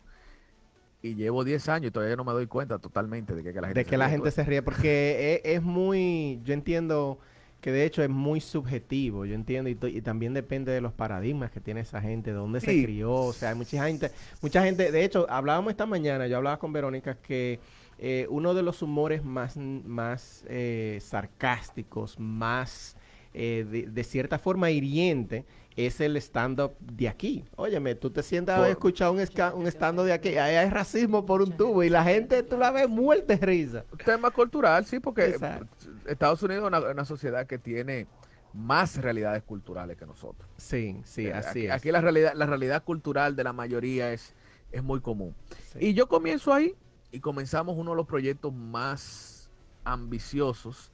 Y 1.04 1.16
llevo 1.16 1.44
10 1.44 1.70
años 1.70 1.90
y 1.90 1.92
todavía 1.92 2.16
no 2.16 2.24
me 2.24 2.32
doy 2.32 2.48
cuenta 2.48 2.80
totalmente 2.80 3.36
de 3.36 3.44
que, 3.44 3.54
que 3.54 3.62
la 3.62 3.68
gente 3.68 3.80
de 3.82 3.84
se 3.86 3.90
que 3.90 3.98
la 3.98 4.10
gente 4.10 4.32
se 4.32 4.44
ríe, 4.44 4.62
porque 4.64 5.36
es, 5.36 5.42
es 5.58 5.62
muy, 5.62 6.42
yo 6.44 6.54
entiendo 6.54 7.20
que 7.64 7.72
de 7.72 7.86
hecho 7.86 8.04
es 8.04 8.10
muy 8.10 8.42
subjetivo, 8.42 9.24
yo 9.24 9.36
entiendo, 9.36 9.70
y, 9.70 10.02
también 10.02 10.34
depende 10.34 10.74
de 10.74 10.82
los 10.82 10.92
paradigmas 10.92 11.50
que 11.50 11.62
tiene 11.62 11.80
esa 11.80 12.02
gente, 12.02 12.32
de 12.32 12.36
dónde 12.36 12.60
se 12.60 12.84
crió, 12.84 13.14
o 13.14 13.32
sea, 13.32 13.52
hay 13.52 13.56
mucha 13.56 13.88
gente, 13.88 14.12
mucha 14.42 14.66
gente, 14.66 14.92
de 14.92 15.06
hecho, 15.06 15.26
hablábamos 15.30 15.72
esta 15.72 15.86
mañana, 15.86 16.28
yo 16.28 16.36
hablaba 16.36 16.60
con 16.60 16.74
Verónica 16.74 17.16
que 17.16 17.62
eh, 18.00 18.28
uno 18.30 18.54
de 18.54 18.64
los 18.64 18.82
humores 18.82 19.24
más, 19.24 19.56
más 19.56 20.44
eh, 20.50 21.00
sarcásticos, 21.02 22.20
más 22.20 22.98
eh, 23.34 23.66
de, 23.72 23.84
de 23.84 24.04
cierta 24.04 24.40
forma 24.40 24.70
hiriente, 24.70 25.46
es 25.76 26.00
el 26.02 26.16
stand-up 26.18 26.74
de 26.80 27.08
aquí. 27.10 27.44
Óyeme, 27.56 27.96
tú 27.96 28.10
te 28.12 28.22
sientas 28.24 28.58
a 28.58 28.62
Por- 28.62 28.70
escuchar 28.70 29.10
un, 29.12 29.18
un 29.18 29.68
stand-up 29.68 30.06
de 30.06 30.14
aquí, 30.14 30.30
ahí 30.30 30.56
hay 30.56 30.70
racismo 30.70 31.26
por 31.26 31.42
un 31.42 31.52
tubo 31.58 31.84
y 31.84 31.90
la 31.90 32.04
gente, 32.04 32.44
tú 32.44 32.58
la 32.58 32.72
ves 32.72 32.88
muerta 32.90 33.36
de 33.36 33.46
risa. 33.46 33.86
Tema 34.06 34.32
cultural, 34.32 34.86
sí, 34.86 35.00
porque 35.00 35.26
Exacto. 35.26 35.68
Estados 36.08 36.42
Unidos 36.44 36.64
es 36.64 36.68
una, 36.68 36.80
una 36.92 37.06
sociedad 37.06 37.48
que 37.48 37.58
tiene 37.58 38.08
más 38.54 38.98
realidades 39.02 39.42
culturales 39.44 39.98
que 39.98 40.06
nosotros. 40.06 40.48
Sí, 40.58 41.02
sí, 41.06 41.26
Eh, 41.28 41.34
así 41.34 41.50
aquí, 41.50 41.66
es. 41.66 41.72
aquí 41.72 41.92
la 41.92 42.02
realidad, 42.02 42.34
la 42.36 42.46
realidad 42.46 42.84
cultural 42.84 43.36
de 43.36 43.44
la 43.44 43.52
mayoría 43.54 44.14
es, 44.14 44.36
es 44.72 44.84
muy 44.84 45.00
común. 45.02 45.34
Sí. 45.72 45.80
Y 45.88 45.94
yo 45.96 46.08
comienzo 46.08 46.54
ahí 46.54 46.76
y 47.12 47.20
comenzamos 47.20 47.76
uno 47.78 47.92
de 47.92 47.98
los 47.98 48.06
proyectos 48.06 48.54
más 48.54 49.50
ambiciosos 49.84 50.92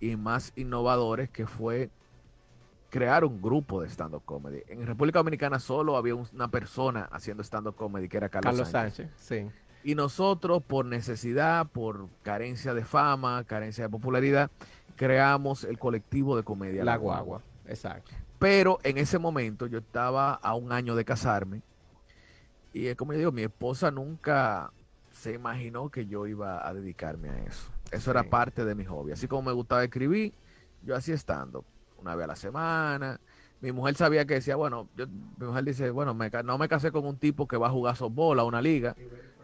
y 0.00 0.16
más 0.16 0.52
innovadores 0.56 1.30
que 1.30 1.46
fue 1.46 1.90
crear 2.90 3.24
un 3.24 3.40
grupo 3.40 3.80
de 3.82 3.88
stand-up 3.88 4.24
comedy. 4.24 4.62
En 4.68 4.86
República 4.86 5.20
Dominicana 5.20 5.58
solo 5.58 5.96
había 5.96 6.14
un- 6.14 6.26
una 6.34 6.48
persona 6.48 7.08
haciendo 7.12 7.42
stand-up 7.42 7.76
comedy 7.76 8.08
que 8.08 8.16
era 8.16 8.28
Carlos, 8.28 8.50
Carlos 8.52 8.68
Sánchez. 8.68 9.10
Sánchez, 9.16 9.50
sí. 9.52 9.56
Y 9.82 9.94
nosotros, 9.94 10.62
por 10.62 10.84
necesidad, 10.84 11.66
por 11.68 12.08
carencia 12.22 12.74
de 12.74 12.84
fama, 12.84 13.44
carencia 13.44 13.84
de 13.84 13.88
popularidad, 13.90 14.50
creamos 14.96 15.64
el 15.64 15.78
colectivo 15.78 16.36
de 16.36 16.42
comedia 16.42 16.84
La 16.84 16.96
guagua, 16.96 17.40
exacto. 17.66 18.10
pero 18.38 18.78
en 18.82 18.98
ese 18.98 19.18
momento 19.18 19.66
yo 19.66 19.78
estaba 19.78 20.34
a 20.34 20.54
un 20.54 20.72
año 20.72 20.94
de 20.96 21.04
casarme 21.06 21.62
y 22.74 22.86
es 22.88 22.96
como 22.96 23.12
yo 23.12 23.18
digo, 23.18 23.32
mi 23.32 23.42
esposa 23.42 23.90
nunca 23.90 24.70
se 25.10 25.32
imaginó 25.32 25.88
que 25.88 26.06
yo 26.06 26.26
iba 26.26 26.66
a 26.66 26.74
dedicarme 26.74 27.30
a 27.30 27.38
eso. 27.44 27.70
Eso 27.90 28.10
era 28.10 28.22
parte 28.24 28.64
de 28.64 28.74
mi 28.74 28.84
hobby. 28.84 29.12
Así 29.12 29.26
como 29.26 29.42
me 29.42 29.52
gustaba 29.52 29.82
escribir, 29.82 30.32
yo 30.84 30.94
hacía 30.94 31.14
estando 31.14 31.64
una 32.00 32.14
vez 32.14 32.24
a 32.24 32.28
la 32.28 32.36
semana. 32.36 33.20
Mi 33.60 33.72
mujer 33.72 33.94
sabía 33.96 34.24
que 34.26 34.34
decía, 34.34 34.56
bueno, 34.56 34.88
yo- 34.96 35.06
mi 35.08 35.46
mujer 35.46 35.64
dice, 35.64 35.90
bueno, 35.90 36.14
me 36.14 36.30
no 36.44 36.58
me 36.58 36.68
casé 36.68 36.90
con 36.92 37.06
un 37.06 37.18
tipo 37.18 37.46
que 37.46 37.56
va 37.56 37.68
a 37.68 37.70
jugar 37.70 37.96
softball 37.96 38.38
a 38.40 38.44
una 38.44 38.62
liga, 38.62 38.96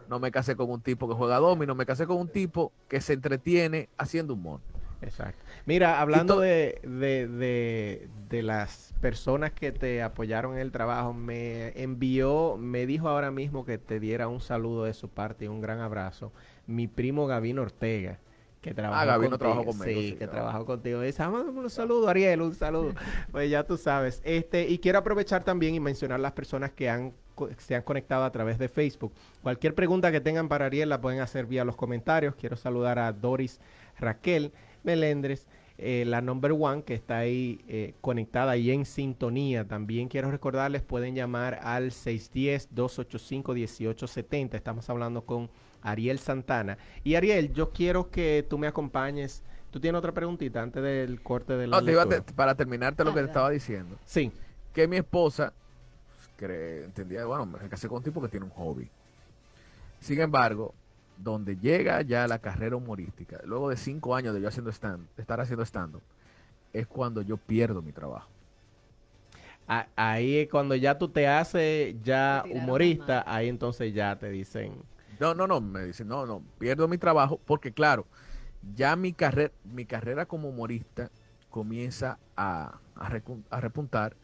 no 0.07 0.19
me 0.19 0.31
casé 0.31 0.55
con 0.55 0.69
un 0.71 0.81
tipo 0.81 1.07
que 1.07 1.15
juega 1.15 1.37
domino, 1.37 1.75
me 1.75 1.85
casé 1.85 2.07
con 2.07 2.17
un 2.17 2.29
tipo 2.29 2.73
que 2.87 3.01
se 3.01 3.13
entretiene 3.13 3.89
haciendo 3.97 4.33
humor. 4.33 4.61
Exacto. 5.01 5.43
Mira, 5.65 6.01
hablando 6.01 6.39
de, 6.39 6.79
de, 6.81 7.27
de, 7.27 8.09
de 8.29 8.41
las 8.41 8.95
personas 8.99 9.51
que 9.53 9.71
te 9.71 10.01
apoyaron 10.01 10.53
en 10.53 10.59
el 10.59 10.71
trabajo, 10.71 11.13
me 11.13 11.69
envió, 11.81 12.57
me 12.57 12.87
dijo 12.87 13.07
ahora 13.07 13.29
mismo 13.29 13.63
que 13.63 13.77
te 13.77 13.99
diera 13.99 14.27
un 14.27 14.41
saludo 14.41 14.85
de 14.85 14.93
su 14.93 15.09
parte 15.09 15.45
y 15.45 15.47
un 15.49 15.61
gran 15.61 15.79
abrazo. 15.81 16.33
Mi 16.65 16.87
primo 16.87 17.27
Gavino 17.27 17.61
Ortega, 17.61 18.19
que 18.61 18.73
trabajó 18.73 19.05
Gavino 19.05 19.29
contigo. 19.31 19.51
trabajó 19.51 19.65
conmigo, 19.65 19.85
Sí, 20.01 20.07
sí, 20.09 20.11
que 20.13 20.27
trabajó. 20.27 20.47
trabajó 20.49 20.65
contigo. 20.65 21.01
Dice, 21.01 21.23
"Ah, 21.23 21.29
un 21.29 21.69
saludo, 21.69 22.09
Ariel, 22.09 22.41
un 22.41 22.55
saludo. 22.55 22.93
pues 23.31 23.49
ya 23.49 23.63
tú 23.63 23.77
sabes. 23.77 24.21
Este, 24.25 24.67
y 24.67 24.79
quiero 24.79 24.99
aprovechar 24.99 25.43
también 25.43 25.75
y 25.75 25.79
mencionar 25.79 26.19
las 26.19 26.31
personas 26.33 26.71
que 26.71 26.89
han 26.89 27.13
se 27.59 27.75
han 27.75 27.83
conectado 27.83 28.23
a 28.23 28.31
través 28.31 28.57
de 28.57 28.67
Facebook. 28.67 29.13
Cualquier 29.43 29.75
pregunta 29.75 30.11
que 30.11 30.19
tengan 30.19 30.47
para 30.49 30.65
Ariel 30.65 30.89
la 30.89 30.99
pueden 31.01 31.19
hacer 31.19 31.45
vía 31.45 31.63
los 31.63 31.75
comentarios. 31.75 32.33
Quiero 32.35 32.55
saludar 32.57 32.97
a 32.97 33.13
Doris 33.13 33.59
Raquel 33.99 34.51
Melendres, 34.83 35.45
eh, 35.77 36.03
la 36.07 36.19
number 36.21 36.53
one 36.53 36.81
que 36.81 36.95
está 36.95 37.19
ahí 37.19 37.61
eh, 37.67 37.93
conectada 38.01 38.57
y 38.57 38.71
en 38.71 38.85
sintonía. 38.85 39.67
También 39.67 40.07
quiero 40.07 40.31
recordarles, 40.31 40.81
pueden 40.81 41.13
llamar 41.13 41.59
al 41.61 41.91
610-285-1870. 41.91 44.55
Estamos 44.55 44.89
hablando 44.89 45.21
con 45.23 45.51
Ariel 45.81 46.19
Santana. 46.19 46.77
Y 47.03 47.15
Ariel, 47.15 47.53
yo 47.53 47.71
quiero 47.71 48.09
que 48.09 48.45
tú 48.49 48.57
me 48.57 48.67
acompañes. 48.67 49.43
¿Tú 49.71 49.79
tienes 49.79 49.99
otra 49.99 50.13
preguntita 50.13 50.61
antes 50.61 50.81
del 50.81 51.21
corte 51.21 51.53
de 51.57 51.67
la 51.67 51.79
No, 51.79 51.85
te 51.85 51.91
iba 51.91 52.05
te- 52.05 52.21
para 52.33 52.55
terminarte 52.55 53.03
lo 53.03 53.13
que 53.13 53.21
te 53.21 53.27
estaba 53.27 53.49
diciendo. 53.49 53.97
Sí, 54.05 54.31
que 54.73 54.87
mi 54.87 54.97
esposa 54.97 55.53
cre- 56.39 56.85
entendía, 56.85 57.25
bueno, 57.25 57.45
me 57.45 57.57
casé 57.69 57.87
con 57.87 57.97
un 57.97 58.03
tipo 58.03 58.21
que 58.21 58.29
tiene 58.29 58.45
un 58.45 58.51
hobby. 58.51 58.89
Sin 59.99 60.19
embargo, 60.21 60.73
donde 61.17 61.57
llega 61.57 62.01
ya 62.03 62.27
la 62.27 62.39
carrera 62.39 62.75
humorística, 62.75 63.39
luego 63.43 63.69
de 63.69 63.77
cinco 63.77 64.15
años 64.15 64.33
de 64.33 64.41
yo 64.41 64.47
haciendo 64.47 64.71
stand, 64.71 65.07
de 65.15 65.21
estar 65.21 65.39
haciendo 65.41 65.63
stand 65.63 65.97
es 66.73 66.85
cuando 66.87 67.21
yo 67.21 67.37
pierdo 67.37 67.81
mi 67.81 67.91
trabajo. 67.91 68.29
A- 69.67 69.87
Ahí 69.95 70.37
es 70.37 70.49
cuando 70.49 70.75
ya 70.75 70.97
tú 70.97 71.09
te 71.09 71.27
haces 71.27 71.95
ya 72.03 72.43
humorista, 72.49 73.23
ahí 73.27 73.49
entonces 73.49 73.93
ya 73.93 74.15
te 74.17 74.29
dicen, 74.29 74.73
No, 75.19 75.33
no, 75.33 75.47
no, 75.47 75.61
me 75.61 75.83
dicen, 75.83 76.07
no, 76.07 76.25
no, 76.25 76.43
pierdo 76.59 76.87
mi 76.87 76.97
trabajo 76.97 77.39
porque 77.45 77.73
claro, 77.73 78.05
ya 78.75 78.95
mi 78.95 79.13
carrera, 79.13 79.53
mi 79.63 79.85
carrera 79.85 80.25
como 80.27 80.49
humorista 80.49 81.11
comienza 81.49 82.19
a, 82.35 82.79
a 82.95 83.21
a 83.49 83.61
repuntar 83.61 84.15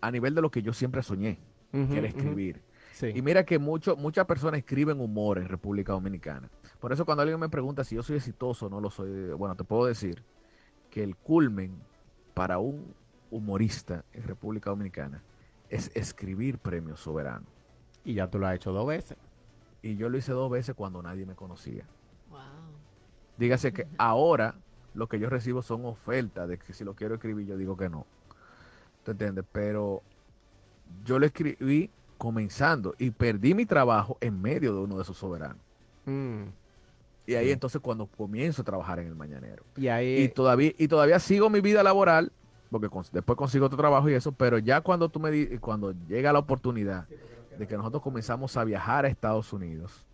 a 0.00 0.10
nivel 0.10 0.34
de 0.34 0.42
lo 0.42 0.50
que 0.50 0.62
yo 0.62 0.72
siempre 0.72 1.02
soñé, 1.02 1.38
"Ujú, 1.72 1.86
que 1.92 1.98
era 1.98 2.08
ujú". 2.08 2.08
escribir. 2.08 2.62
Sí. 2.92 3.12
Y 3.14 3.22
mira 3.22 3.44
que 3.44 3.58
mucho, 3.58 3.96
muchas 3.96 4.26
personas 4.26 4.58
escriben 4.58 5.00
humor 5.00 5.38
en 5.38 5.48
República 5.48 5.92
Dominicana. 5.92 6.50
Por 6.80 6.92
eso 6.92 7.04
cuando 7.04 7.22
alguien 7.22 7.40
me 7.40 7.48
pregunta 7.48 7.84
si 7.84 7.94
yo 7.96 8.02
soy 8.02 8.16
exitoso 8.16 8.66
o 8.66 8.70
no 8.70 8.80
lo 8.80 8.90
soy, 8.90 9.32
bueno, 9.32 9.56
te 9.56 9.64
puedo 9.64 9.86
decir 9.86 10.24
que 10.90 11.02
el 11.02 11.16
culmen 11.16 11.86
para 12.34 12.58
un 12.58 12.94
humorista 13.30 14.04
en 14.12 14.22
República 14.24 14.70
Dominicana 14.70 15.22
es 15.68 15.90
escribir 15.94 16.58
premios 16.58 17.00
soberanos. 17.00 17.48
Y 18.04 18.14
ya 18.14 18.30
tú 18.30 18.38
lo 18.38 18.46
has 18.46 18.54
hecho 18.56 18.72
dos 18.72 18.86
veces. 18.86 19.18
Y 19.82 19.96
yo 19.96 20.08
lo 20.08 20.18
hice 20.18 20.32
dos 20.32 20.50
veces 20.50 20.74
cuando 20.74 21.02
nadie 21.02 21.24
me 21.26 21.34
conocía. 21.34 21.84
Wow. 22.30 22.40
Dígase 23.36 23.72
que 23.72 23.86
ahora 23.98 24.54
lo 24.94 25.08
que 25.08 25.18
yo 25.20 25.30
recibo 25.30 25.62
son 25.62 25.84
ofertas 25.84 26.48
de 26.48 26.58
que 26.58 26.72
si 26.72 26.84
lo 26.84 26.94
quiero 26.94 27.14
escribir 27.14 27.46
yo 27.46 27.56
digo 27.56 27.76
que 27.76 27.88
no. 27.88 28.04
¿Tú 29.04 29.12
entiendes? 29.12 29.44
Pero 29.52 30.02
yo 31.04 31.18
lo 31.18 31.26
escribí 31.26 31.90
comenzando 32.16 32.94
y 32.98 33.10
perdí 33.10 33.54
mi 33.54 33.64
trabajo 33.66 34.18
en 34.20 34.40
medio 34.42 34.74
de 34.74 34.80
uno 34.80 34.96
de 34.96 35.02
esos 35.02 35.16
soberanos. 35.16 35.58
Mm. 36.06 36.44
Y 37.26 37.34
ahí 37.34 37.46
Sí. 37.46 37.52
entonces 37.52 37.80
cuando 37.80 38.06
comienzo 38.06 38.62
a 38.62 38.64
trabajar 38.64 38.98
en 38.98 39.06
el 39.06 39.14
mañanero. 39.14 39.62
Y 39.76 39.88
ahí, 39.88 40.22
Y 40.24 40.28
todavía, 40.28 40.72
y 40.76 40.88
todavía 40.88 41.20
sigo 41.20 41.48
mi 41.50 41.60
vida 41.60 41.82
laboral, 41.82 42.32
porque 42.70 42.88
después 43.12 43.36
consigo 43.36 43.66
otro 43.66 43.78
trabajo 43.78 44.08
y 44.10 44.14
eso, 44.14 44.32
pero 44.32 44.58
ya 44.58 44.80
cuando 44.80 45.08
tú 45.10 45.20
me 45.20 45.30
di- 45.30 45.58
cuando 45.58 45.92
llega 46.08 46.32
la 46.32 46.38
oportunidad 46.40 47.06
de 47.58 47.66
que 47.66 47.76
nosotros 47.76 48.02
comenzamos 48.02 48.56
a 48.56 48.64
viajar 48.64 49.04
a 49.04 49.08
Estados 49.08 49.52
Unidos, 49.52 50.06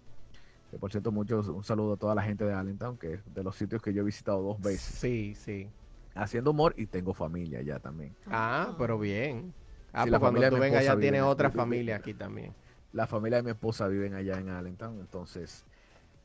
que 0.71 0.79
por 0.79 0.91
cierto, 0.91 1.13
muchos, 1.13 1.49
un 1.49 1.63
saludo 1.63 1.95
a 1.95 1.97
toda 1.97 2.15
la 2.15 2.23
gente 2.23 2.45
de 2.45 2.53
Allentown, 2.53 2.97
que 2.97 3.15
es 3.15 3.35
de 3.35 3.45
los 3.45 3.55
sitios 3.55 3.83
que 3.83 3.93
yo 3.93 4.03
he 4.03 4.05
visitado 4.05 4.43
dos 4.43 4.61
veces, 4.61 4.81
sí, 4.81 5.35
sí. 5.37 5.69
haciendo 6.15 6.51
humor 6.51 6.75
y 6.77 6.87
tengo 6.87 7.15
familia 7.15 7.63
ya 7.63 7.79
también. 7.79 8.15
Ah, 8.27 8.75
pero 8.79 8.99
bien. 8.99 9.53
Ah, 9.93 10.05
Sí, 10.05 10.11
pues 10.11 10.13
la 10.13 10.19
cuando 10.19 10.51
tú 10.51 10.57
vengas 10.57 10.85
ya 10.85 10.97
tienes 10.97 11.23
otra 11.23 11.51
familia 11.51 11.97
aquí 11.97 12.15
también. 12.15 12.53
La 12.93 13.07
familia 13.07 13.39
de 13.39 13.43
mi 13.45 13.51
esposa 13.51 13.87
viven 13.87 14.15
allá 14.15 14.39
en 14.39 14.49
Allentown, 14.49 14.99
entonces 14.99 15.65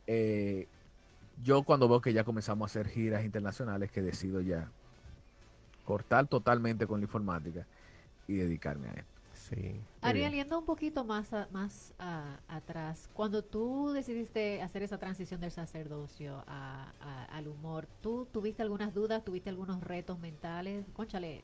eh, 0.08 0.68
yo 1.44 1.64
cuando 1.64 1.88
veo 1.88 2.02
que 2.02 2.14
ya 2.14 2.24
comenzamos 2.24 2.66
a 2.66 2.68
hacer 2.72 2.88
giras 2.88 3.24
internacionales, 3.24 3.92
que 3.92 4.02
decido 4.02 4.42
ya 4.42 4.72
cortar 5.86 6.28
totalmente 6.28 6.88
con 6.88 7.00
la 7.00 7.06
informática 7.06 7.66
y 8.28 8.36
dedicarme 8.36 8.90
a 8.90 8.94
esto. 8.94 9.19
Sí. 9.50 9.82
Ariel, 10.02 10.34
yendo 10.34 10.60
un 10.60 10.66
poquito 10.66 11.04
más, 11.04 11.34
a- 11.34 11.48
más 11.52 11.94
a- 11.98 12.38
atrás, 12.48 13.10
cuando 13.14 13.44
tú 13.44 13.92
decidiste 13.92 14.62
hacer 14.62 14.84
esa 14.84 14.98
transición 15.00 15.42
del 15.42 15.52
sacerdocio 15.52 16.44
a- 16.48 16.92
al 17.32 17.48
humor, 17.48 17.88
¿tú 18.02 18.28
tuviste 18.32 18.62
algunas 18.62 18.94
dudas, 18.94 19.24
tuviste 19.26 19.50
algunos 19.50 19.82
retos 19.82 20.20
mentales? 20.20 20.86
Conchale, 20.94 21.44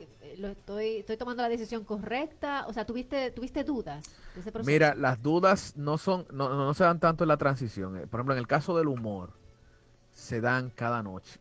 eh, 0.00 0.34
lo 0.38 0.48
estoy, 0.48 0.96
estoy 0.98 1.16
tomando 1.16 1.42
la 1.42 1.48
decisión 1.48 1.84
correcta, 1.84 2.66
o 2.66 2.72
sea, 2.72 2.84
¿tuviste, 2.84 3.30
tuviste 3.30 3.62
dudas 3.64 4.04
de 4.34 4.40
ese 4.40 4.50
proceso? 4.52 4.70
Mira, 4.72 4.94
las 4.96 5.22
dudas 5.22 5.76
no 5.76 5.96
son, 5.98 6.26
no, 6.32 6.48
no 6.48 6.74
se 6.74 6.82
dan 6.84 6.98
tanto 7.00 7.22
en 7.24 7.28
la 7.28 7.36
transición. 7.36 7.96
Eh, 7.98 8.06
Por 8.06 8.18
ejemplo, 8.20 8.34
en 8.34 8.38
el 8.40 8.46
caso 8.48 8.76
del 8.76 8.88
humor, 8.88 9.32
se 10.12 10.40
dan 10.40 10.70
cada 10.70 11.02
noche, 11.04 11.38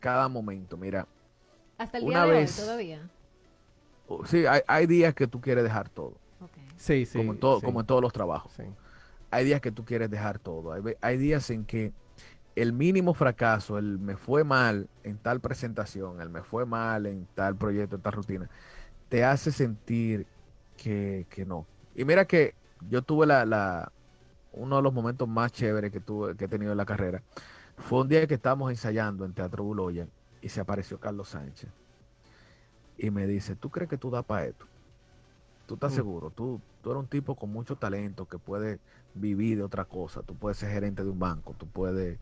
cada 0.00 0.28
momento. 0.28 0.76
Mira, 0.78 1.06
Hasta 1.76 1.98
el 1.98 2.04
una 2.04 2.24
día 2.24 2.32
de 2.32 2.40
vez- 2.40 2.58
hoy 2.58 2.64
todavía. 2.64 3.10
Sí, 4.26 4.46
hay, 4.46 4.60
hay 4.66 4.86
días 4.86 5.14
que 5.14 5.26
tú 5.26 5.40
quieres 5.40 5.64
dejar 5.64 5.88
todo. 5.88 6.14
Sí, 6.76 7.06
sí. 7.06 7.18
como, 7.18 7.32
en 7.32 7.40
todo, 7.40 7.60
sí, 7.60 7.66
como 7.66 7.80
en 7.80 7.86
todos 7.86 8.02
los 8.02 8.12
trabajos. 8.12 8.52
sí. 8.52 8.62
Hay 9.30 9.44
días 9.44 9.60
que 9.60 9.70
tú 9.72 9.84
quieres 9.84 10.10
dejar 10.10 10.38
todo. 10.38 10.74
Hay 11.02 11.16
días 11.18 11.50
en 11.50 11.64
que 11.64 11.92
el 12.56 12.72
mínimo 12.72 13.12
fracaso, 13.14 13.78
el 13.78 13.98
me 13.98 14.16
fue 14.16 14.42
mal 14.44 14.88
en 15.04 15.18
tal 15.18 15.40
presentación, 15.40 16.20
el 16.20 16.30
me 16.30 16.42
fue 16.42 16.64
mal 16.66 17.06
en 17.06 17.26
tal 17.34 17.54
proyecto, 17.56 17.96
en 17.96 18.02
tal 18.02 18.12
rutina, 18.14 18.48
te 19.08 19.24
hace 19.24 19.52
sentir 19.52 20.26
que, 20.76 21.26
que 21.30 21.44
no. 21.44 21.66
Y 21.94 22.04
mira 22.04 22.24
que 22.24 22.54
yo 22.88 23.02
tuve 23.02 23.26
la, 23.26 23.44
la- 23.44 23.92
uno 24.52 24.76
de 24.76 24.82
los 24.82 24.92
momentos 24.94 25.28
más 25.28 25.52
chéveres 25.52 25.92
que, 25.92 26.00
tuve, 26.00 26.36
que 26.36 26.46
he 26.46 26.48
tenido 26.48 26.72
en 26.72 26.78
la 26.78 26.86
carrera. 26.86 27.22
Fue 27.76 28.00
un 28.00 28.08
día 28.08 28.26
que 28.26 28.34
estábamos 28.34 28.70
ensayando 28.70 29.24
en 29.24 29.34
Teatro 29.34 29.62
Buloya 29.62 30.06
y 30.40 30.48
se 30.48 30.60
apareció 30.60 30.98
Carlos 30.98 31.28
Sánchez. 31.28 31.70
Y 32.98 33.10
me 33.10 33.26
dice, 33.26 33.54
¿tú 33.56 33.70
crees 33.70 33.88
que 33.88 33.96
tú 33.96 34.10
das 34.10 34.24
para 34.24 34.46
esto? 34.46 34.66
¿Tú 35.66 35.74
estás 35.74 35.92
Mm. 35.92 35.96
seguro? 35.96 36.30
Tú, 36.30 36.60
tú 36.82 36.90
eres 36.90 37.00
un 37.02 37.08
tipo 37.08 37.34
con 37.36 37.50
mucho 37.52 37.76
talento 37.76 38.26
que 38.26 38.38
puede 38.38 38.78
vivir 39.14 39.58
de 39.58 39.62
otra 39.64 39.84
cosa. 39.84 40.22
Tú 40.22 40.34
puedes 40.34 40.58
ser 40.58 40.70
gerente 40.72 41.04
de 41.04 41.10
un 41.10 41.18
banco. 41.18 41.54
Tú 41.58 41.66
puedes 41.66 42.18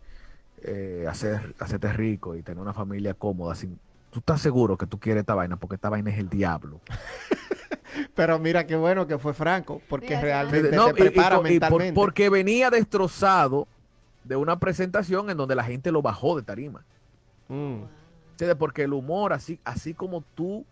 eh, 0.62 1.04
hacer, 1.08 1.54
hacerte 1.58 1.92
rico 1.92 2.34
y 2.34 2.42
tener 2.42 2.60
una 2.62 2.72
familia 2.72 3.14
cómoda. 3.14 3.54
Sin, 3.54 3.78
¿Tú 4.10 4.20
estás 4.20 4.40
seguro 4.40 4.76
que 4.78 4.86
tú 4.86 4.98
quieres 4.98 5.20
esta 5.20 5.34
vaina? 5.34 5.56
Porque 5.56 5.74
esta 5.74 5.90
vaina 5.90 6.10
es 6.10 6.18
el 6.18 6.28
diablo. 6.30 6.80
Pero 8.14 8.38
mira 8.38 8.66
qué 8.66 8.76
bueno 8.76 9.06
que 9.06 9.18
fue 9.18 9.32
Franco, 9.34 9.80
porque 9.88 10.08
Mira, 10.08 10.20
realmente 10.22 10.74
No, 10.76 10.92
te 10.92 11.02
y- 11.04 11.06
y 11.06 11.10
prepara 11.10 11.36
por- 11.36 11.46
y 11.50 11.58
por- 11.60 11.70
mentalmente. 11.70 11.92
porque 11.94 12.28
venía 12.30 12.70
destrozado 12.70 13.66
de 14.24 14.36
una 14.36 14.58
presentación 14.58 15.30
en 15.30 15.36
donde 15.36 15.54
la 15.54 15.64
gente 15.64 15.92
lo 15.92 16.02
bajó 16.02 16.36
de 16.36 16.42
tarima. 16.42 16.82
Mm, 17.48 17.82
¿Entiendes? 18.36 18.58
Porque 18.58 18.82
el 18.82 18.92
humor, 18.92 19.32
así, 19.32 19.58
así 19.64 19.94
como 19.94 20.20
tú 20.34 20.66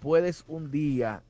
puedes 0.00 0.44
un 0.48 0.70
día 0.70 1.22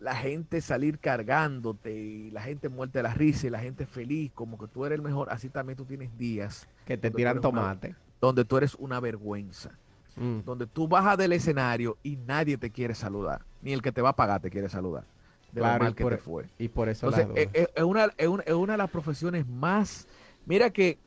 la 0.00 0.16
gente 0.16 0.60
salir 0.60 0.98
cargándote 0.98 1.94
y 1.94 2.32
la 2.32 2.42
gente 2.42 2.68
muerta 2.68 2.98
de 2.98 3.04
la 3.04 3.14
risa 3.14 3.46
y 3.46 3.50
la 3.50 3.60
gente 3.60 3.86
feliz, 3.86 4.32
como 4.34 4.58
que 4.58 4.66
tú 4.66 4.84
eres 4.84 4.96
el 4.96 5.02
mejor, 5.04 5.28
así 5.30 5.48
también 5.48 5.76
tú 5.76 5.84
tienes 5.84 6.16
días 6.18 6.66
que 6.84 6.96
te 6.98 7.12
tiran 7.12 7.34
una- 7.36 7.40
tomate. 7.42 7.94
donde 8.20 8.44
tú 8.44 8.56
eres 8.56 8.74
una 8.74 8.98
vergüenza, 8.98 9.70
Mm, 10.16 10.40
donde 10.44 10.66
tú 10.66 10.88
bajas 10.88 11.16
del 11.16 11.32
escenario 11.32 11.96
y 12.02 12.16
nadie 12.16 12.58
te 12.58 12.70
quiere 12.72 12.96
saludar, 12.96 13.44
ni 13.62 13.72
el 13.72 13.80
que 13.80 13.92
te 13.92 14.02
va 14.02 14.08
a 14.08 14.16
pagar 14.16 14.40
te 14.40 14.50
quiere 14.50 14.68
saludar, 14.68 15.04
de 15.52 15.60
Claro, 15.60 15.78
lo 15.78 15.84
mal 15.84 15.94
que 15.94 16.02
por- 16.02 16.16
te 16.16 16.18
fue. 16.20 16.46
Y 16.58 16.66
por 16.68 16.88
eso 16.88 17.06
Entonces, 17.06 17.48
es- 17.54 17.68
es 17.76 17.84
una, 17.84 18.06
es, 18.16 18.26
una, 18.26 18.42
es 18.42 18.54
una 18.54 18.72
de 18.72 18.78
las 18.78 18.90
profesiones 18.90 19.46
más, 19.46 20.08
mira 20.46 20.70
que, 20.70 20.98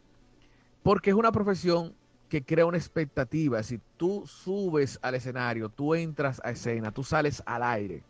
porque 0.84 1.10
es 1.10 1.16
una 1.18 1.34
profesión 1.34 1.94
que 2.32 2.46
crea 2.46 2.66
una 2.66 2.78
expectativa. 2.78 3.62
Si 3.62 3.82
tú 3.98 4.24
subes 4.26 4.98
al 5.02 5.16
escenario, 5.16 5.68
tú 5.68 5.94
entras 5.96 6.40
a 6.46 6.52
escena, 6.52 6.94
tú 6.94 7.04
sales 7.04 7.44
al 7.46 7.62
aire 7.62 8.06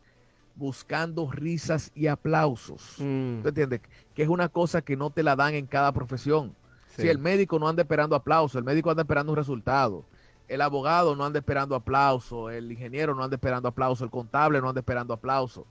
buscando 0.54 1.28
risas 1.32 1.92
y 1.96 2.06
aplausos. 2.06 2.98
Mm, 3.00 3.42
¿Tú 3.42 3.48
entiendes? 3.48 3.82
Que 4.14 4.22
es 4.22 4.30
una 4.30 4.48
cosa 4.48 4.84
que 4.84 4.96
no 4.96 5.10
te 5.10 5.24
la 5.24 5.36
dan 5.36 5.56
en 5.56 5.66
cada 5.66 5.92
profesión. 5.92 6.56
sí. 6.96 7.02
Si 7.02 7.10
el 7.10 7.18
médico 7.18 7.58
no 7.58 7.68
anda 7.68 7.82
esperando 7.82 8.16
aplausos, 8.16 8.60
el 8.60 8.64
médico 8.64 8.92
anda 8.92 9.02
esperando 9.02 9.32
un 9.32 9.38
resultado. 9.38 10.06
El 10.48 10.62
abogado 10.62 11.16
no 11.16 11.26
anda 11.26 11.40
esperando 11.40 11.74
aplauso, 11.74 12.52
el 12.52 12.72
ingeniero 12.72 13.16
no 13.16 13.24
anda 13.24 13.38
esperando 13.38 13.70
aplauso, 13.70 14.04
el 14.04 14.12
contable 14.12 14.62
no 14.62 14.70
anda 14.70 14.82
esperando 14.82 15.16
aplauso. 15.16 15.66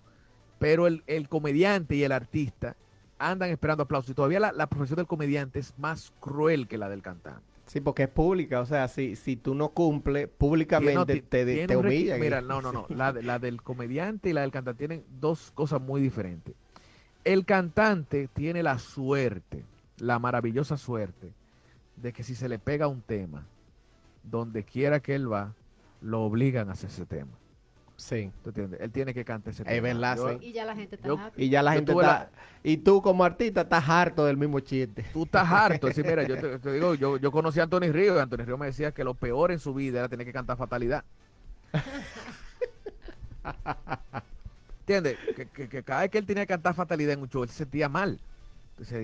Pero 0.59 0.89
el, 0.89 1.05
el 1.07 1.29
comediante 1.29 1.95
y 1.95 2.03
el 2.03 2.11
artista 2.11 2.75
andan 3.17 3.51
esperando 3.51 3.85
aplausos. 3.85 4.11
Y 4.11 4.15
todavía 4.15 4.41
la, 4.41 4.51
la 4.51 4.67
profesión 4.67 4.97
del 4.97 5.07
comediante 5.07 5.61
es 5.61 5.73
más 5.79 6.13
cruel 6.19 6.67
que 6.67 6.79
la 6.79 6.89
del 6.89 7.01
cantante. 7.03 7.50
Sí, 7.71 7.81
porque 7.81 8.03
es 8.03 8.09
pública, 8.09 8.61
o 8.61 8.67
sea, 8.67 8.89
si, 8.89 9.15
si 9.15 9.37
tú 9.37 9.55
no 9.55 9.69
cumples 9.69 10.27
públicamente, 10.27 11.23
te, 11.23 11.67
te 11.69 11.77
humillan. 11.77 12.19
Mira, 12.19 12.41
no, 12.41 12.61
no, 12.61 12.73
no. 12.73 12.87
La, 12.89 13.13
la 13.13 13.39
del 13.39 13.63
comediante 13.63 14.29
y 14.29 14.33
la 14.33 14.41
del 14.41 14.51
cantante 14.51 14.89
tienen 14.89 15.05
dos 15.21 15.53
cosas 15.53 15.81
muy 15.81 16.01
diferentes. 16.01 16.53
El 17.23 17.45
cantante 17.45 18.29
tiene 18.35 18.65
la 18.65 18.81
suerte, 18.81 19.63
la 19.99 20.19
maravillosa 20.19 20.77
suerte, 20.77 21.31
de 21.95 22.13
que 22.13 22.25
si 22.25 22.35
se 22.35 22.49
le 22.49 22.59
pega 22.59 22.89
un 22.89 23.03
tema, 23.03 23.47
donde 24.25 24.65
quiera 24.65 24.99
que 24.99 25.15
él 25.15 25.33
va, 25.33 25.55
lo 26.01 26.23
obligan 26.23 26.71
a 26.71 26.73
hacer 26.73 26.91
ese 26.91 27.07
tema. 27.07 27.31
Sí, 28.01 28.33
¿Tú 28.43 28.49
entiendes? 28.51 28.81
Él 28.81 28.91
tiene 28.91 29.13
que 29.13 29.25
cantar 29.25 29.53
ese 29.53 29.63
Es 29.63 29.69
tema. 29.69 29.89
verdad, 29.89 30.17
Yo- 30.17 30.29
sí. 30.31 30.39
Y 30.47 30.53
ya 30.53 30.65
la 30.65 30.75
gente 30.75 30.97
está 30.97 31.07
yo- 31.09 31.19
happy. 31.19 31.45
y 31.45 31.49
ya 31.51 31.63
la 31.63 31.73
Yo 31.73 31.77
gente 31.77 31.93
está... 31.93 32.31
Y 32.63 32.79
tú 32.79 33.03
como 33.03 33.25
artista 33.25 33.61
estás 33.61 33.87
harto 33.89 34.25
del 34.25 34.37
mismo 34.39 34.59
chiste. 34.61 35.05
Tú 35.13 35.25
estás 35.25 35.47
harto. 35.51 35.93
Sí, 35.93 36.03
mira, 36.03 36.27
yo 36.27 36.39
te, 36.41 36.59
te 36.59 36.73
digo, 36.73 36.95
yo, 36.95 37.19
yo 37.19 37.31
conocí 37.31 37.61
a 37.61 37.65
Anthony 37.65 37.93
Río 37.93 38.17
y 38.17 38.19
Anthony 38.19 38.45
Río 38.45 38.57
me 38.59 38.67
decía 38.67 38.93
que 38.93 39.05
lo 39.05 39.15
peor 39.15 39.53
en 39.53 39.59
su 39.59 39.75
vida 39.75 39.99
era 40.01 40.09
tener 40.09 40.27
que 40.27 40.33
cantar 40.33 40.57
fatalidad. 40.57 41.05
¿Entiendes? 44.81 45.19
Que, 45.37 45.47
que- 45.47 45.69
que 45.69 45.83
cada 45.83 46.03
vez 46.03 46.11
que 46.11 46.19
él 46.19 46.27
tenía 46.27 46.45
que 46.45 46.49
cantar 46.55 46.75
fatalidad 46.75 47.13
en 47.15 47.21
un 47.21 47.29
show, 47.29 47.43
él 47.43 47.49
se 47.49 47.57
sentía 47.57 47.89
mal. 47.89 48.19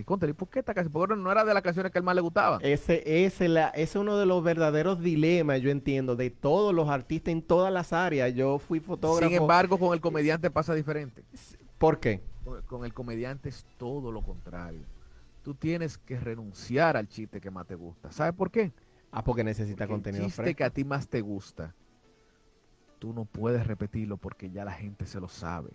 Contra, 0.05 0.29
¿y 0.29 0.33
por 0.33 0.49
qué 0.49 0.61
esta 0.61 0.75
canción? 0.75 0.93
Porque 0.93 1.17
no 1.17 1.31
era 1.31 1.45
de 1.45 1.53
las 1.55 1.63
canciones 1.63 1.93
que 1.93 1.99
él 1.99 2.05
más 2.05 2.15
le 2.15 2.23
gustaba. 2.23 2.59
Ese, 2.63 3.25
ese, 3.27 3.49
la, 3.49 3.69
ese 3.69 3.83
es 3.83 3.97
uno 3.97 4.17
de 4.17 4.27
los 4.27 4.43
verdaderos 4.43 5.01
dilemas, 5.01 5.61
yo 5.61 5.71
entiendo, 5.71 6.17
de 6.17 6.31
todos 6.31 6.75
los 6.75 6.89
artistas 6.89 7.33
en 7.33 7.43
todas 7.43 7.73
las 7.73 7.93
áreas. 7.93 8.35
Yo 8.35 8.59
fui 8.59 8.81
fotógrafo. 8.81 9.29
Sin 9.29 9.37
embargo, 9.37 9.79
con 9.79 9.93
el 9.93 10.01
comediante 10.01 10.51
pasa 10.51 10.75
diferente. 10.75 11.25
¿Por 11.79 12.01
qué? 12.01 12.23
Con, 12.45 12.63
con 12.63 12.85
el 12.85 12.95
comediante 12.95 13.49
es 13.51 13.67
todo 13.77 14.11
lo 14.13 14.23
contrario. 14.23 14.89
tú 15.43 15.55
tienes 15.55 15.99
que 15.99 16.19
renunciar 16.19 16.97
al 16.97 17.09
chiste 17.09 17.41
que 17.41 17.51
más 17.51 17.67
te 17.67 17.75
gusta. 17.75 18.11
¿Sabes 18.13 18.35
por 18.35 18.51
qué? 18.51 18.73
Ah, 19.11 19.23
porque 19.25 19.45
necesita 19.45 19.87
Porque 19.87 19.89
contenido 19.89 20.25
El 20.25 20.33
chiste 20.33 20.43
fresco. 20.43 20.57
que 20.59 20.65
a 20.65 20.71
ti 20.71 20.85
más 20.85 21.09
te 21.09 21.21
gusta, 21.21 21.75
tú 22.99 23.13
no 23.13 23.25
puedes 23.25 23.67
repetirlo 23.67 24.17
porque 24.17 24.51
ya 24.51 24.65
la 24.65 24.73
gente 24.73 25.07
se 25.07 25.21
lo 25.21 25.29
sabe. 25.29 25.71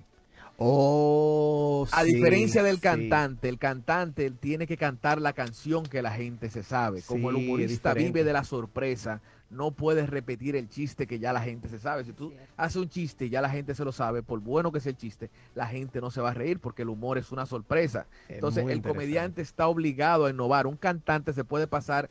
Oh, 0.63 1.87
A 1.93 2.03
sí, 2.03 2.05
diferencia 2.05 2.63
del 2.63 2.79
sí. 2.79 2.81
cantante, 2.81 3.49
el 3.49 3.57
cantante 3.57 4.25
él 4.25 4.37
tiene 4.37 4.65
que 4.67 4.77
cantar 4.77 5.19
la 5.19 5.33
canción 5.33 5.89
que 5.89 6.01
la 6.01 6.11
gente 6.11 6.49
se 6.49 6.63
sabe. 6.63 7.03
Como 7.03 7.29
el 7.29 7.35
Sí, 7.35 7.43
humorista 7.45 7.93
vive 7.93 8.23
de 8.23 8.31
la 8.31 8.43
sorpresa, 8.45 9.21
no 9.49 9.71
puedes 9.71 10.09
repetir 10.09 10.55
el 10.55 10.69
chiste 10.69 11.05
que 11.07 11.19
ya 11.19 11.33
la 11.33 11.41
gente 11.41 11.67
se 11.67 11.79
sabe. 11.79 12.05
Si 12.05 12.13
tú 12.13 12.33
haces 12.55 12.77
un 12.77 12.87
chiste 12.89 13.25
y 13.25 13.29
ya 13.29 13.41
la 13.41 13.49
gente 13.49 13.75
se 13.75 13.83
lo 13.83 13.91
sabe, 13.91 14.23
por 14.23 14.39
bueno 14.39 14.71
que 14.71 14.79
sea 14.79 14.91
el 14.91 14.97
chiste, 14.97 15.29
la 15.53 15.67
gente 15.67 15.99
no 15.99 16.11
se 16.11 16.21
va 16.21 16.29
a 16.29 16.33
reír 16.33 16.59
porque 16.59 16.83
el 16.83 16.89
humor 16.89 17.17
es 17.17 17.31
una 17.33 17.45
sorpresa. 17.45 18.07
Es 18.29 18.35
Entonces 18.35 18.65
el 18.69 18.81
comediante 18.83 19.41
está 19.41 19.67
obligado 19.67 20.27
a 20.27 20.29
innovar. 20.29 20.67
Un 20.67 20.77
cantante 20.77 21.33
se 21.33 21.43
puede 21.43 21.67
pasar 21.67 22.09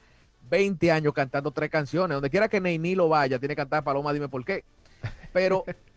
20 0.51 0.93
años 0.93 1.15
cantando 1.15 1.53
tres 1.53 1.71
canciones. 1.71 2.17
Donde 2.17 2.29
quiera 2.31 2.49
que 2.49 2.61
Neini 2.61 2.95
lo 2.97 3.09
vaya, 3.09 3.39
tiene 3.39 3.53
que 3.55 3.63
cantar 3.63 3.83
Paloma, 3.85 4.13
dime 4.13 4.29
por 4.29 4.45
qué. 4.45 4.65
Pero 5.33 5.65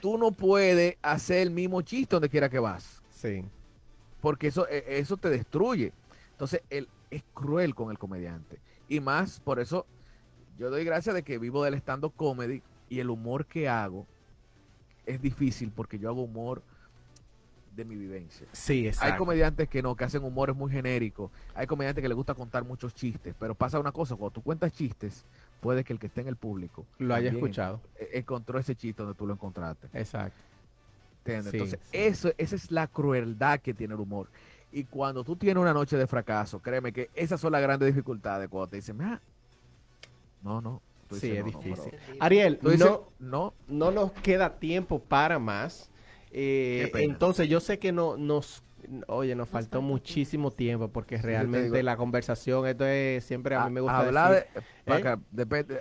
tú 0.00 0.18
no 0.18 0.30
puedes 0.32 0.96
hacer 1.02 1.38
el 1.38 1.50
mismo 1.50 1.82
chiste 1.82 2.16
donde 2.16 2.28
quiera 2.28 2.48
que 2.48 2.58
vas 2.58 3.02
Sí. 3.10 3.44
porque 4.20 4.48
eso, 4.48 4.68
eh, 4.68 4.84
eso 4.88 5.16
te 5.16 5.30
destruye. 5.30 5.92
Entonces, 6.32 6.62
él 6.70 6.88
es 7.10 7.22
cruel 7.34 7.74
con 7.74 7.90
el 7.90 7.98
comediante. 7.98 8.58
Y 8.88 9.00
más, 9.00 9.40
por 9.40 9.58
eso, 9.60 9.86
yo 10.58 10.70
doy 10.70 10.84
gracias 10.84 11.14
de 11.14 11.22
que 11.22 11.38
vivo 11.38 11.64
del 11.64 11.74
stand-up 11.74 12.12
comedy 12.16 12.62
y 12.88 13.00
el 13.00 13.10
humor 13.10 13.46
que 13.46 13.68
hago 13.68 14.06
es 15.06 15.20
difícil 15.22 15.70
porque 15.74 15.98
yo 15.98 16.08
hago 16.08 16.22
humor 16.22 16.62
de 17.74 17.84
mi 17.84 17.94
vivencia. 17.94 18.46
Sí, 18.52 18.86
exacto. 18.86 19.12
Hay 19.12 19.18
comediantes 19.18 19.68
que 19.68 19.82
no, 19.82 19.94
que 19.94 20.04
hacen 20.04 20.24
humores 20.24 20.56
muy 20.56 20.70
genéricos. 20.72 21.30
Hay 21.54 21.66
comediantes 21.66 22.00
que 22.02 22.08
les 22.08 22.16
gusta 22.16 22.34
contar 22.34 22.64
muchos 22.64 22.94
chistes. 22.94 23.34
Pero 23.38 23.54
pasa 23.54 23.78
una 23.78 23.92
cosa, 23.92 24.16
cuando 24.16 24.32
tú 24.32 24.42
cuentas 24.42 24.72
chistes, 24.72 25.24
puede 25.60 25.84
que 25.84 25.92
el 25.92 25.98
que 25.98 26.06
esté 26.06 26.20
en 26.20 26.28
el 26.28 26.36
público 26.36 26.86
Lo 26.98 27.14
haya 27.14 27.30
escuchado. 27.30 27.80
eh, 27.96 28.10
encontró 28.14 28.58
ese 28.58 28.74
chiste 28.74 29.02
donde 29.02 29.16
tú 29.16 29.26
lo 29.26 29.32
encontraste. 29.34 29.88
Exacto. 29.92 30.38
¿Entiendes? 31.24 31.50
Sí, 31.50 31.56
Entonces, 31.56 31.78
sí. 31.90 31.96
eso, 31.98 32.32
esa 32.38 32.56
es 32.56 32.70
la 32.70 32.86
crueldad 32.86 33.60
que 33.60 33.74
tiene 33.74 33.94
el 33.94 34.00
humor. 34.00 34.28
Y 34.72 34.84
cuando 34.84 35.24
tú 35.24 35.36
tienes 35.36 35.60
una 35.60 35.72
noche 35.72 35.96
de 35.96 36.06
fracaso, 36.06 36.60
créeme 36.60 36.92
que 36.92 37.10
esas 37.14 37.40
son 37.40 37.52
las 37.52 37.62
grandes 37.62 37.86
dificultades. 37.86 38.48
Cuando 38.48 38.68
te 38.68 38.76
dicen, 38.76 39.00
"Ah, 39.02 39.20
no, 40.42 40.60
no. 40.60 40.82
tú 41.08 41.16
Sí, 41.16 41.28
dices, 41.30 41.44
"No, 41.44 41.50
no, 41.52 41.58
difícil. 41.60 41.90
pero-". 42.06 42.16
Ariel, 42.24 42.58
Tú 42.58 42.70
dices, 42.70 42.86
no, 42.86 43.08
no, 43.18 43.54
no 43.68 43.90
nos 43.90 44.12
queda 44.12 44.58
tiempo 44.58 44.98
para 45.00 45.38
más. 45.38 45.90
Eh, 46.32 46.90
entonces 46.94 47.48
yo 47.48 47.60
sé 47.60 47.78
que 47.78 47.92
no 47.92 48.16
nos, 48.16 48.62
oye, 49.08 49.34
nos 49.34 49.48
faltó 49.48 49.78
falta 49.78 49.86
muchísimo 49.86 50.50
tiempo 50.50 50.88
porque 50.88 51.18
realmente 51.18 51.70
digo- 51.70 51.82
la 51.82 51.96
conversación, 51.96 52.66
esto 52.66 52.86
es 52.86 53.24
siempre 53.24 53.54
a 53.54 53.64
mí 53.66 53.70
me 53.72 53.80
gusta 53.80 53.98
hablar, 53.98 54.32
decir, 54.34 54.62
de, 54.84 54.92
¿eh? 54.92 54.96
acá, 54.96 55.20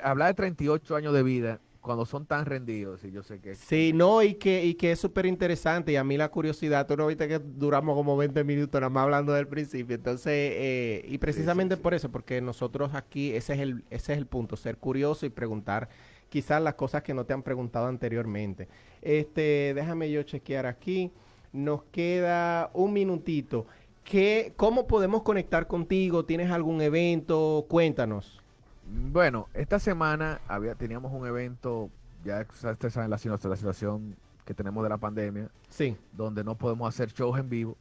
hablar 0.03 0.29
de 0.29 0.33
38 0.35 0.95
años 0.95 1.13
de 1.13 1.23
vida 1.23 1.59
cuando 1.85 2.03
son 2.07 2.25
tan 2.25 2.45
rendidos, 2.45 3.03
y 3.03 3.11
yo 3.11 3.21
sé 3.21 3.39
que 3.39 3.53
Sí, 3.53 3.91
no, 3.93 4.23
y 4.23 4.33
que, 4.33 4.65
y 4.65 4.73
que 4.73 4.91
es 4.91 4.99
súper 4.99 5.27
interesante. 5.27 5.91
Y 5.91 5.97
a 5.97 6.03
mí 6.03 6.17
la 6.17 6.29
curiosidad, 6.29 6.87
tú 6.87 6.97
no 6.97 7.05
viste 7.05 7.27
que 7.27 7.37
duramos 7.37 7.95
como 7.95 8.17
20 8.17 8.43
minutos 8.43 8.81
nada 8.81 8.89
más 8.89 9.03
hablando 9.03 9.33
del 9.33 9.47
principio. 9.47 9.95
Entonces, 9.95 10.33
eh, 10.33 11.05
y 11.07 11.19
precisamente 11.19 11.75
sí. 11.75 11.81
por 11.81 11.93
eso, 11.93 12.11
porque 12.11 12.41
nosotros 12.41 12.95
aquí, 12.95 13.33
ese 13.35 13.53
es, 13.53 13.59
el, 13.59 13.83
ese 13.91 14.13
es 14.13 14.17
el 14.17 14.25
punto, 14.25 14.57
ser 14.57 14.77
curioso 14.79 15.27
y 15.27 15.29
preguntar 15.29 15.87
quizás 16.29 16.59
las 16.59 16.73
cosas 16.73 17.03
que 17.03 17.13
no 17.13 17.23
te 17.25 17.33
han 17.33 17.43
preguntado 17.43 17.85
anteriormente. 17.85 18.67
Este, 19.03 19.73
déjame 19.75 20.09
yo 20.09 20.23
chequear 20.23 20.65
aquí. 20.65 21.11
Nos 21.55 21.83
queda 21.83 22.69
un 22.73 22.91
minutito. 22.91 23.65
¿Qué, 24.03 24.51
¿Cómo 24.57 24.87
podemos 24.87 25.23
conectar 25.23 25.67
contigo? 25.67 26.25
¿Tienes 26.25 26.51
algún 26.51 26.81
evento? 26.81 27.65
Cuéntanos. 27.69 28.41
Bueno, 28.85 29.47
esta 29.53 29.79
semana 29.79 30.41
había, 30.49 30.75
teníamos 30.75 31.13
un 31.13 31.25
evento, 31.25 31.89
ya 32.25 32.45
ustedes 32.51 32.93
saben 32.93 33.09
la, 33.09 33.17
la 33.23 33.55
situación 33.55 34.17
que 34.43 34.53
tenemos 34.53 34.83
de 34.83 34.89
la 34.89 34.97
pandemia, 34.97 35.49
Sí, 35.69 35.95
donde 36.11 36.43
no 36.43 36.55
podemos 36.55 36.93
hacer 36.93 37.13
shows 37.13 37.39
en 37.39 37.49
vivo, 37.49 37.77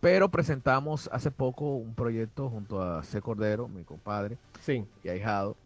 pero 0.00 0.30
presentamos 0.30 1.08
hace 1.10 1.30
poco 1.30 1.76
un 1.76 1.94
proyecto 1.94 2.50
junto 2.50 2.82
a 2.82 3.02
C. 3.02 3.22
Cordero, 3.22 3.68
mi 3.68 3.84
compadre 3.84 4.36
sí. 4.60 4.84
y 5.02 5.08
ahijado, 5.08 5.56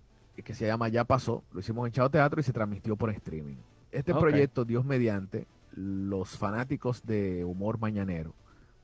que 0.44 0.54
se 0.54 0.64
llama 0.64 0.88
Ya 0.88 1.02
Pasó. 1.02 1.42
Lo 1.52 1.58
hicimos 1.58 1.88
en 1.88 1.92
Chao 1.92 2.08
Teatro 2.08 2.40
y 2.40 2.44
se 2.44 2.52
transmitió 2.52 2.94
por 2.94 3.10
streaming. 3.10 3.56
Este 3.90 4.14
proyecto, 4.14 4.64
Dios 4.64 4.84
mediante, 4.84 5.46
los 5.78 6.36
fanáticos 6.36 7.06
de 7.06 7.44
humor 7.44 7.78
mañanero 7.78 8.34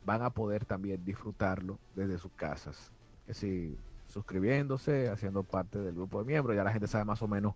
van 0.04 0.22
a 0.22 0.30
poder 0.30 0.64
también 0.64 1.04
disfrutarlo 1.04 1.78
desde 1.96 2.18
sus 2.18 2.30
casas. 2.32 2.92
Que 3.26 3.34
si 3.34 3.76
suscribiéndose, 4.06 5.08
haciendo 5.08 5.42
parte 5.42 5.80
del 5.80 5.94
grupo 5.94 6.20
de 6.20 6.26
miembros, 6.26 6.54
ya 6.54 6.62
la 6.62 6.72
gente 6.72 6.86
sabe 6.86 7.04
más 7.04 7.20
o 7.22 7.26
menos 7.26 7.54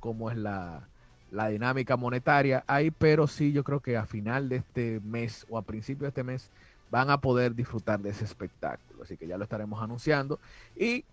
cómo 0.00 0.30
es 0.30 0.36
la, 0.36 0.88
la 1.30 1.48
dinámica 1.48 1.96
monetaria 1.96 2.64
ahí, 2.66 2.90
pero 2.90 3.28
sí 3.28 3.52
yo 3.52 3.62
creo 3.62 3.80
que 3.80 3.96
a 3.96 4.06
final 4.06 4.48
de 4.48 4.56
este 4.56 5.00
mes 5.04 5.46
o 5.48 5.56
a 5.56 5.62
principio 5.62 6.02
de 6.02 6.08
este 6.08 6.24
mes 6.24 6.50
van 6.90 7.10
a 7.10 7.20
poder 7.20 7.54
disfrutar 7.54 8.00
de 8.00 8.10
ese 8.10 8.24
espectáculo. 8.24 9.04
Así 9.04 9.16
que 9.16 9.28
ya 9.28 9.38
lo 9.38 9.44
estaremos 9.44 9.80
anunciando. 9.80 10.40
Y 10.74 11.04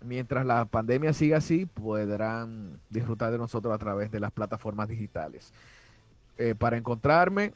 mientras 0.00 0.46
la 0.46 0.64
pandemia 0.64 1.12
siga 1.12 1.38
así, 1.38 1.66
podrán 1.66 2.80
disfrutar 2.88 3.30
de 3.30 3.38
nosotros 3.38 3.74
a 3.74 3.78
través 3.78 4.10
de 4.10 4.20
las 4.20 4.32
plataformas 4.32 4.88
digitales. 4.88 5.52
Eh, 6.38 6.54
para 6.54 6.76
encontrarme, 6.76 7.52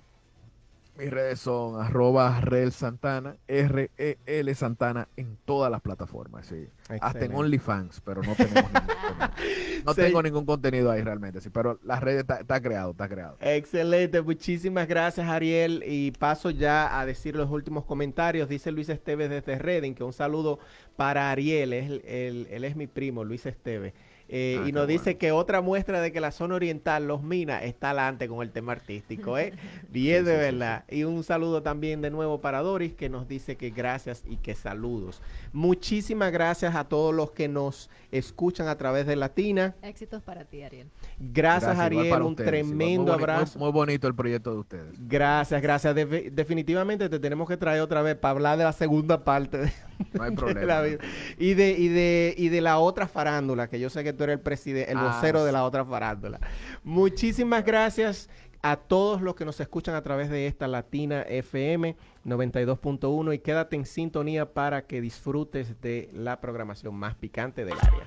mis 0.97 1.11
redes 1.11 1.41
son 1.41 1.81
arroba 1.81 2.41
rel 2.43 2.73
santana, 2.73 3.37
R-E-L 3.49 4.55
Santana 4.55 5.09
en 5.17 5.39
todas 5.47 5.71
las 5.71 5.81
plataformas, 5.81 6.47
sí. 6.47 6.67
Hasta 7.01 7.25
en. 7.25 7.35
OnlyFans, 7.35 8.01
pero 8.03 8.23
no 8.23 8.35
tenemos 8.35 8.65
ningún 8.71 8.73
contenido. 9.19 9.83
No 9.87 9.95
Sí. 9.95 10.01
tengo 10.03 10.23
ningún 10.23 10.45
contenido 10.45 10.91
ahí 10.91 11.01
realmente, 11.03 11.41
sí, 11.41 11.49
pero 11.49 11.79
las 11.85 12.01
redes 12.03 12.27
está, 12.29 12.61
creado, 12.61 12.91
está 12.91 13.09
creado. 13.09 13.37
Excelente, 13.41 14.21
muchísimas 14.21 14.87
gracias 14.89 15.27
Ariel 15.27 15.83
y 15.87 16.11
paso 16.11 16.51
ya 16.51 16.99
a 17.01 17.07
decir 17.07 17.35
los 17.35 17.51
últimos 17.51 17.85
comentarios. 17.87 18.49
Dice 18.49 18.71
Luis 18.71 18.89
Esteves 18.91 19.31
desde 19.31 19.59
Reading 19.59 19.95
que 19.95 20.05
un 20.05 20.13
saludo 20.13 20.59
para 20.97 21.31
Ariel, 21.31 21.73
es 21.73 21.87
el- 21.91 22.03
el- 22.05 22.47
él 22.51 22.65
es 22.65 22.77
mi 22.77 22.87
primo, 22.87 23.25
Luis 23.25 23.47
Esteves. 23.47 23.95
Eh, 24.33 24.61
Ah, 24.63 24.69
y 24.69 24.71
nos 24.73 24.87
dice 24.87 25.05
bueno. 25.05 25.19
que 25.19 25.33
otra 25.33 25.61
muestra 25.61 26.01
de 26.01 26.13
que 26.13 26.21
la 26.21 26.31
zona 26.31 26.55
oriental, 26.55 27.09
los 27.09 27.23
minas, 27.23 27.65
está 27.65 27.91
adelante 27.91 28.29
con 28.29 28.43
el 28.43 28.53
tema 28.53 28.73
artístico, 28.73 29.37
¿eh? 29.37 29.53
Bien 29.91 30.21
Sí, 30.21 30.25
de 30.31 30.37
sí, 30.37 30.39
sí, 30.51 30.57
verdad. 30.59 30.85
Y 30.89 31.03
un 31.03 31.25
saludo 31.25 31.63
también 31.65 32.01
de 32.01 32.11
nuevo 32.11 32.41
para 32.41 32.61
Doris, 32.61 32.95
que 32.95 33.09
nos 33.09 33.27
dice 33.27 33.57
que 33.57 33.71
gracias 33.71 34.23
y 34.29 34.37
que 34.37 34.55
saludos. 34.55 35.21
Muchísimas 35.53 36.31
gracias 36.31 36.75
a 36.77 36.85
todos 36.85 37.15
los 37.15 37.33
que 37.33 37.49
nos 37.49 37.91
escuchan 38.13 38.69
a 38.69 38.77
través 38.79 39.05
de 39.07 39.17
Latina. 39.17 39.75
Éxitos 39.83 40.23
para 40.23 40.45
ti, 40.45 40.63
Ariel. 40.63 40.89
Gracias, 41.19 41.77
Ariel, 41.79 42.23
un 42.23 42.29
ustedes, 42.29 42.49
tremendo 42.51 43.13
muy- 43.13 43.21
abrazo. 43.23 43.59
Muy, 43.59 43.73
bonito 43.73 44.07
el 44.07 44.15
proyecto 44.15 44.53
de 44.53 44.59
ustedes. 44.61 44.95
Gracias, 45.09 45.61
gracias. 45.61 45.95
Defi- 45.95 46.31
definitivamente 46.31 47.09
te 47.09 47.19
tenemos 47.19 47.49
que 47.49 47.57
traer 47.57 47.81
otra 47.81 48.01
vez 48.03 48.15
para 48.17 48.31
hablar 48.33 48.59
de 48.59 48.65
la 48.65 48.73
segunda 48.73 49.25
parte 49.25 49.59
de, 49.59 49.73
no 50.13 50.25
hay 50.25 50.35
problema. 50.35 50.83
de 50.83 50.99
y, 51.39 51.55
de, 51.55 51.71
y, 51.71 51.89
de, 51.89 52.35
y 52.37 52.49
de 52.49 52.61
la 52.61 52.79
otra 52.79 53.07
farándula, 53.07 53.69
que 53.69 53.79
yo 53.79 53.91
sé 53.91 54.05
que 54.05 54.13
tú 54.13 54.25
eres 54.25 54.35
el 54.35 54.41
presidente, 54.41 54.91
el 54.91 54.99
ah, 54.99 55.15
vocero 55.15 55.41
sí. 55.41 55.47
de 55.47 55.53
la 55.53 55.65
otra 55.65 55.85
farándula. 55.85 56.41
Muchísimas 56.83 57.65
gracias 57.65 58.29
a 58.63 58.77
todos 58.77 59.23
los 59.23 59.35
que 59.35 59.45
nos 59.45 59.59
escuchan 59.61 59.95
a 59.95 60.03
través 60.03 60.29
de 60.31 60.47
esta 60.47 60.69
Latina 60.69 61.23
FM 61.23 61.97
92.1 62.27 63.35
y 63.35 63.39
quédate 63.39 63.77
en 63.77 63.87
sintonía 63.87 64.53
para 64.53 64.87
que 64.87 65.01
disfrutes 65.01 65.81
de 65.81 66.11
la 66.13 66.41
programación 66.41 66.95
más 66.95 67.15
picante 67.15 67.65
del 67.65 67.79
área. 67.81 68.05